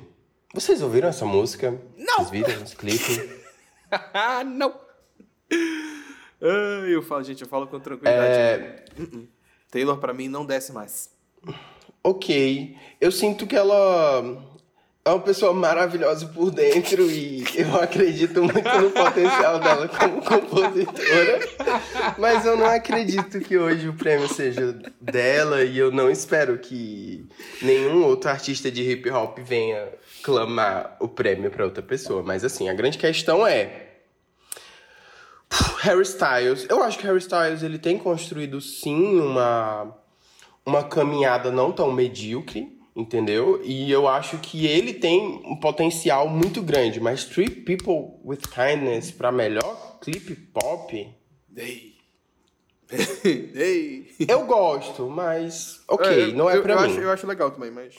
Vocês 0.53 0.81
ouviram 0.81 1.09
essa 1.09 1.25
música? 1.25 1.79
Não! 1.97 2.17
Vocês 2.17 2.29
viram 2.29 2.63
esse 2.63 2.75
clipe? 2.75 3.41
Ah, 3.91 4.43
não! 4.45 4.73
Ah, 6.41 6.85
eu 6.87 7.01
falo, 7.03 7.23
gente, 7.23 7.41
eu 7.43 7.47
falo 7.47 7.67
com 7.67 7.79
tranquilidade. 7.79 8.33
É. 8.33 8.85
Taylor, 9.69 9.97
pra 9.97 10.13
mim, 10.13 10.27
não 10.27 10.45
desce 10.45 10.71
mais. 10.71 11.09
ok. 12.03 12.75
Eu 12.99 13.11
sinto 13.11 13.45
que 13.45 13.55
ela 13.55 14.23
é 15.05 15.09
uma 15.09 15.19
pessoa 15.19 15.53
maravilhosa 15.53 16.27
por 16.27 16.49
dentro 16.49 17.11
e 17.11 17.43
eu 17.55 17.75
acredito 17.75 18.41
muito 18.41 18.69
no 18.79 18.89
potencial 18.91 19.59
dela 19.59 19.89
como 19.89 20.21
compositora. 20.21 21.39
Mas 22.17 22.45
eu 22.45 22.55
não 22.55 22.67
acredito 22.67 23.41
que 23.41 23.57
hoje 23.57 23.89
o 23.89 23.93
prêmio 23.93 24.29
seja 24.29 24.71
dela 25.01 25.61
e 25.61 25.77
eu 25.77 25.91
não 25.91 26.09
espero 26.09 26.57
que 26.57 27.27
nenhum 27.61 28.05
outro 28.05 28.29
artista 28.29 28.71
de 28.71 28.81
hip 28.89 29.09
hop 29.09 29.39
venha 29.39 29.89
clamar 30.21 30.95
o 31.01 31.07
prêmio 31.09 31.51
para 31.51 31.65
outra 31.65 31.83
pessoa. 31.83 32.23
Mas 32.23 32.45
assim, 32.45 32.69
a 32.69 32.73
grande 32.73 32.97
questão 32.97 33.45
é 33.45 33.89
Harry 35.81 36.03
Styles. 36.03 36.65
Eu 36.69 36.81
acho 36.81 36.97
que 36.97 37.05
Harry 37.05 37.19
Styles 37.19 37.61
ele 37.61 37.77
tem 37.77 37.97
construído 37.97 38.61
sim 38.61 39.19
uma 39.19 39.93
uma 40.65 40.81
caminhada 40.81 41.51
não 41.51 41.73
tão 41.73 41.91
medíocre, 41.91 42.81
entendeu? 42.95 43.61
E 43.63 43.91
eu 43.91 44.07
acho 44.07 44.37
que 44.39 44.65
ele 44.67 44.93
tem 44.93 45.41
um 45.45 45.55
potencial 45.59 46.27
muito 46.29 46.61
grande, 46.61 46.99
mas 46.99 47.25
Treat 47.25 47.61
People 47.61 48.19
with 48.23 48.39
Kindness 48.53 49.11
para 49.11 49.31
melhor 49.31 49.99
clipe 50.01 50.35
pop, 50.35 51.07
Ei. 51.55 51.93
Ei. 53.25 54.11
eu 54.27 54.45
gosto, 54.45 55.09
mas 55.09 55.81
ok, 55.87 56.31
eu- 56.31 56.35
não 56.35 56.49
é 56.49 56.57
eu 56.57 56.61
mim. 56.63 56.91
Acho, 56.91 56.99
eu 56.99 57.09
acho 57.11 57.25
legal 57.27 57.49
também, 57.51 57.71
mas. 57.71 57.95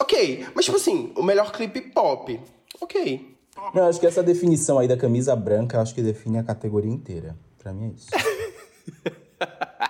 Ok, 0.00 0.46
mas 0.54 0.64
tipo 0.64 0.76
assim, 0.76 1.12
o 1.16 1.22
melhor 1.22 1.50
clipe 1.52 1.80
pop, 1.80 2.38
ok. 2.80 3.36
Eu 3.74 3.84
acho 3.86 3.98
que 3.98 4.06
essa 4.06 4.22
definição 4.22 4.78
aí 4.78 4.86
da 4.86 4.96
camisa 4.96 5.34
branca, 5.34 5.80
acho 5.80 5.94
que 5.94 6.02
define 6.02 6.38
a 6.38 6.44
categoria 6.44 6.90
inteira. 6.92 7.36
Pra 7.58 7.72
mim 7.72 7.86
é 7.86 7.88
isso. 7.94 8.08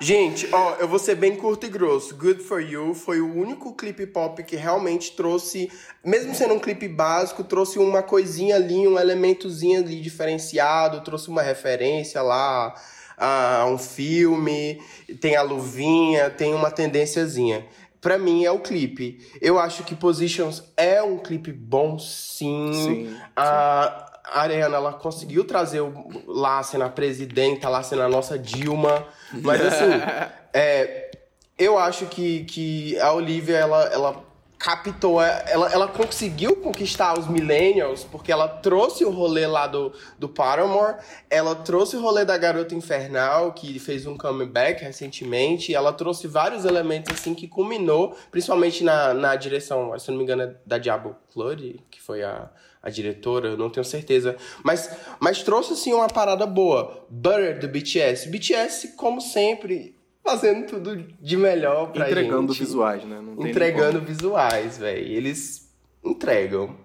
Gente, 0.00 0.48
ó, 0.52 0.76
eu 0.78 0.88
vou 0.88 0.98
ser 0.98 1.14
bem 1.14 1.36
curto 1.36 1.66
e 1.66 1.68
grosso. 1.68 2.14
Good 2.16 2.42
for 2.42 2.60
You 2.60 2.94
foi 2.94 3.20
o 3.20 3.34
único 3.34 3.74
clipe 3.74 4.06
pop 4.06 4.42
que 4.42 4.56
realmente 4.56 5.12
trouxe, 5.12 5.70
mesmo 6.04 6.34
sendo 6.34 6.54
um 6.54 6.58
clipe 6.58 6.88
básico, 6.88 7.42
trouxe 7.44 7.78
uma 7.78 8.02
coisinha 8.02 8.56
ali, 8.56 8.86
um 8.86 8.98
elementozinho 8.98 9.80
ali 9.80 10.00
diferenciado, 10.00 11.00
trouxe 11.02 11.28
uma 11.28 11.42
referência 11.42 12.22
lá 12.22 12.74
a 13.16 13.66
um 13.66 13.78
filme, 13.78 14.80
tem 15.20 15.36
a 15.36 15.42
luvinha, 15.42 16.30
tem 16.30 16.54
uma 16.54 16.70
tendênciazinha. 16.70 17.66
Pra 18.00 18.18
mim 18.18 18.44
é 18.44 18.50
o 18.50 18.58
clipe. 18.58 19.20
Eu 19.40 19.60
acho 19.60 19.84
que 19.84 19.94
Positions 19.94 20.64
é 20.76 21.00
um 21.02 21.18
clipe 21.18 21.52
bom, 21.52 21.98
sim. 22.00 22.72
Sim, 22.72 23.16
A 23.36 24.11
a 24.24 24.40
Ariana, 24.40 24.76
ela 24.76 24.92
conseguiu 24.92 25.44
trazer 25.44 25.80
o, 25.80 25.92
lá 26.26 26.62
sendo 26.62 26.84
a 26.84 26.88
presidenta, 26.88 27.68
lá 27.68 27.82
sendo 27.82 28.02
a 28.02 28.08
nossa 28.08 28.38
Dilma. 28.38 29.06
Mas 29.32 29.60
assim, 29.60 30.00
é, 30.52 31.10
eu 31.58 31.78
acho 31.78 32.06
que, 32.06 32.44
que 32.44 32.98
a 32.98 33.12
Olivia, 33.12 33.56
ela, 33.56 33.84
ela 33.86 34.32
captou, 34.62 35.20
ela, 35.20 35.72
ela 35.72 35.88
conseguiu 35.88 36.54
conquistar 36.54 37.18
os 37.18 37.26
millennials, 37.26 38.04
porque 38.04 38.30
ela 38.30 38.46
trouxe 38.46 39.04
o 39.04 39.10
rolê 39.10 39.44
lá 39.44 39.66
do, 39.66 39.92
do 40.16 40.28
Paramore, 40.28 40.98
ela 41.28 41.56
trouxe 41.56 41.96
o 41.96 42.00
rolê 42.00 42.24
da 42.24 42.38
Garota 42.38 42.72
Infernal, 42.72 43.52
que 43.52 43.80
fez 43.80 44.06
um 44.06 44.16
comeback 44.16 44.84
recentemente, 44.84 45.74
ela 45.74 45.92
trouxe 45.92 46.28
vários 46.28 46.64
elementos 46.64 47.12
assim 47.12 47.34
que 47.34 47.48
culminou, 47.48 48.16
principalmente 48.30 48.84
na, 48.84 49.12
na 49.12 49.34
direção, 49.34 49.98
se 49.98 50.12
não 50.12 50.18
me 50.18 50.22
engano, 50.22 50.42
é 50.42 50.54
da 50.64 50.78
Diablo 50.78 51.16
Claude, 51.32 51.80
que 51.90 52.00
foi 52.00 52.22
a, 52.22 52.48
a 52.82 52.90
diretora, 52.90 53.50
eu 53.50 53.56
não 53.56 53.70
tenho 53.70 53.84
certeza. 53.84 54.36
Mas, 54.64 54.90
mas 55.20 55.42
trouxe 55.42 55.76
sim 55.76 55.92
uma 55.92 56.08
parada 56.08 56.44
boa. 56.46 57.06
Butter 57.08 57.60
do 57.60 57.68
BTS. 57.68 58.28
BTS, 58.28 58.96
como 58.96 59.20
sempre, 59.20 59.94
fazendo 60.24 60.66
tudo 60.66 60.96
de 61.20 61.36
melhor 61.36 61.92
pra 61.92 62.08
Entregando 62.08 62.52
gente. 62.52 62.64
visuais, 62.64 63.04
né? 63.04 63.16
Não 63.16 63.34
tem 63.34 63.44
nem 63.44 63.50
Entregando 63.50 64.00
visuais, 64.00 64.78
velho. 64.78 65.06
Eles 65.06 65.72
entregam. 66.04 66.76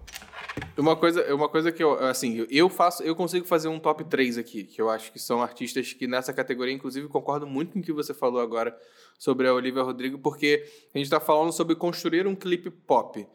Uma 0.76 0.96
coisa, 0.96 1.34
uma 1.34 1.50
coisa 1.50 1.72
que 1.72 1.84
eu, 1.84 1.94
assim, 2.06 2.46
eu 2.50 2.68
faço, 2.70 3.04
eu 3.04 3.16
consigo 3.16 3.46
fazer 3.46 3.68
um 3.68 3.80
top 3.80 4.04
3 4.04 4.38
aqui, 4.38 4.64
que 4.64 4.82
eu 4.82 4.90
acho 4.90 5.12
que 5.12 5.20
são 5.20 5.42
artistas 5.42 5.94
que 5.94 6.08
nessa 6.08 6.34
categoria, 6.34 6.74
inclusive, 6.74 7.08
concordo 7.08 7.46
muito 7.46 7.74
com 7.74 7.80
o 7.80 7.82
que 7.82 7.92
você 7.92 8.14
falou 8.14 8.42
agora 8.42 8.76
sobre 9.18 9.48
a 9.48 9.54
Olivia 9.54 9.84
Rodrigo, 9.84 10.18
porque 10.20 10.64
a 10.94 10.98
gente 10.98 11.10
tá 11.10 11.20
falando 11.20 11.52
sobre 11.52 11.76
construir 11.76 12.26
um 12.28 12.36
clipe 12.36 12.70
pop. 12.70 13.26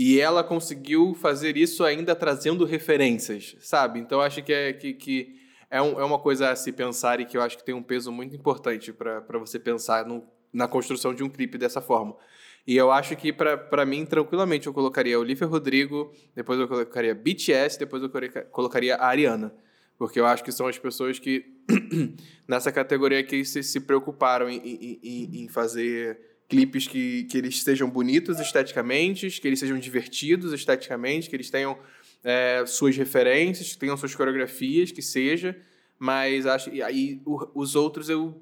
E 0.00 0.20
ela 0.20 0.44
conseguiu 0.44 1.12
fazer 1.12 1.56
isso 1.56 1.82
ainda 1.82 2.14
trazendo 2.14 2.64
referências, 2.64 3.56
sabe? 3.58 3.98
Então 3.98 4.20
acho 4.20 4.40
que 4.44 4.52
é, 4.52 4.72
que, 4.72 4.94
que 4.94 5.34
é, 5.68 5.82
um- 5.82 5.98
é 6.00 6.04
uma 6.04 6.20
coisa 6.20 6.50
a 6.50 6.54
se 6.56 6.70
pensar 6.70 7.18
e 7.18 7.24
que 7.26 7.36
eu 7.36 7.42
acho 7.42 7.58
que 7.58 7.64
tem 7.64 7.74
um 7.74 7.82
peso 7.82 8.12
muito 8.12 8.36
importante 8.36 8.92
para 8.92 9.38
você 9.40 9.58
pensar 9.58 10.06
no- 10.06 10.22
na 10.52 10.68
construção 10.68 11.12
de 11.12 11.24
um 11.24 11.28
clipe 11.28 11.58
dessa 11.58 11.80
forma. 11.80 12.16
E 12.64 12.76
eu 12.76 12.92
acho 12.92 13.16
que, 13.16 13.32
pra 13.32 13.84
mim, 13.84 14.06
tranquilamente, 14.06 14.68
eu 14.68 14.72
colocaria 14.72 15.18
Olivia 15.18 15.46
Rodrigo, 15.48 16.12
depois 16.32 16.60
eu 16.60 16.68
colocaria 16.68 17.12
BTS, 17.14 17.76
depois 17.78 18.00
eu 18.00 18.08
coloca- 18.08 18.42
colocaria 18.44 18.94
a 18.94 19.06
Ariana. 19.06 19.52
Porque 19.98 20.20
eu 20.20 20.26
acho 20.26 20.44
que 20.44 20.52
são 20.52 20.68
as 20.68 20.78
pessoas 20.78 21.18
que, 21.18 21.44
nessa 22.46 22.70
categoria 22.70 23.18
aqui, 23.18 23.44
se, 23.44 23.64
se 23.64 23.80
preocuparam 23.80 24.48
em- 24.48 24.60
em- 25.02 25.42
em 25.42 25.48
fazer 25.48 26.20
clipes 26.48 26.86
que, 26.88 27.24
que 27.24 27.36
eles 27.38 27.62
sejam 27.62 27.90
bonitos 27.90 28.40
esteticamente, 28.40 29.28
que 29.40 29.46
eles 29.46 29.58
sejam 29.58 29.78
divertidos 29.78 30.52
esteticamente, 30.52 31.28
que 31.28 31.36
eles 31.36 31.50
tenham 31.50 31.78
é, 32.24 32.64
suas 32.66 32.96
referências, 32.96 33.72
que 33.72 33.78
tenham 33.78 33.96
suas 33.96 34.14
coreografias, 34.14 34.90
que 34.90 35.02
seja. 35.02 35.56
Mas 35.98 36.46
acho. 36.46 36.70
E 36.70 36.82
aí 36.82 37.20
o- 37.24 37.48
os 37.54 37.74
outros 37.76 38.08
eu. 38.08 38.40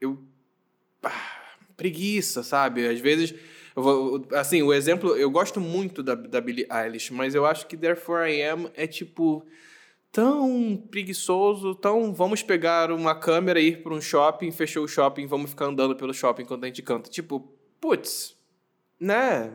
eu 0.00 0.18
ah, 1.02 1.10
preguiça, 1.76 2.42
sabe? 2.42 2.86
Às 2.86 3.00
vezes. 3.00 3.34
vou- 3.74 4.26
assim, 4.32 4.62
o 4.62 4.72
exemplo. 4.72 5.16
Eu 5.16 5.30
gosto 5.30 5.60
muito 5.60 6.02
da, 6.02 6.14
da 6.14 6.40
Billie 6.40 6.66
Eilish, 6.70 7.12
mas 7.12 7.34
eu 7.34 7.44
acho 7.44 7.66
que 7.66 7.76
Therefore 7.76 8.30
I 8.30 8.42
Am 8.42 8.70
é 8.74 8.86
tipo. 8.86 9.44
Tão 10.14 10.80
preguiçoso, 10.92 11.74
tão. 11.74 12.14
Vamos 12.14 12.40
pegar 12.40 12.92
uma 12.92 13.16
câmera, 13.16 13.58
ir 13.58 13.82
para 13.82 13.92
um 13.92 14.00
shopping, 14.00 14.52
fechou 14.52 14.84
o 14.84 14.88
shopping, 14.88 15.26
vamos 15.26 15.50
ficar 15.50 15.64
andando 15.64 15.96
pelo 15.96 16.14
shopping 16.14 16.42
enquanto 16.42 16.62
a 16.62 16.68
gente 16.68 16.82
canta. 16.82 17.10
Tipo, 17.10 17.52
putz, 17.80 18.36
né? 19.00 19.50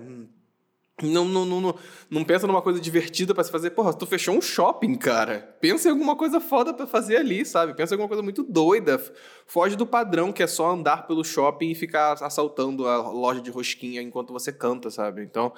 Não, 1.01 1.24
não, 1.24 1.45
não, 1.45 1.62
não, 1.62 1.76
não 2.10 2.26
pensa 2.26 2.45
numa 2.45 2.62
coisa 2.62 2.78
divertida 2.78 3.34
pra 3.34 3.41
se 3.41 3.49
fazer. 3.49 3.70
Porra, 3.70 3.93
tu 3.93 4.05
fechou 4.05 4.36
um 4.36 4.41
shopping, 4.41 4.95
cara. 4.95 5.55
Pensa 5.62 5.88
em 5.88 5.91
alguma 5.91 6.18
coisa 6.18 6.41
foda 6.41 6.74
pra 6.74 6.86
fazer 6.86 7.16
ali, 7.16 7.45
sabe? 7.45 7.74
Pensa 7.74 7.93
em 7.93 7.95
alguma 7.95 8.10
coisa 8.10 8.22
muito 8.22 8.43
doida. 8.43 9.01
Foge 9.45 9.78
do 9.78 9.88
padrão, 9.88 10.34
que 10.34 10.43
é 10.43 10.47
só 10.47 10.72
andar 10.72 11.07
pelo 11.07 11.24
shopping 11.24 11.70
e 11.70 11.76
ficar 11.76 12.22
assaltando 12.22 12.86
a 12.86 13.10
loja 13.10 13.39
de 13.39 13.49
rosquinha 13.49 14.01
enquanto 14.01 14.34
você 14.34 14.51
canta, 14.51 14.91
sabe? 14.91 15.24
Então, 15.24 15.53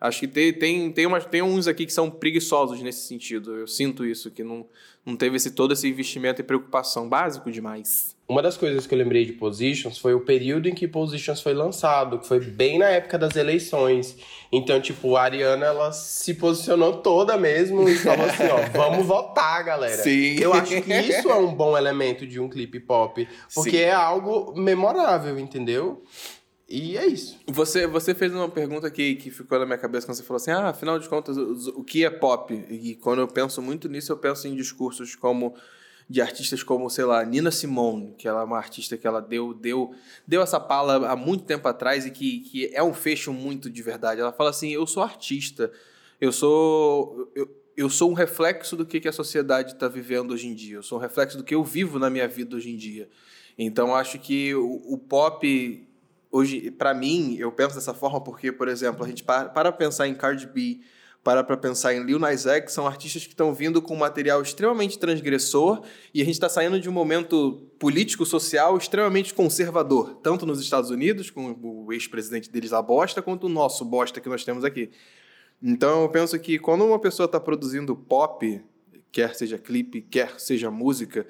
acho 0.00 0.20
que 0.20 0.28
tem, 0.28 0.52
tem, 0.52 0.92
tem, 0.92 1.06
umas, 1.06 1.24
tem 1.24 1.42
uns 1.42 1.66
aqui 1.66 1.86
que 1.86 1.92
são 1.92 2.10
preguiçosos 2.10 2.80
nesse 2.82 3.06
sentido. 3.06 3.54
Eu 3.54 3.66
sinto 3.66 4.04
isso, 4.04 4.30
que 4.30 4.42
não, 4.44 4.66
não 5.04 5.16
teve 5.16 5.36
esse, 5.36 5.50
todo 5.50 5.72
esse 5.72 5.88
investimento 5.88 6.40
e 6.40 6.44
preocupação 6.44 7.08
básico 7.08 7.50
demais. 7.50 8.16
Uma 8.28 8.42
das 8.42 8.56
coisas 8.56 8.88
que 8.88 8.92
eu 8.94 8.98
lembrei 8.98 9.24
de 9.24 9.32
Positions 9.32 9.98
foi 9.98 10.12
o 10.12 10.20
período 10.20 10.68
em 10.68 10.74
que 10.74 10.88
Positions 10.88 11.40
foi 11.40 11.54
lançado, 11.54 12.18
que 12.18 12.26
foi 12.26 12.40
bem 12.40 12.76
na 12.76 12.88
época 12.88 13.16
das 13.16 13.36
eleições. 13.36 14.16
Então, 14.50 14.80
tipo, 14.80 15.14
a 15.14 15.22
Ariana, 15.22 15.66
ela 15.66 15.92
se 15.92 16.34
posicionou 16.34 16.94
toda 16.94 17.36
mesmo 17.36 17.88
e 17.88 17.94
falou 17.94 18.26
assim, 18.26 18.48
ó, 18.48 18.66
vamos 18.76 19.06
votar, 19.06 19.62
galera. 19.62 20.02
Sim. 20.02 20.40
Eu 20.40 20.52
acho 20.52 20.82
que 20.82 20.92
isso 20.92 21.30
é 21.30 21.36
um 21.36 21.54
bom 21.54 21.78
elemento 21.78 22.26
de 22.26 22.40
um 22.40 22.48
clipe 22.48 22.80
pop, 22.80 23.28
porque 23.54 23.70
Sim. 23.70 23.76
é 23.76 23.92
algo 23.92 24.52
memorável, 24.56 25.38
entendeu? 25.38 26.02
E 26.68 26.96
é 26.96 27.06
isso. 27.06 27.38
Você, 27.46 27.86
você 27.86 28.12
fez 28.12 28.34
uma 28.34 28.48
pergunta 28.48 28.90
que, 28.90 29.14
que 29.14 29.30
ficou 29.30 29.58
na 29.58 29.64
minha 29.64 29.78
cabeça 29.78 30.04
quando 30.04 30.16
você 30.16 30.24
falou 30.24 30.36
assim: 30.36 30.50
ah, 30.50 30.70
afinal 30.70 30.98
de 30.98 31.08
contas, 31.08 31.36
o, 31.36 31.80
o 31.80 31.84
que 31.84 32.04
é 32.04 32.10
pop? 32.10 32.52
E 32.68 32.96
quando 32.96 33.20
eu 33.20 33.28
penso 33.28 33.62
muito 33.62 33.88
nisso, 33.88 34.10
eu 34.10 34.16
penso 34.16 34.48
em 34.48 34.56
discursos 34.56 35.14
como 35.14 35.54
de 36.08 36.20
artistas 36.20 36.62
como, 36.62 36.88
sei 36.88 37.04
lá, 37.04 37.24
Nina 37.24 37.50
Simone, 37.50 38.14
que 38.16 38.28
ela 38.28 38.40
é 38.40 38.44
uma 38.44 38.56
artista 38.56 38.96
que 38.96 39.06
ela 39.06 39.20
deu 39.20 39.52
deu 39.54 39.92
deu 40.26 40.40
essa 40.42 40.58
pala 40.58 41.08
há 41.08 41.16
muito 41.16 41.44
tempo 41.44 41.66
atrás 41.68 42.06
e 42.06 42.10
que, 42.10 42.40
que 42.40 42.70
é 42.72 42.82
um 42.82 42.94
fecho 42.94 43.32
muito 43.32 43.70
de 43.70 43.82
verdade. 43.82 44.20
Ela 44.20 44.32
fala 44.32 44.50
assim: 44.50 44.70
"Eu 44.70 44.86
sou 44.86 45.02
artista. 45.04 45.70
Eu 46.20 46.32
sou 46.32 47.30
eu, 47.34 47.48
eu 47.76 47.90
sou 47.90 48.10
um 48.10 48.14
reflexo 48.14 48.74
do 48.76 48.86
que, 48.86 48.98
que 48.98 49.08
a 49.08 49.12
sociedade 49.12 49.72
está 49.72 49.86
vivendo 49.86 50.32
hoje 50.32 50.48
em 50.48 50.54
dia. 50.54 50.76
Eu 50.76 50.82
sou 50.82 50.98
um 50.98 51.00
reflexo 51.00 51.36
do 51.36 51.44
que 51.44 51.54
eu 51.54 51.62
vivo 51.62 51.98
na 51.98 52.10
minha 52.10 52.26
vida 52.26 52.56
hoje 52.56 52.70
em 52.70 52.76
dia. 52.76 53.08
Então 53.58 53.94
acho 53.94 54.18
que 54.18 54.54
o, 54.54 54.82
o 54.94 54.98
pop 54.98 55.86
hoje, 56.36 56.70
para 56.70 56.92
mim, 56.92 57.36
eu 57.38 57.50
penso 57.50 57.74
dessa 57.74 57.94
forma 57.94 58.20
porque, 58.20 58.52
por 58.52 58.68
exemplo, 58.68 59.04
a 59.04 59.08
gente 59.08 59.24
para 59.24 59.48
para 59.48 59.72
pensar 59.72 60.06
em 60.06 60.14
Cardi 60.14 60.46
B, 60.46 60.80
para 61.24 61.42
para 61.42 61.56
pensar 61.56 61.94
em 61.94 62.04
Lil 62.04 62.18
Nas 62.18 62.46
X, 62.46 62.72
são 62.72 62.86
artistas 62.86 63.24
que 63.24 63.32
estão 63.32 63.54
vindo 63.54 63.80
com 63.80 63.96
material 63.96 64.42
extremamente 64.42 64.98
transgressor 64.98 65.82
e 66.12 66.20
a 66.20 66.24
gente 66.24 66.34
está 66.34 66.48
saindo 66.48 66.78
de 66.78 66.88
um 66.88 66.92
momento 66.92 67.66
político-social 67.78 68.76
extremamente 68.76 69.32
conservador, 69.32 70.16
tanto 70.22 70.44
nos 70.44 70.60
Estados 70.60 70.90
Unidos, 70.90 71.30
com 71.30 71.56
o 71.62 71.92
ex-presidente 71.92 72.50
deles 72.50 72.72
a 72.72 72.82
bosta, 72.82 73.22
quanto 73.22 73.46
o 73.46 73.50
nosso 73.50 73.84
bosta 73.84 74.20
que 74.20 74.28
nós 74.28 74.44
temos 74.44 74.62
aqui. 74.62 74.90
Então 75.62 76.02
eu 76.02 76.08
penso 76.10 76.38
que 76.38 76.58
quando 76.58 76.84
uma 76.84 76.98
pessoa 76.98 77.24
está 77.24 77.40
produzindo 77.40 77.96
pop, 77.96 78.62
quer 79.10 79.34
seja 79.34 79.56
clipe, 79.56 80.02
quer 80.02 80.38
seja 80.38 80.70
música, 80.70 81.26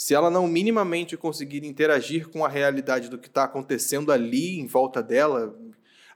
se 0.00 0.14
ela 0.14 0.30
não 0.30 0.46
minimamente 0.46 1.14
conseguir 1.14 1.62
interagir 1.62 2.30
com 2.30 2.42
a 2.42 2.48
realidade 2.48 3.10
do 3.10 3.18
que 3.18 3.28
está 3.28 3.44
acontecendo 3.44 4.10
ali 4.10 4.58
em 4.58 4.66
volta 4.66 5.02
dela, 5.02 5.54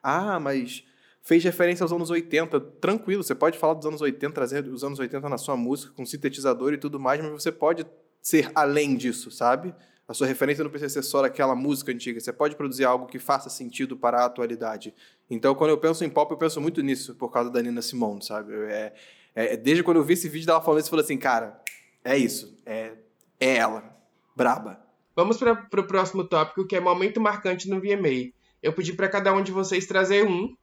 ah, 0.03 0.41
mas 0.41 0.83
fez 1.21 1.45
referência 1.45 1.85
aos 1.85 1.93
anos 1.93 2.09
80, 2.09 2.59
tranquilo, 2.81 3.23
você 3.23 3.35
pode 3.35 3.59
falar 3.59 3.75
dos 3.75 3.85
anos 3.85 4.01
80, 4.01 4.33
trazer 4.33 4.67
os 4.69 4.83
anos 4.83 4.99
80 4.99 5.29
na 5.29 5.37
sua 5.37 5.55
música, 5.55 5.93
com 5.93 6.07
sintetizador 6.07 6.73
e 6.73 6.79
tudo 6.79 6.99
mais, 6.99 7.21
mas 7.21 7.31
você 7.31 7.53
pode 7.53 7.85
ser 8.23 8.51
além 8.55 8.97
disso, 8.97 9.31
sabe? 9.31 9.75
A 10.09 10.15
sua 10.15 10.27
referência 10.27 10.65
não 10.65 10.71
precisa 10.71 11.03
ser 11.03 11.03
só 11.03 11.23
aquela 11.23 11.55
música 11.55 11.93
antiga, 11.93 12.19
você 12.19 12.33
pode 12.33 12.57
produzir 12.57 12.87
algo 12.87 13.05
que 13.05 13.19
faça 13.19 13.51
sentido 13.51 13.99
para 13.99 14.23
a 14.23 14.25
atualidade. 14.25 14.95
Então, 15.29 15.55
quando 15.55 15.73
eu 15.73 15.79
penso 15.79 16.03
em 16.07 16.09
pop, 16.09 16.33
eu 16.33 16.39
penso 16.39 16.59
muito 16.59 16.81
nisso, 16.81 17.15
por 17.17 17.31
causa 17.31 17.51
da 17.51 17.61
Nina 17.61 17.83
Simone, 17.83 18.25
sabe? 18.25 18.55
É, 18.55 18.95
é, 19.35 19.57
desde 19.59 19.83
quando 19.83 19.99
eu 19.99 20.05
vi 20.05 20.15
esse 20.15 20.27
vídeo 20.27 20.47
dela 20.47 20.63
falando 20.63 20.81
isso, 20.81 20.87
eu 20.87 20.91
falei 20.91 21.05
assim, 21.05 21.19
cara, 21.19 21.61
é 22.03 22.17
isso, 22.17 22.57
é, 22.65 23.04
é 23.45 23.57
ela, 23.57 23.85
braba. 24.37 24.81
Vamos 25.17 25.37
para 25.37 25.81
o 25.81 25.87
próximo 25.87 26.25
tópico, 26.25 26.67
que 26.67 26.77
é 26.77 26.81
momento 26.81 27.21
marcante 27.21 27.69
no 27.69 27.81
VMA. 27.81 28.33
Eu 28.63 28.73
pedi 28.73 28.93
para 28.93 29.09
cada 29.09 29.33
um 29.33 29.43
de 29.43 29.53
vocês 29.53 29.87
trazer 29.87 30.27
um, 30.27 30.55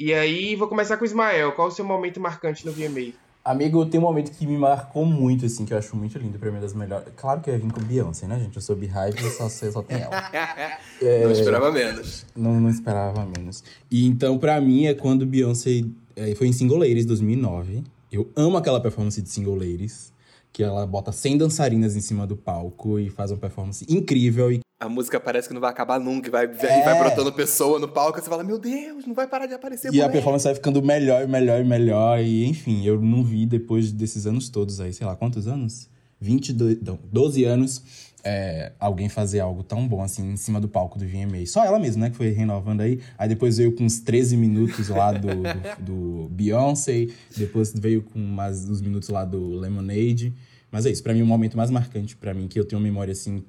e 0.00 0.14
aí, 0.14 0.54
vou 0.54 0.68
começar 0.68 0.96
com 0.96 1.02
o 1.02 1.06
Ismael. 1.06 1.50
Qual 1.52 1.66
o 1.66 1.70
seu 1.72 1.84
momento 1.84 2.20
marcante 2.20 2.64
no 2.64 2.70
VMA? 2.70 3.14
Amigo, 3.44 3.84
tem 3.84 3.98
um 3.98 4.04
momento 4.04 4.30
que 4.30 4.46
me 4.46 4.56
marcou 4.56 5.04
muito, 5.04 5.44
assim, 5.44 5.64
que 5.64 5.74
eu 5.74 5.78
acho 5.78 5.96
muito 5.96 6.16
lindo, 6.18 6.38
pra 6.38 6.52
mim, 6.52 6.58
é 6.58 6.60
das 6.60 6.72
melhores. 6.72 7.08
Claro 7.16 7.40
que 7.40 7.50
eu 7.50 7.54
ia 7.54 7.58
vir 7.58 7.72
com 7.72 7.80
Beyoncé, 7.80 8.28
né, 8.28 8.38
gente? 8.38 8.54
Eu 8.54 8.62
sou 8.62 8.76
Beehive 8.76 9.18
e 9.18 9.30
só, 9.30 9.48
só 9.48 9.82
tem 9.82 10.00
ela. 10.00 10.14
é... 11.02 11.24
Não 11.24 11.32
esperava 11.32 11.72
menos. 11.72 12.24
Não, 12.36 12.60
não 12.60 12.70
esperava 12.70 13.26
menos. 13.26 13.64
E 13.90 14.06
então, 14.06 14.38
pra 14.38 14.60
mim, 14.60 14.86
é 14.86 14.94
quando 14.94 15.26
Beyoncé 15.26 15.82
é, 16.14 16.32
foi 16.36 16.46
em 16.46 16.52
Single 16.52 16.78
Ladies 16.78 17.04
2009. 17.04 17.82
Eu 18.12 18.30
amo 18.36 18.56
aquela 18.56 18.80
performance 18.80 19.20
de 19.20 19.28
Single 19.28 19.56
Ladies, 19.56 20.12
que 20.52 20.62
ela 20.62 20.86
bota 20.86 21.12
100 21.12 21.38
dançarinas 21.38 21.96
em 21.96 22.00
cima 22.00 22.26
do 22.26 22.36
palco 22.36 22.98
e 22.98 23.10
faz 23.10 23.30
uma 23.30 23.38
performance 23.38 23.84
incrível. 23.88 24.52
E 24.52 24.60
a 24.80 24.88
música 24.88 25.18
parece 25.18 25.48
que 25.48 25.54
não 25.54 25.60
vai 25.60 25.70
acabar 25.70 25.98
nunca, 25.98 26.28
e 26.28 26.30
vai, 26.30 26.44
é. 26.44 26.84
vai 26.84 26.98
brotando 26.98 27.32
pessoa 27.32 27.80
no 27.80 27.88
palco, 27.88 28.18
e 28.18 28.22
você 28.22 28.30
fala, 28.30 28.44
meu 28.44 28.58
Deus, 28.58 29.04
não 29.06 29.14
vai 29.14 29.26
parar 29.26 29.46
de 29.46 29.54
aparecer. 29.54 29.92
E 29.92 30.00
a 30.00 30.08
performance 30.08 30.44
vai 30.44 30.54
ficando 30.54 30.80
melhor, 30.80 31.26
melhor 31.26 31.60
e 31.60 31.64
melhor. 31.64 32.20
E 32.20 32.46
enfim, 32.46 32.84
eu 32.84 33.00
não 33.00 33.24
vi 33.24 33.44
depois 33.44 33.92
desses 33.92 34.26
anos 34.26 34.48
todos 34.48 34.80
aí, 34.80 34.92
sei 34.92 35.06
lá, 35.06 35.16
quantos 35.16 35.48
anos? 35.48 35.88
22, 36.20 36.80
não, 36.82 36.98
12 37.12 37.44
anos, 37.44 37.82
é, 38.24 38.72
alguém 38.78 39.08
fazer 39.08 39.40
algo 39.40 39.62
tão 39.62 39.86
bom 39.86 40.02
assim 40.02 40.32
em 40.32 40.36
cima 40.36 40.60
do 40.60 40.68
palco 40.68 40.98
do 40.98 41.06
VMA. 41.06 41.46
Só 41.46 41.64
ela 41.64 41.78
mesma, 41.78 42.06
né, 42.06 42.10
que 42.10 42.16
foi 42.16 42.30
renovando 42.30 42.80
aí. 42.80 43.00
Aí 43.16 43.28
depois 43.28 43.58
veio 43.58 43.72
com 43.74 43.84
uns 43.84 44.00
13 44.00 44.36
minutos 44.36 44.88
lá 44.88 45.12
do, 45.12 45.28
do, 45.28 45.82
do 45.82 46.28
Beyoncé, 46.30 47.08
depois 47.36 47.72
veio 47.72 48.02
com 48.02 48.18
mais 48.18 48.68
uns 48.68 48.80
minutos 48.80 49.08
lá 49.08 49.24
do 49.24 49.56
Lemonade. 49.56 50.34
Mas 50.70 50.84
é 50.84 50.90
isso, 50.90 51.02
para 51.02 51.14
mim 51.14 51.22
o 51.22 51.26
momento 51.26 51.56
mais 51.56 51.70
marcante 51.70 52.16
para 52.16 52.34
mim 52.34 52.46
que 52.46 52.58
eu 52.58 52.64
tenho 52.64 52.80
memória 52.80 53.12
assim 53.12 53.42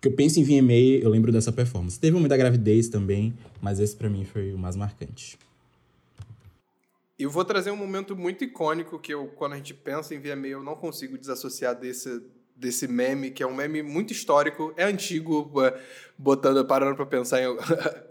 que 0.00 0.08
eu 0.08 0.12
penso 0.12 0.38
em 0.38 0.44
VMA, 0.44 1.02
eu 1.02 1.10
lembro 1.10 1.32
dessa 1.32 1.50
performance. 1.50 1.98
Teve 1.98 2.12
o 2.12 2.18
momento 2.18 2.30
da 2.30 2.36
gravidez 2.36 2.88
também, 2.88 3.34
mas 3.60 3.80
esse 3.80 3.96
para 3.96 4.08
mim 4.08 4.24
foi 4.24 4.52
o 4.52 4.58
mais 4.58 4.76
marcante. 4.76 5.38
Eu 7.18 7.30
vou 7.30 7.44
trazer 7.44 7.72
um 7.72 7.76
momento 7.76 8.16
muito 8.16 8.44
icônico 8.44 8.96
que 8.98 9.12
eu, 9.12 9.26
quando 9.26 9.54
a 9.54 9.56
gente 9.56 9.74
pensa 9.74 10.14
em 10.14 10.20
VMA, 10.20 10.46
eu 10.46 10.62
não 10.62 10.76
consigo 10.76 11.18
desassociar 11.18 11.74
desse, 11.74 12.22
desse 12.58 12.88
meme, 12.88 13.30
que 13.30 13.42
é 13.42 13.46
um 13.46 13.54
meme 13.54 13.82
muito 13.82 14.12
histórico, 14.12 14.74
é 14.76 14.84
antigo, 14.84 15.50
é, 15.62 15.80
botando, 16.18 16.64
parando 16.66 16.96
para 16.96 17.06
pensar 17.06 17.40
em, 17.40 17.56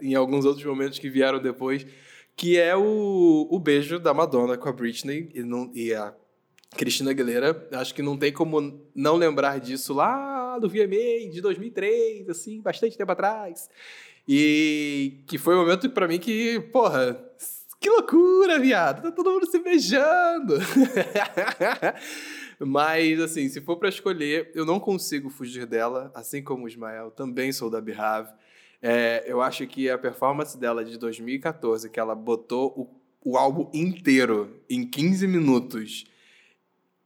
em, 0.10 0.14
alguns 0.14 0.44
outros 0.44 0.64
momentos 0.64 0.98
que 0.98 1.10
vieram 1.10 1.40
depois, 1.40 1.86
que 2.34 2.56
é 2.56 2.74
o, 2.74 3.46
o 3.50 3.58
beijo 3.58 3.98
da 3.98 4.14
Madonna 4.14 4.56
com 4.56 4.68
a 4.68 4.72
Britney 4.72 5.30
e, 5.34 5.42
não, 5.42 5.70
e 5.74 5.92
a 5.92 6.14
Cristina 6.76 7.10
Aguilera. 7.10 7.68
Acho 7.72 7.94
que 7.94 8.02
não 8.02 8.16
tem 8.16 8.32
como 8.32 8.80
não 8.94 9.16
lembrar 9.16 9.60
disso 9.60 9.92
lá 9.92 10.58
do 10.58 10.68
VMA 10.68 11.30
de 11.30 11.40
2003, 11.40 12.28
assim, 12.28 12.60
bastante 12.60 12.96
tempo 12.96 13.12
atrás. 13.12 13.68
E 14.26 15.22
que 15.26 15.38
foi 15.38 15.54
um 15.54 15.60
momento 15.60 15.88
para 15.90 16.08
mim 16.08 16.18
que, 16.18 16.60
porra, 16.72 17.18
que 17.80 17.88
loucura, 17.88 18.58
viado! 18.58 19.02
Tá 19.02 19.12
todo 19.12 19.30
mundo 19.30 19.46
se 19.50 19.58
beijando! 19.58 20.58
Mas, 22.58 23.20
assim, 23.20 23.48
se 23.48 23.60
for 23.60 23.76
para 23.76 23.88
escolher, 23.88 24.50
eu 24.54 24.64
não 24.64 24.80
consigo 24.80 25.30
fugir 25.30 25.66
dela, 25.66 26.10
assim 26.14 26.42
como 26.42 26.64
o 26.64 26.68
Ismael, 26.68 27.10
também 27.10 27.52
sou 27.52 27.70
da 27.70 27.80
Behave. 27.80 28.32
É, 28.82 29.24
eu 29.26 29.40
acho 29.40 29.66
que 29.66 29.88
a 29.88 29.98
performance 29.98 30.58
dela 30.58 30.84
de 30.84 30.98
2014, 30.98 31.88
que 31.90 32.00
ela 32.00 32.14
botou 32.14 33.00
o, 33.22 33.32
o 33.32 33.36
álbum 33.36 33.70
inteiro 33.72 34.60
em 34.68 34.84
15 34.84 35.26
minutos 35.26 36.04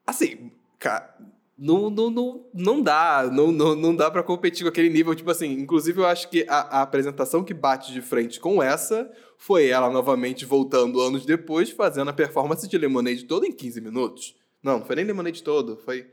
Assim, 0.07 0.51
cara, 0.79 1.15
não, 1.57 1.89
não, 1.89 2.11
não, 2.11 2.47
não 2.53 2.83
dá, 2.83 3.31
não, 3.33 3.53
não, 3.53 3.75
não 3.77 3.95
dá 3.95 4.11
para 4.11 4.23
competir 4.23 4.65
com 4.65 4.69
aquele 4.69 4.89
nível, 4.89 5.15
tipo 5.15 5.31
assim, 5.31 5.53
inclusive 5.53 6.01
eu 6.01 6.07
acho 6.07 6.29
que 6.29 6.45
a, 6.49 6.79
a, 6.79 6.83
apresentação 6.83 7.45
que 7.45 7.55
bate 7.55 7.93
de 7.93 8.03
frente 8.03 8.41
com 8.41 8.63
essa 8.63 9.11
foi 9.39 9.69
ela 9.69 9.91
novamente 9.91 10.45
voltando 10.45 11.01
anos 11.01 11.25
depois, 11.25 11.71
fazendo 11.71 12.09
a 12.09 12.13
performance 12.13 12.69
de 12.69 12.77
Lemonade 12.77 13.25
todo 13.25 13.47
em 13.47 13.53
15 13.53 13.81
minutos. 13.81 14.35
Não, 14.63 14.79
não 14.79 14.87
foi 14.87 14.97
nem 14.97 15.05
Lemonade 15.05 15.43
todo, 15.43 15.77
foi... 15.77 16.11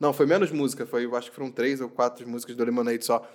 Não, 0.00 0.12
foi 0.12 0.26
menos 0.26 0.52
música, 0.52 0.86
foi, 0.86 1.04
eu 1.04 1.16
acho 1.16 1.28
que 1.30 1.34
foram 1.34 1.50
três 1.50 1.80
ou 1.80 1.88
quatro 1.88 2.26
músicas 2.28 2.54
do 2.54 2.64
Lemonade 2.64 3.04
só 3.04 3.28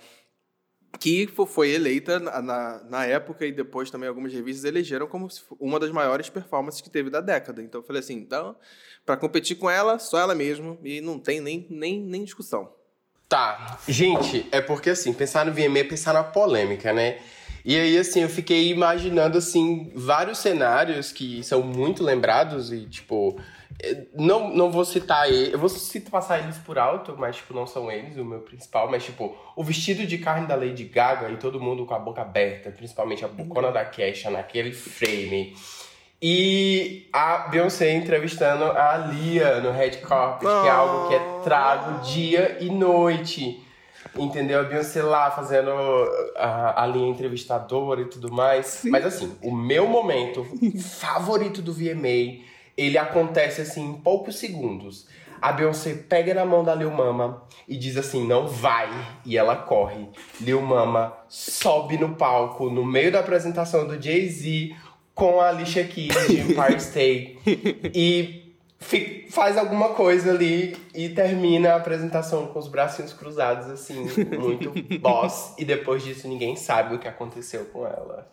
que 0.98 1.26
foi 1.26 1.70
eleita 1.70 2.18
na, 2.18 2.40
na, 2.40 2.84
na, 2.84 3.06
época 3.06 3.44
e 3.44 3.52
depois 3.52 3.90
também 3.90 4.08
algumas 4.08 4.32
revistas 4.32 4.64
elegeram 4.64 5.06
como 5.06 5.28
uma 5.58 5.78
das 5.78 5.90
maiores 5.90 6.28
performances 6.28 6.80
que 6.80 6.90
teve 6.90 7.10
da 7.10 7.20
década. 7.20 7.62
Então 7.62 7.80
eu 7.80 7.86
falei 7.86 8.00
assim, 8.00 8.14
então, 8.14 8.56
para 9.04 9.16
competir 9.16 9.56
com 9.56 9.68
ela, 9.68 9.98
só 9.98 10.18
ela 10.18 10.34
mesmo 10.34 10.78
e 10.82 11.00
não 11.00 11.18
tem 11.18 11.40
nem, 11.40 11.66
nem, 11.68 12.00
nem 12.00 12.24
discussão. 12.24 12.72
Tá, 13.28 13.78
gente, 13.88 14.46
é 14.52 14.60
porque 14.60 14.90
assim, 14.90 15.12
pensar 15.12 15.46
no 15.46 15.52
VMA 15.52 15.80
é 15.80 15.84
pensar 15.84 16.12
na 16.12 16.22
polêmica, 16.22 16.92
né? 16.92 17.20
E 17.64 17.78
aí, 17.78 17.96
assim, 17.96 18.20
eu 18.20 18.28
fiquei 18.28 18.70
imaginando, 18.70 19.38
assim, 19.38 19.90
vários 19.94 20.38
cenários 20.38 21.10
que 21.10 21.42
são 21.42 21.62
muito 21.62 22.04
lembrados 22.04 22.70
e, 22.70 22.84
tipo, 22.86 23.40
não, 24.14 24.54
não 24.54 24.70
vou 24.70 24.84
citar 24.84 25.28
ele, 25.28 25.54
eu 25.54 25.58
vou 25.58 25.68
citar, 25.68 26.10
passar 26.10 26.38
eles 26.38 26.58
por 26.58 26.78
alto, 26.78 27.16
mas 27.18 27.36
tipo, 27.36 27.52
não 27.54 27.66
são 27.66 27.90
eles 27.90 28.16
o 28.16 28.24
meu 28.24 28.40
principal, 28.40 28.90
mas 28.90 29.04
tipo, 29.04 29.36
o 29.56 29.64
vestido 29.64 30.06
de 30.06 30.18
carne 30.18 30.46
da 30.46 30.54
Lady 30.54 30.84
Gaga 30.84 31.28
e 31.30 31.36
todo 31.36 31.60
mundo 31.60 31.84
com 31.84 31.94
a 31.94 31.98
boca 31.98 32.22
aberta, 32.22 32.70
principalmente 32.70 33.24
a 33.24 33.28
bocona 33.28 33.72
da 33.72 33.84
Kesha 33.84 34.30
naquele 34.30 34.72
frame. 34.72 35.56
E 36.22 37.08
a 37.12 37.48
Beyoncé 37.48 37.92
entrevistando 37.92 38.64
a 38.64 38.96
Lia 38.96 39.60
no 39.60 39.72
Red 39.72 39.98
Carpet, 39.98 40.40
que 40.40 40.68
é 40.68 40.70
algo 40.70 41.08
que 41.08 41.14
é 41.14 41.40
trago 41.42 42.00
dia 42.02 42.58
e 42.60 42.70
noite. 42.70 43.63
Entendeu? 44.16 44.60
A 44.60 44.64
Beyoncé 44.64 45.02
lá 45.02 45.30
fazendo 45.30 45.70
a, 46.36 46.82
a 46.82 46.86
linha 46.86 47.08
entrevistadora 47.08 48.02
e 48.02 48.04
tudo 48.06 48.32
mais. 48.32 48.66
Sim. 48.66 48.90
Mas 48.90 49.04
assim, 49.04 49.36
o 49.42 49.50
meu 49.50 49.86
momento 49.86 50.46
favorito 50.78 51.60
do 51.60 51.72
VMA 51.72 52.44
ele 52.76 52.98
acontece 52.98 53.60
assim 53.60 53.90
em 53.90 53.94
poucos 53.94 54.36
segundos. 54.36 55.06
A 55.40 55.52
Beyoncé 55.52 55.94
pega 55.94 56.32
na 56.32 56.44
mão 56.44 56.64
da 56.64 56.74
Lil 56.74 56.90
Mama 56.90 57.42
e 57.68 57.76
diz 57.76 57.96
assim: 57.96 58.26
não 58.26 58.46
vai. 58.48 58.88
E 59.24 59.36
ela 59.36 59.56
corre. 59.56 60.08
Lil 60.40 60.62
Mama 60.62 61.12
sobe 61.28 61.98
no 61.98 62.14
palco 62.14 62.70
no 62.70 62.84
meio 62.84 63.12
da 63.12 63.20
apresentação 63.20 63.86
do 63.86 64.00
Jay-Z 64.00 64.74
com 65.14 65.40
a 65.40 65.48
Alicia 65.48 65.84
Keys 65.84 66.26
de 66.26 66.40
Empire 66.40 66.76
State 66.80 67.38
e 67.94 68.43
faz 69.30 69.56
alguma 69.56 69.90
coisa 69.90 70.30
ali 70.30 70.76
e 70.94 71.08
termina 71.08 71.72
a 71.72 71.76
apresentação 71.76 72.46
com 72.46 72.58
os 72.58 72.68
bracinhos 72.68 73.12
cruzados, 73.12 73.68
assim, 73.70 74.06
muito 74.38 74.72
boss. 75.00 75.54
E 75.58 75.64
depois 75.64 76.02
disso 76.02 76.28
ninguém 76.28 76.56
sabe 76.56 76.94
o 76.94 76.98
que 76.98 77.08
aconteceu 77.08 77.64
com 77.66 77.86
ela. 77.86 78.30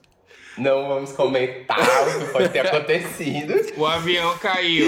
Não 0.57 0.87
vamos 0.87 1.13
comentar 1.13 1.79
o 1.79 2.19
que 2.19 2.31
pode 2.31 2.49
ter 2.49 2.59
acontecido. 2.59 3.53
O 3.77 3.85
avião 3.85 4.37
caiu. 4.37 4.85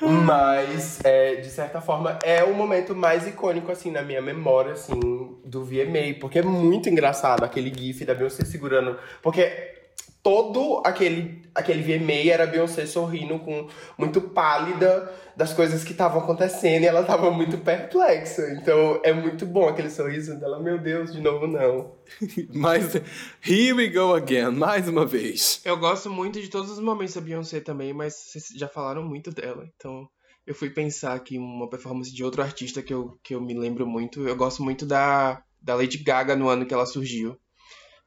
Mas, 0.00 1.00
é, 1.04 1.36
de 1.36 1.48
certa 1.48 1.80
forma, 1.80 2.18
é 2.22 2.42
o 2.42 2.54
momento 2.54 2.94
mais 2.94 3.26
icônico, 3.26 3.70
assim, 3.70 3.90
na 3.90 4.02
minha 4.02 4.20
memória, 4.20 4.72
assim, 4.72 4.98
do 5.44 5.64
VMA. 5.64 6.18
Porque 6.20 6.38
é 6.38 6.42
muito 6.42 6.88
engraçado 6.88 7.44
aquele 7.44 7.72
gif 7.74 8.04
da 8.04 8.14
Beyoncé 8.14 8.44
segurando. 8.44 8.98
Porque 9.22 9.79
todo 10.22 10.82
aquele, 10.84 11.42
aquele 11.54 11.82
VMA 11.82 12.30
era 12.30 12.44
a 12.44 12.46
Beyoncé 12.46 12.86
sorrindo 12.86 13.38
com 13.38 13.68
muito 13.96 14.20
pálida 14.20 15.12
das 15.36 15.54
coisas 15.54 15.82
que 15.82 15.92
estavam 15.92 16.22
acontecendo 16.22 16.82
e 16.82 16.86
ela 16.86 17.02
tava 17.02 17.30
muito 17.30 17.58
perplexa. 17.58 18.52
Então 18.52 19.00
é 19.02 19.12
muito 19.12 19.46
bom 19.46 19.68
aquele 19.68 19.90
sorriso 19.90 20.38
dela, 20.38 20.60
meu 20.60 20.78
Deus, 20.78 21.12
de 21.12 21.20
novo 21.20 21.46
não. 21.46 21.94
Mas 22.52 22.94
here 23.42 23.72
we 23.72 23.88
go 23.88 24.14
again, 24.14 24.50
mais 24.50 24.86
uma 24.88 25.06
vez. 25.06 25.60
Eu 25.64 25.78
gosto 25.78 26.10
muito 26.10 26.40
de 26.40 26.48
todos 26.48 26.70
os 26.70 26.80
momentos 26.80 27.14
da 27.14 27.20
Beyoncé 27.20 27.60
também, 27.60 27.92
mas 27.92 28.14
vocês 28.14 28.48
já 28.54 28.68
falaram 28.68 29.02
muito 29.02 29.30
dela. 29.30 29.66
Então 29.76 30.08
eu 30.46 30.54
fui 30.54 30.68
pensar 30.68 31.14
aqui 31.14 31.38
uma 31.38 31.68
performance 31.68 32.12
de 32.12 32.24
outro 32.24 32.42
artista 32.42 32.82
que 32.82 32.92
eu, 32.92 33.18
que 33.22 33.34
eu 33.34 33.40
me 33.40 33.54
lembro 33.54 33.86
muito. 33.86 34.26
Eu 34.28 34.36
gosto 34.36 34.62
muito 34.62 34.84
da, 34.84 35.42
da 35.60 35.74
Lady 35.74 35.98
Gaga 35.98 36.36
no 36.36 36.48
ano 36.48 36.66
que 36.66 36.74
ela 36.74 36.86
surgiu 36.86 37.38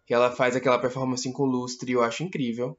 que 0.06 0.14
ela 0.14 0.32
faz 0.32 0.56
aquela 0.56 0.80
performance 0.80 1.32
com 1.32 1.46
lustre, 1.46 1.92
eu 1.92 2.04
acho 2.04 2.24
incrível. 2.24 2.78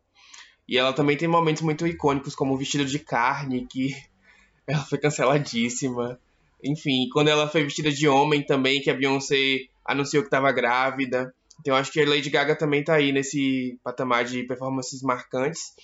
E 0.68 0.79
ela 0.79 0.93
também 0.93 1.16
tem 1.16 1.29
momentos 1.29 1.62
muito 1.62 1.87
icônicos, 1.87 2.35
como 2.35 2.55
o 2.55 2.57
vestido 2.57 2.85
de 2.85 2.99
carne, 2.99 3.66
que 3.66 3.95
ela 4.66 4.83
foi 4.83 4.99
canceladíssima. 4.99 6.18
Enfim, 6.62 7.09
quando 7.12 7.29
ela 7.29 7.49
foi 7.49 7.64
vestida 7.64 7.91
de 7.91 8.09
homem 8.09 8.45
também, 8.45 8.81
que 8.81 8.91
a 8.91 8.95
Beyoncé 8.95 9.66
anunciou 9.85 10.22
que 10.22 10.29
estava 10.29 10.51
grávida. 10.51 11.35
Então 11.61 11.77
acho 11.77 11.93
que 11.93 12.01
a 12.01 12.09
Lady 12.09 12.31
Gaga 12.31 12.57
também 12.57 12.83
tá 12.83 12.95
aí 12.95 13.12
nesse 13.12 13.79
patamar 13.83 14.25
de 14.25 14.43
performances 14.45 15.03
marcantes. 15.03 15.75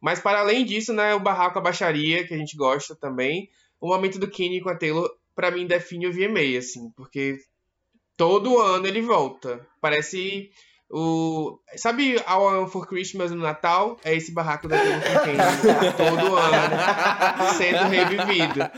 Mas 0.00 0.20
para 0.20 0.40
além 0.40 0.64
disso, 0.64 0.92
né, 0.92 1.14
o 1.14 1.20
barraco, 1.20 1.58
a 1.58 1.62
baixaria, 1.62 2.26
que 2.26 2.34
a 2.34 2.36
gente 2.36 2.56
gosta 2.56 2.94
também. 2.94 3.48
O 3.80 3.88
momento 3.88 4.18
do 4.18 4.28
Kenny 4.28 4.60
com 4.60 4.68
a 4.68 4.76
Taylor, 4.76 5.10
para 5.34 5.50
mim, 5.50 5.66
define 5.66 6.06
o 6.06 6.12
VMA, 6.12 6.58
assim, 6.58 6.90
porque 6.96 7.38
todo 8.16 8.58
ano 8.58 8.86
ele 8.86 9.00
volta. 9.00 9.66
Parece 9.80 10.50
o, 10.90 11.58
sabe 11.76 12.20
a 12.26 12.38
One 12.38 12.70
for 12.70 12.86
Christmas 12.86 13.30
no 13.30 13.38
Natal? 13.42 13.98
É 14.04 14.14
esse 14.14 14.32
barraco 14.32 14.68
da 14.68 14.76
Taylor 14.78 15.00
todo 15.96 16.36
ano 16.36 17.54
sendo 17.56 17.84
revivido. 17.88 18.70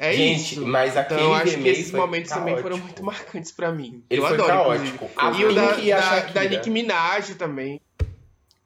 É 0.00 0.12
Gente, 0.12 0.52
isso. 0.54 0.66
mas 0.66 0.96
aquele 0.96 1.20
então, 1.20 1.34
acho 1.34 1.58
que 1.58 1.68
esses 1.68 1.90
momentos 1.92 2.30
também 2.30 2.54
caótico. 2.54 2.62
foram 2.68 2.78
muito 2.78 3.02
marcantes 3.04 3.50
pra 3.50 3.72
mim. 3.72 4.04
Ele 4.08 4.20
eu 4.20 4.26
foi 4.26 4.34
adoro. 4.34 4.48
caótico. 4.48 5.04
inclusive. 5.06 5.16
A 5.16 5.40
E 5.40 5.44
o 5.44 5.54
da, 5.54 5.68
Pink 5.74 5.86
e 5.86 5.92
a 5.92 6.00
da, 6.00 6.20
da 6.20 6.44
Nicki 6.44 6.70
Minaj 6.70 7.34
também. 7.34 7.80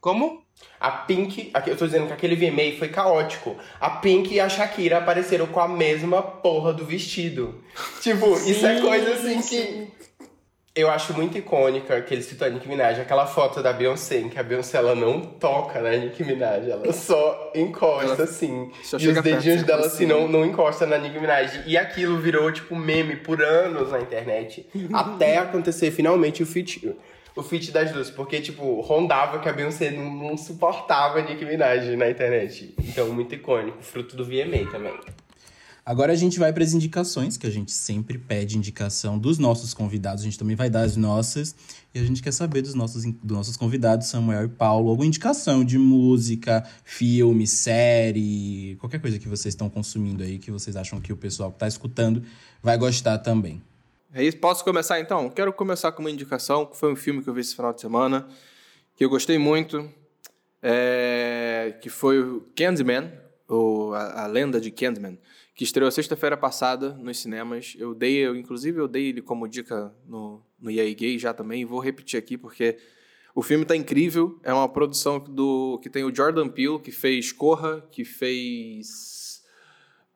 Como? 0.00 0.42
A 0.78 0.90
Pink, 0.90 1.50
aqui- 1.54 1.70
eu 1.70 1.76
tô 1.76 1.86
dizendo 1.86 2.06
que 2.08 2.12
aquele 2.12 2.36
VMA 2.36 2.76
foi 2.78 2.88
caótico. 2.88 3.56
A 3.80 3.88
Pink 3.90 4.34
e 4.34 4.40
a 4.40 4.48
Shakira 4.48 4.98
apareceram 4.98 5.46
com 5.46 5.60
a 5.60 5.68
mesma 5.68 6.20
porra 6.20 6.72
do 6.72 6.84
vestido. 6.84 7.62
Tipo, 8.02 8.36
isso 8.38 8.66
é 8.66 8.80
coisa 8.80 9.12
assim 9.14 9.40
que 9.40 9.88
eu 10.74 10.90
acho 10.90 11.12
muito 11.12 11.36
icônica 11.36 12.00
que 12.00 12.14
ele 12.14 12.22
citou 12.22 12.46
a 12.46 12.50
Nicki 12.50 12.66
Minaj, 12.66 12.98
aquela 12.98 13.26
foto 13.26 13.62
da 13.62 13.72
Beyoncé, 13.74 14.20
em 14.20 14.28
que 14.30 14.38
a 14.38 14.42
Beyoncé 14.42 14.78
ela 14.78 14.94
não 14.94 15.20
toca 15.20 15.80
na 15.82 15.90
Nicki 15.96 16.24
Minaj, 16.24 16.68
ela 16.68 16.90
só 16.92 17.52
encosta 17.54 18.12
Ela 18.12 18.24
assim. 18.24 18.70
só 18.82 18.96
e 18.98 19.08
os 19.08 19.20
dedinhos 19.20 19.62
dela 19.64 19.86
assim. 19.86 20.04
assim 20.04 20.06
não, 20.06 20.26
não 20.26 20.46
encosta 20.46 20.86
na 20.86 20.96
Nicki 20.96 21.18
Minaj. 21.20 21.62
E 21.66 21.76
aquilo 21.76 22.18
virou 22.18 22.50
tipo 22.50 22.74
meme 22.74 23.16
por 23.16 23.42
anos 23.42 23.90
na 23.90 24.00
internet, 24.00 24.66
até 24.94 25.36
acontecer 25.38 25.90
finalmente 25.90 26.42
o 26.42 26.46
feat 26.46 26.94
o 27.34 27.42
feat 27.42 27.70
das 27.70 27.90
duas, 27.90 28.10
porque, 28.10 28.40
tipo, 28.40 28.80
rondava 28.82 29.38
que 29.38 29.48
a 29.48 29.52
Beyoncé 29.54 29.90
não, 29.90 30.04
não 30.04 30.36
suportava 30.36 31.18
a 31.18 31.22
Nicki 31.22 31.46
Minaj 31.46 31.96
na 31.96 32.10
internet. 32.10 32.74
Então, 32.78 33.08
muito 33.08 33.34
icônico, 33.34 33.78
fruto 33.80 34.14
do 34.16 34.24
VMA 34.24 34.70
também. 34.70 34.92
Agora 35.84 36.12
a 36.12 36.16
gente 36.16 36.38
vai 36.38 36.52
para 36.52 36.62
as 36.62 36.74
indicações, 36.74 37.36
que 37.36 37.44
a 37.44 37.50
gente 37.50 37.72
sempre 37.72 38.16
pede 38.16 38.56
indicação 38.56 39.18
dos 39.18 39.36
nossos 39.36 39.74
convidados. 39.74 40.22
A 40.22 40.24
gente 40.24 40.38
também 40.38 40.54
vai 40.54 40.70
dar 40.70 40.82
as 40.82 40.96
nossas. 40.96 41.56
E 41.92 41.98
a 41.98 42.04
gente 42.04 42.22
quer 42.22 42.32
saber 42.32 42.62
dos 42.62 42.74
nossos, 42.74 43.04
dos 43.04 43.36
nossos 43.36 43.56
convidados, 43.56 44.06
Samuel 44.06 44.44
e 44.44 44.48
Paulo, 44.48 44.90
alguma 44.90 45.06
indicação 45.06 45.64
de 45.64 45.78
música, 45.78 46.64
filme, 46.84 47.48
série, 47.48 48.76
qualquer 48.78 49.00
coisa 49.00 49.18
que 49.18 49.28
vocês 49.28 49.54
estão 49.54 49.68
consumindo 49.68 50.22
aí, 50.22 50.38
que 50.38 50.52
vocês 50.52 50.76
acham 50.76 51.00
que 51.00 51.12
o 51.12 51.16
pessoal 51.16 51.50
que 51.50 51.56
está 51.56 51.66
escutando 51.66 52.22
vai 52.62 52.78
gostar 52.78 53.18
também. 53.18 53.60
É 54.14 54.22
isso, 54.22 54.36
posso 54.36 54.62
começar 54.62 55.00
então? 55.00 55.28
Quero 55.30 55.52
começar 55.52 55.90
com 55.90 56.00
uma 56.00 56.10
indicação, 56.10 56.64
que 56.64 56.76
foi 56.76 56.92
um 56.92 56.96
filme 56.96 57.22
que 57.22 57.28
eu 57.28 57.34
vi 57.34 57.40
esse 57.40 57.56
final 57.56 57.72
de 57.72 57.80
semana, 57.80 58.26
que 58.94 59.04
eu 59.04 59.10
gostei 59.10 59.36
muito, 59.36 59.90
é, 60.62 61.74
que 61.80 61.90
foi 61.90 62.20
o 62.20 62.42
Candyman, 62.54 63.10
ou 63.48 63.94
a, 63.94 64.24
a 64.24 64.26
Lenda 64.26 64.60
de 64.60 64.70
Candyman, 64.70 65.18
que 65.62 65.64
estreou 65.64 65.92
sexta-feira 65.92 66.36
passada 66.36 66.92
nos 66.94 67.20
cinemas. 67.20 67.76
Eu 67.78 67.94
dei, 67.94 68.16
eu, 68.16 68.34
inclusive 68.34 68.80
eu 68.80 68.88
dei 68.88 69.10
ele 69.10 69.22
como 69.22 69.46
dica 69.46 69.94
no, 70.08 70.42
no 70.60 70.68
EA 70.68 70.92
Gay 70.92 71.16
já 71.20 71.32
também, 71.32 71.64
vou 71.64 71.78
repetir 71.78 72.18
aqui 72.18 72.36
porque 72.36 72.78
o 73.32 73.42
filme 73.42 73.64
tá 73.64 73.76
incrível, 73.76 74.40
é 74.42 74.52
uma 74.52 74.68
produção 74.68 75.20
do 75.20 75.78
que 75.80 75.88
tem 75.88 76.02
o 76.02 76.12
Jordan 76.12 76.48
Peele, 76.48 76.80
que 76.80 76.90
fez 76.90 77.30
Corra, 77.30 77.80
que 77.92 78.04
fez... 78.04 79.44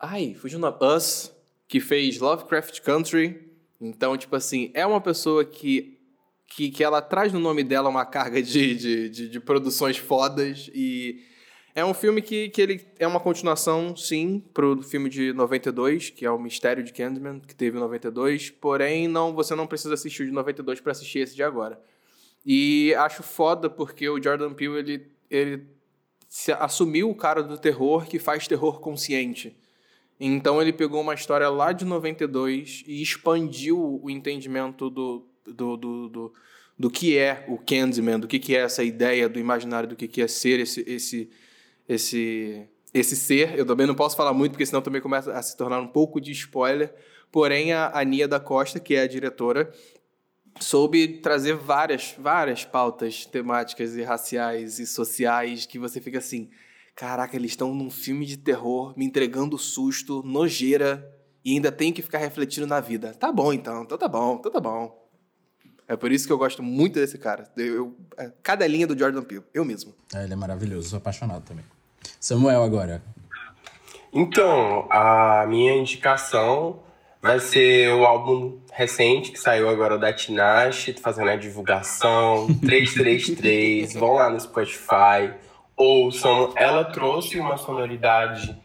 Ai, 0.01 0.35
fugiu 0.35 0.59
na 0.59 0.77
Us, 0.83 1.33
que 1.69 1.79
fez 1.79 2.19
Lovecraft 2.19 2.81
Country. 2.81 3.49
Então, 3.81 4.17
tipo 4.19 4.35
assim, 4.35 4.73
é 4.75 4.85
uma 4.85 5.01
pessoa 5.01 5.45
que, 5.45 5.97
que, 6.49 6.71
que 6.71 6.83
ela 6.83 7.01
traz 7.01 7.33
no 7.33 7.39
nome 7.39 7.63
dela 7.63 7.89
uma 7.89 8.05
carga 8.05 8.43
de, 8.43 8.75
de, 8.75 9.09
de, 9.09 9.29
de 9.29 9.39
produções 9.39 9.97
fodas. 9.97 10.69
E 10.75 11.25
é 11.77 11.85
um 11.85 11.93
filme 11.93 12.23
que, 12.23 12.49
que 12.49 12.63
ele 12.63 12.87
é 12.99 13.07
uma 13.07 13.21
continuação, 13.21 13.95
sim, 13.95 14.43
pro 14.55 14.83
filme 14.83 15.11
de 15.11 15.35
92, 15.35 16.09
que 16.09 16.25
é 16.25 16.31
o 16.31 16.39
Mistério 16.39 16.83
de 16.83 16.91
Candyman, 16.91 17.39
que 17.39 17.55
teve 17.55 17.77
em 17.77 17.81
92. 17.81 18.49
Porém, 18.49 19.07
não, 19.07 19.35
você 19.35 19.55
não 19.55 19.67
precisa 19.67 19.93
assistir 19.93 20.23
o 20.23 20.27
de 20.27 20.33
92 20.33 20.81
para 20.81 20.93
assistir 20.93 21.19
esse 21.19 21.37
de 21.37 21.43
agora. 21.43 21.79
E 22.47 22.95
acho 22.95 23.23
foda 23.23 23.69
porque 23.69 24.09
o 24.09 24.21
Jordan 24.21 24.55
Peele, 24.55 24.79
ele, 24.79 25.07
ele 25.31 25.67
assumiu 26.59 27.11
o 27.11 27.15
cara 27.15 27.43
do 27.43 27.59
terror 27.59 28.07
que 28.07 28.19
faz 28.19 28.49
terror 28.49 28.81
consciente. 28.81 29.55
Então 30.19 30.63
ele 30.63 30.73
pegou 30.73 31.03
uma 31.03 31.13
história 31.13 31.51
lá 31.51 31.73
de 31.73 31.85
92 31.85 32.85
e 32.87 33.03
expandiu 33.03 34.01
o 34.03 34.09
entendimento 34.09 34.89
do, 34.89 35.27
do, 35.45 35.77
do, 35.77 36.09
do, 36.09 36.35
do 36.79 36.91
que 36.91 37.19
é 37.19 37.45
o 37.49 37.59
Candyman, 37.59 38.19
do 38.19 38.27
que, 38.27 38.39
que 38.39 38.57
é 38.57 38.61
essa 38.61 38.83
ideia 38.83 39.29
do 39.29 39.39
imaginário, 39.39 39.91
do 39.91 39.95
que, 39.95 40.09
que 40.09 40.23
é 40.23 40.27
ser 40.27 40.59
esse, 40.59 40.83
esse, 40.89 41.29
esse, 41.89 42.67
esse 42.93 43.17
ser. 43.17 43.59
Eu 43.59 43.65
também 43.67 43.87
não 43.87 43.95
posso 43.95 44.17
falar 44.17 44.33
muito, 44.33 44.53
porque 44.53 44.67
senão 44.67 44.83
também 44.83 45.01
começa 45.01 45.33
a 45.33 45.43
se 45.43 45.57
tornar 45.57 45.81
um 45.81 45.89
pouco 45.89 46.21
de 46.21 46.31
spoiler. 46.33 46.95
Porém, 47.33 47.73
a, 47.73 47.91
a 47.93 48.05
Nia 48.05 48.27
da 48.29 48.39
Costa, 48.41 48.79
que 48.81 48.95
é 48.95 49.03
a 49.03 49.07
diretora, 49.07 49.73
soube 50.61 51.09
trazer 51.21 51.55
várias, 51.55 52.15
várias 52.19 52.65
pautas 52.65 53.27
temáticas 53.27 53.95
e 53.97 54.03
raciais 54.03 54.79
e 54.79 54.87
sociais 54.87 55.67
que 55.67 55.79
você 55.79 56.01
fica 56.01 56.19
assim, 56.19 56.49
caraca, 56.95 57.37
eles 57.37 57.51
estão 57.53 57.75
num 57.75 57.91
filme 57.91 58.25
de 58.25 58.37
terror, 58.39 58.95
me 58.97 59.05
entregando 59.05 59.59
susto, 59.59 60.23
nojeira, 60.23 61.13
e 61.45 61.53
ainda 61.53 61.71
tenho 61.71 61.93
que 61.95 62.03
ficar 62.03 62.19
refletindo 62.19 62.67
na 62.67 62.81
vida. 62.81 63.13
Tá 63.15 63.31
bom 63.31 63.53
então, 63.53 63.83
então 63.83 63.99
tá 63.99 64.09
bom, 64.09 64.37
então 64.41 64.51
tá 64.51 64.61
bom. 64.61 65.05
É 65.87 65.95
por 65.95 66.11
isso 66.11 66.27
que 66.27 66.33
eu 66.33 66.39
gosto 66.39 66.63
muito 66.63 66.95
desse 66.95 67.17
cara. 67.19 67.49
Eu, 67.57 67.67
eu- 67.75 67.97
é, 68.19 68.33
cada 68.43 68.67
linha 68.67 68.87
do 68.89 68.99
Jordan 68.99 69.23
Peele, 69.23 69.45
eu 69.55 69.65
mesmo. 69.65 69.95
É, 70.15 70.25
ele 70.25 70.33
é 70.33 70.37
maravilhoso, 70.37 70.89
sou 70.89 70.97
apaixonado 70.97 71.45
também. 71.45 71.65
Samuel 72.21 72.63
agora. 72.63 73.03
Então, 74.13 74.87
a 74.91 75.45
minha 75.47 75.75
indicação 75.75 76.81
vai 77.21 77.41
ser 77.41 77.93
o 77.93 78.05
álbum 78.07 78.59
recente 78.73 79.33
que 79.33 79.39
saiu 79.39 79.69
agora 79.69 79.99
da 79.99 80.13
Tinashe, 80.13 80.95
fazendo 80.95 81.31
a 81.31 81.37
divulgação, 81.37 82.47
333, 82.65 83.95
vão 83.95 84.15
lá 84.15 84.31
no 84.31 84.39
Spotify, 84.39 85.33
ouçam. 85.77 86.53
Ela 86.57 86.85
trouxe 86.85 87.39
uma 87.39 87.57
sonoridade 87.57 88.57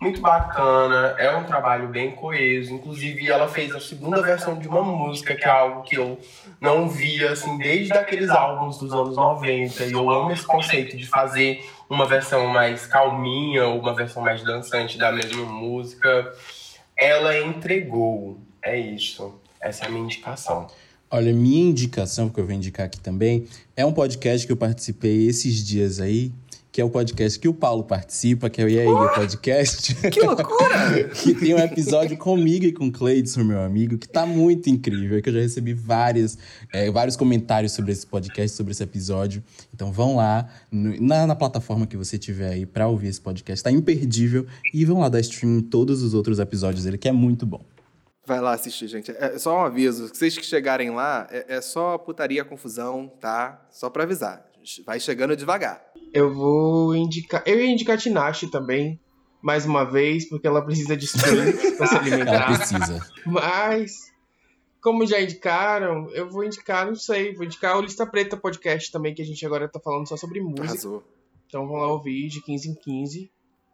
muito 0.00 0.20
bacana, 0.20 1.14
é 1.18 1.34
um 1.34 1.44
trabalho 1.44 1.88
bem 1.88 2.10
coeso, 2.10 2.74
inclusive 2.74 3.30
ela 3.30 3.48
fez 3.48 3.74
a 3.74 3.80
segunda 3.80 4.20
versão 4.20 4.58
de 4.58 4.68
uma 4.68 4.82
música, 4.82 5.34
que 5.34 5.44
é 5.44 5.50
algo 5.50 5.82
que 5.82 5.96
eu 5.96 6.18
não 6.60 6.88
via, 6.88 7.32
assim, 7.32 7.56
desde 7.56 7.94
aqueles 7.94 8.28
álbuns 8.28 8.78
dos 8.78 8.92
anos 8.92 9.16
90, 9.16 9.84
e 9.84 9.92
eu 9.92 10.10
amo 10.10 10.30
esse 10.30 10.46
conceito 10.46 10.96
de 10.96 11.06
fazer 11.06 11.64
uma 11.88 12.06
versão 12.06 12.46
mais 12.46 12.86
calminha 12.86 13.68
uma 13.68 13.94
versão 13.94 14.22
mais 14.22 14.42
dançante 14.42 14.98
da 14.98 15.12
mesma 15.12 15.44
música. 15.44 16.32
Ela 16.96 17.38
entregou. 17.38 18.38
É 18.62 18.78
isso. 18.78 19.34
Essa 19.60 19.84
é 19.84 19.88
a 19.88 19.90
minha 19.90 20.04
indicação. 20.04 20.68
Olha, 21.10 21.32
minha 21.32 21.70
indicação, 21.70 22.28
que 22.28 22.40
eu 22.40 22.44
vou 22.44 22.54
indicar 22.54 22.86
aqui 22.86 22.98
também, 22.98 23.46
é 23.76 23.86
um 23.86 23.92
podcast 23.92 24.46
que 24.46 24.52
eu 24.52 24.56
participei 24.56 25.26
esses 25.28 25.64
dias 25.64 26.00
aí, 26.00 26.32
que 26.74 26.80
é 26.80 26.84
o 26.84 26.90
podcast 26.90 27.38
que 27.38 27.46
o 27.46 27.54
Paulo 27.54 27.84
participa, 27.84 28.50
que 28.50 28.60
é 28.60 28.64
o 28.64 28.68
E 28.68 28.80
aí, 28.80 28.88
o 28.88 29.08
podcast. 29.10 29.94
Que 30.10 30.20
loucura! 30.20 31.08
que 31.14 31.32
tem 31.32 31.54
um 31.54 31.58
episódio 31.58 32.18
comigo 32.18 32.64
e 32.64 32.72
com 32.72 32.88
o 32.88 32.92
Cleidson, 32.92 33.44
meu 33.44 33.60
amigo, 33.60 33.96
que 33.96 34.08
tá 34.08 34.26
muito 34.26 34.68
incrível, 34.68 35.22
que 35.22 35.28
eu 35.28 35.34
já 35.34 35.38
recebi 35.38 35.72
várias, 35.72 36.36
é, 36.72 36.90
vários 36.90 37.14
comentários 37.14 37.70
sobre 37.70 37.92
esse 37.92 38.04
podcast, 38.04 38.56
sobre 38.56 38.72
esse 38.72 38.82
episódio. 38.82 39.40
Então 39.72 39.92
vão 39.92 40.16
lá, 40.16 40.48
no, 40.68 41.00
na, 41.00 41.28
na, 41.28 41.36
plataforma 41.36 41.86
que 41.86 41.96
você 41.96 42.18
tiver 42.18 42.54
aí 42.54 42.66
pra 42.66 42.88
ouvir 42.88 43.06
esse 43.06 43.20
podcast, 43.20 43.62
tá 43.62 43.70
imperdível, 43.70 44.44
e 44.72 44.84
vão 44.84 44.98
lá 44.98 45.08
dar 45.08 45.20
stream 45.20 45.58
em 45.58 45.62
todos 45.62 46.02
os 46.02 46.12
outros 46.12 46.40
episódios 46.40 46.82
dele, 46.82 46.98
que 46.98 47.06
é 47.06 47.12
muito 47.12 47.46
bom. 47.46 47.64
Vai 48.26 48.40
lá 48.40 48.52
assistir, 48.52 48.88
gente. 48.88 49.12
É 49.12 49.38
só 49.38 49.60
um 49.60 49.64
aviso. 49.64 50.08
Vocês 50.12 50.36
que 50.36 50.44
chegarem 50.44 50.90
lá, 50.90 51.28
é, 51.30 51.54
é 51.54 51.60
só 51.60 51.96
putaria, 51.96 52.44
confusão, 52.44 53.06
tá? 53.20 53.64
Só 53.70 53.88
pra 53.88 54.02
avisar. 54.02 54.44
Vai 54.84 54.98
chegando 54.98 55.36
devagar. 55.36 55.93
Eu 56.14 56.32
vou 56.32 56.94
indicar. 56.94 57.42
Eu 57.44 57.58
ia 57.58 57.72
indicar 57.72 57.98
Tinashe 57.98 58.48
também, 58.48 59.00
mais 59.42 59.66
uma 59.66 59.84
vez, 59.84 60.28
porque 60.28 60.46
ela 60.46 60.64
precisa 60.64 60.96
de 60.96 61.06
streams 61.06 61.72
pra 61.72 61.88
se 61.88 61.96
alimentar. 61.98 62.46
Ela 62.46 62.56
precisa. 62.56 63.10
Mas, 63.26 64.12
como 64.80 65.04
já 65.04 65.20
indicaram, 65.20 66.08
eu 66.12 66.30
vou 66.30 66.44
indicar, 66.44 66.86
não 66.86 66.94
sei, 66.94 67.34
vou 67.34 67.44
indicar 67.44 67.76
o 67.76 67.80
Lista 67.80 68.06
Preta 68.06 68.36
Podcast 68.36 68.92
também, 68.92 69.12
que 69.12 69.22
a 69.22 69.24
gente 69.24 69.44
agora 69.44 69.68
tá 69.68 69.80
falando 69.80 70.08
só 70.08 70.16
sobre 70.16 70.40
música. 70.40 70.68
Arrasou. 70.68 71.02
Então 71.48 71.66
vão 71.66 71.78
lá 71.78 71.88
ouvir 71.88 72.28
de 72.28 72.40
15 72.42 72.68
em 72.70 72.74
15. 72.76 73.30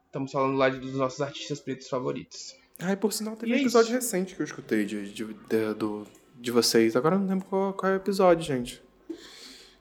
Estamos 0.07 0.33
falando 0.33 0.57
lá 0.57 0.71
dos 0.71 0.95
nossos 0.95 1.21
artistas 1.21 1.61
pretos 1.61 1.89
favoritos. 1.89 2.57
Ah, 2.79 2.93
e 2.93 2.97
por 2.97 3.13
sinal, 3.13 3.37
teve 3.37 3.53
e 3.53 3.55
um 3.55 3.59
é 3.59 3.61
episódio 3.61 3.93
recente 3.93 4.35
que 4.35 4.41
eu 4.41 4.45
escutei 4.45 4.87
de, 4.87 5.13
de, 5.13 5.35
de, 5.35 5.75
do, 5.75 6.07
de 6.39 6.51
vocês. 6.51 6.97
Agora 6.97 7.17
eu 7.17 7.21
não 7.21 7.29
lembro 7.29 7.45
qual, 7.45 7.75
qual 7.75 7.93
é 7.93 7.97
o 7.97 7.99
episódio, 7.99 8.43
gente. 8.43 8.83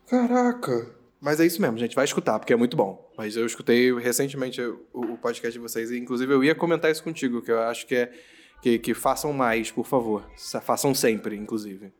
Caraca! 0.05 0.98
Mas 1.21 1.39
é 1.39 1.45
isso 1.45 1.61
mesmo, 1.61 1.77
gente. 1.77 1.95
Vai 1.95 2.05
escutar, 2.05 2.39
porque 2.39 2.53
é 2.53 2.55
muito 2.55 2.77
bom. 2.77 3.11
Mas 3.17 3.35
eu 3.35 3.45
escutei 3.45 3.93
recentemente 3.99 4.61
o, 4.93 5.17
podcast 5.17 5.51
de 5.51 5.59
vocês 5.59 5.91
e, 5.91 5.97
inclusive, 5.97 6.33
eu 6.33 6.43
ia 6.43 6.55
comentar 6.55 6.89
isso 6.89 7.03
contigo, 7.03 7.41
que 7.41 7.51
eu 7.51 7.59
acho 7.61 7.85
que 7.85 7.95
é. 7.95 8.11
Que, 8.61 8.77
que 8.77 8.93
façam 8.93 9.31
mais, 9.31 9.71
por 9.71 9.85
favor. 9.85 10.23
Façam 10.61 10.93
sempre, 10.93 11.35
inclusive. 11.35 11.91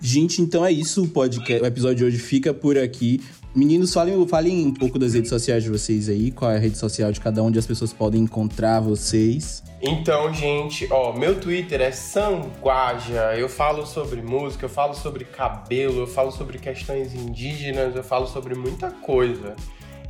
Gente, 0.00 0.42
então 0.42 0.66
é 0.66 0.72
isso. 0.72 1.04
O, 1.04 1.08
podcast, 1.08 1.62
o 1.62 1.66
episódio 1.66 1.98
de 1.98 2.04
hoje 2.04 2.18
fica 2.18 2.52
por 2.52 2.76
aqui. 2.76 3.20
Meninos, 3.54 3.92
falem, 3.92 4.26
falem 4.26 4.66
um 4.66 4.74
pouco 4.74 4.98
das 4.98 5.14
redes 5.14 5.28
sociais 5.28 5.62
de 5.62 5.70
vocês 5.70 6.08
aí. 6.08 6.32
Qual 6.32 6.50
é 6.50 6.56
a 6.56 6.58
rede 6.58 6.76
social 6.76 7.12
de 7.12 7.20
cada 7.20 7.42
um, 7.42 7.46
onde 7.46 7.58
as 7.58 7.66
pessoas 7.66 7.92
podem 7.92 8.22
encontrar 8.22 8.80
vocês. 8.80 9.62
Então, 9.80 10.32
gente, 10.34 10.88
ó, 10.90 11.12
meu 11.12 11.38
Twitter 11.38 11.80
é 11.80 11.92
Sanguaja. 11.92 13.36
Eu 13.36 13.48
falo 13.48 13.86
sobre 13.86 14.20
música, 14.22 14.64
eu 14.64 14.70
falo 14.70 14.94
sobre 14.94 15.24
cabelo, 15.24 16.00
eu 16.00 16.06
falo 16.06 16.32
sobre 16.32 16.58
questões 16.58 17.14
indígenas, 17.14 17.94
eu 17.94 18.02
falo 18.02 18.26
sobre 18.26 18.54
muita 18.54 18.90
coisa. 18.90 19.54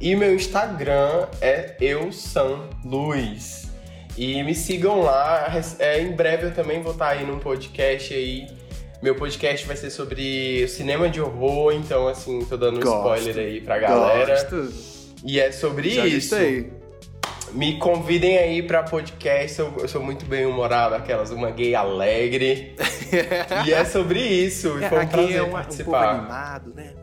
E 0.00 0.16
meu 0.16 0.34
Instagram 0.34 1.26
é 1.40 1.76
eusanluz. 1.80 3.71
E 4.16 4.42
me 4.42 4.54
sigam 4.54 5.00
lá. 5.00 5.50
É, 5.78 6.00
em 6.00 6.12
breve 6.12 6.46
eu 6.46 6.54
também 6.54 6.82
vou 6.82 6.92
estar 6.92 7.08
aí 7.08 7.26
num 7.26 7.38
podcast 7.38 8.12
aí. 8.12 8.46
Meu 9.02 9.16
podcast 9.16 9.66
vai 9.66 9.76
ser 9.76 9.90
sobre 9.90 10.68
cinema 10.68 11.08
de 11.08 11.20
horror, 11.20 11.72
então 11.72 12.06
assim, 12.06 12.44
tô 12.44 12.56
dando 12.56 12.78
um 12.78 12.82
Gosto. 12.82 13.18
spoiler 13.18 13.46
aí 13.46 13.60
pra 13.60 13.78
galera. 13.78 14.34
Gosto. 14.34 14.72
E 15.24 15.40
é 15.40 15.50
sobre 15.50 15.90
Já 15.90 16.06
isso. 16.06 16.36
Gostei. 16.36 16.72
Me 17.52 17.78
convidem 17.78 18.38
aí 18.38 18.62
pra 18.62 18.82
podcast, 18.82 19.60
eu, 19.60 19.74
eu 19.78 19.86
sou 19.86 20.02
muito 20.02 20.24
bem 20.24 20.46
humorado, 20.46 20.94
aquelas, 20.94 21.30
uma 21.30 21.50
gay 21.50 21.74
alegre. 21.74 22.74
e 23.66 23.72
é 23.72 23.84
sobre 23.84 24.20
isso, 24.20 24.78
e 24.78 24.88
foi 24.88 25.04
um 25.04 25.06
prazer 25.06 25.36
é 25.36 25.42
uma, 25.42 25.58
participar. 25.58 26.14
Um 26.14 26.18
animado, 26.20 26.72
né? 26.74 26.94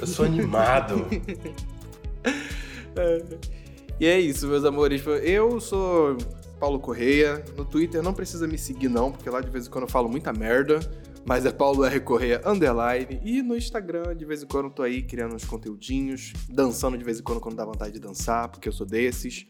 Eu 0.00 0.06
sou 0.06 0.24
animado. 0.24 1.06
e 4.00 4.06
é 4.06 4.18
isso, 4.18 4.46
meus 4.46 4.64
amores. 4.64 5.02
Eu 5.22 5.60
sou 5.60 6.16
Paulo 6.58 6.78
Correia. 6.78 7.44
No 7.56 7.64
Twitter 7.64 8.02
não 8.02 8.12
precisa 8.12 8.46
me 8.46 8.58
seguir, 8.58 8.88
não, 8.88 9.12
porque 9.12 9.28
lá 9.30 9.40
de 9.40 9.50
vez 9.50 9.66
em 9.66 9.70
quando 9.70 9.84
eu 9.84 9.90
falo 9.90 10.08
muita 10.08 10.32
merda. 10.32 10.80
Mas 11.24 11.44
é 11.44 11.50
Paulo 11.50 11.84
R. 11.84 12.00
Correia 12.00 12.40
Underline. 12.46 13.20
E 13.22 13.42
no 13.42 13.54
Instagram, 13.54 14.16
de 14.16 14.24
vez 14.24 14.42
em 14.42 14.46
quando, 14.46 14.66
eu 14.66 14.70
tô 14.70 14.82
aí 14.82 15.02
criando 15.02 15.34
uns 15.34 15.44
conteúdinhos, 15.44 16.32
dançando 16.48 16.96
de 16.96 17.04
vez 17.04 17.20
em 17.20 17.22
quando 17.22 17.40
quando 17.40 17.56
dá 17.56 17.66
vontade 17.66 17.92
de 17.92 18.00
dançar, 18.00 18.48
porque 18.48 18.68
eu 18.68 18.72
sou 18.72 18.86
desses 18.86 19.46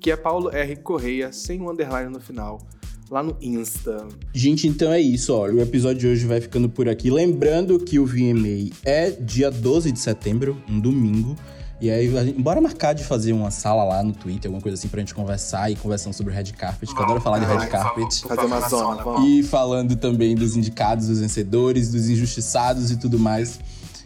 que 0.00 0.10
é 0.10 0.16
Paulo 0.16 0.50
R. 0.50 0.76
Correia, 0.76 1.30
sem 1.30 1.60
um 1.60 1.70
underline 1.70 2.10
no 2.10 2.20
final, 2.20 2.58
lá 3.10 3.22
no 3.22 3.36
Insta. 3.40 4.08
Gente, 4.32 4.66
então 4.66 4.90
é 4.90 5.00
isso, 5.00 5.34
olha, 5.34 5.54
o 5.54 5.60
episódio 5.60 5.98
de 5.98 6.06
hoje 6.08 6.26
vai 6.26 6.40
ficando 6.40 6.68
por 6.68 6.88
aqui. 6.88 7.10
Lembrando 7.10 7.78
que 7.78 7.98
o 7.98 8.06
VMA 8.06 8.70
é 8.82 9.10
dia 9.10 9.50
12 9.50 9.92
de 9.92 9.98
setembro, 9.98 10.60
um 10.68 10.80
domingo. 10.80 11.36
E 11.80 11.90
aí, 11.90 12.32
bora 12.38 12.60
marcar 12.60 12.92
de 12.92 13.02
fazer 13.02 13.32
uma 13.32 13.50
sala 13.50 13.82
lá 13.84 14.02
no 14.02 14.12
Twitter, 14.12 14.48
alguma 14.48 14.60
coisa 14.60 14.76
assim, 14.76 14.86
pra 14.86 15.00
gente 15.00 15.14
conversar 15.14 15.70
e 15.70 15.76
conversando 15.76 16.12
sobre 16.12 16.30
o 16.30 16.36
Red 16.36 16.52
Carpet, 16.52 16.92
que 16.92 17.00
eu 17.00 17.04
adoro 17.04 17.20
falar 17.22 17.38
de 17.38 17.46
Red 17.46 17.66
Carpet. 17.68 18.20
Fazer 18.20 18.44
uma 18.44 18.68
zona. 18.68 19.26
E 19.26 19.42
falando 19.42 19.96
também 19.96 20.34
dos 20.34 20.56
indicados, 20.56 21.06
dos 21.06 21.20
vencedores, 21.20 21.90
dos 21.90 22.10
injustiçados 22.10 22.90
e 22.90 22.98
tudo 22.98 23.18
mais. 23.18 23.58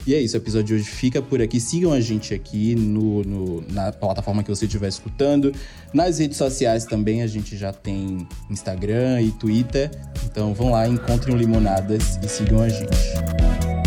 E 0.07 0.15
é 0.15 0.21
isso, 0.21 0.37
o 0.37 0.39
episódio 0.39 0.67
de 0.67 0.75
hoje 0.75 0.85
fica 0.85 1.23
por 1.23 1.41
aqui. 1.41 1.59
Sigam 1.59 1.93
a 1.93 2.01
gente 2.01 2.35
aqui 2.35 2.75
no, 2.75 3.25
no, 3.25 3.65
na 3.73 3.91
plataforma 3.91 4.43
que 4.43 4.51
você 4.51 4.67
estiver 4.67 4.89
escutando. 4.89 5.53
Nas 5.95 6.19
redes 6.19 6.37
sociais 6.37 6.85
também 6.85 7.23
a 7.23 7.27
gente 7.27 7.57
já 7.57 7.73
tem 7.73 8.29
Instagram 8.51 9.23
e 9.23 9.33
Twitter. 9.33 9.91
Então 10.27 10.53
vão 10.53 10.71
lá, 10.71 10.87
encontrem 10.87 11.35
o 11.35 11.39
Limonadas 11.39 12.21
e 12.23 12.29
sigam 12.29 12.61
a 12.61 12.69
gente. 12.69 13.84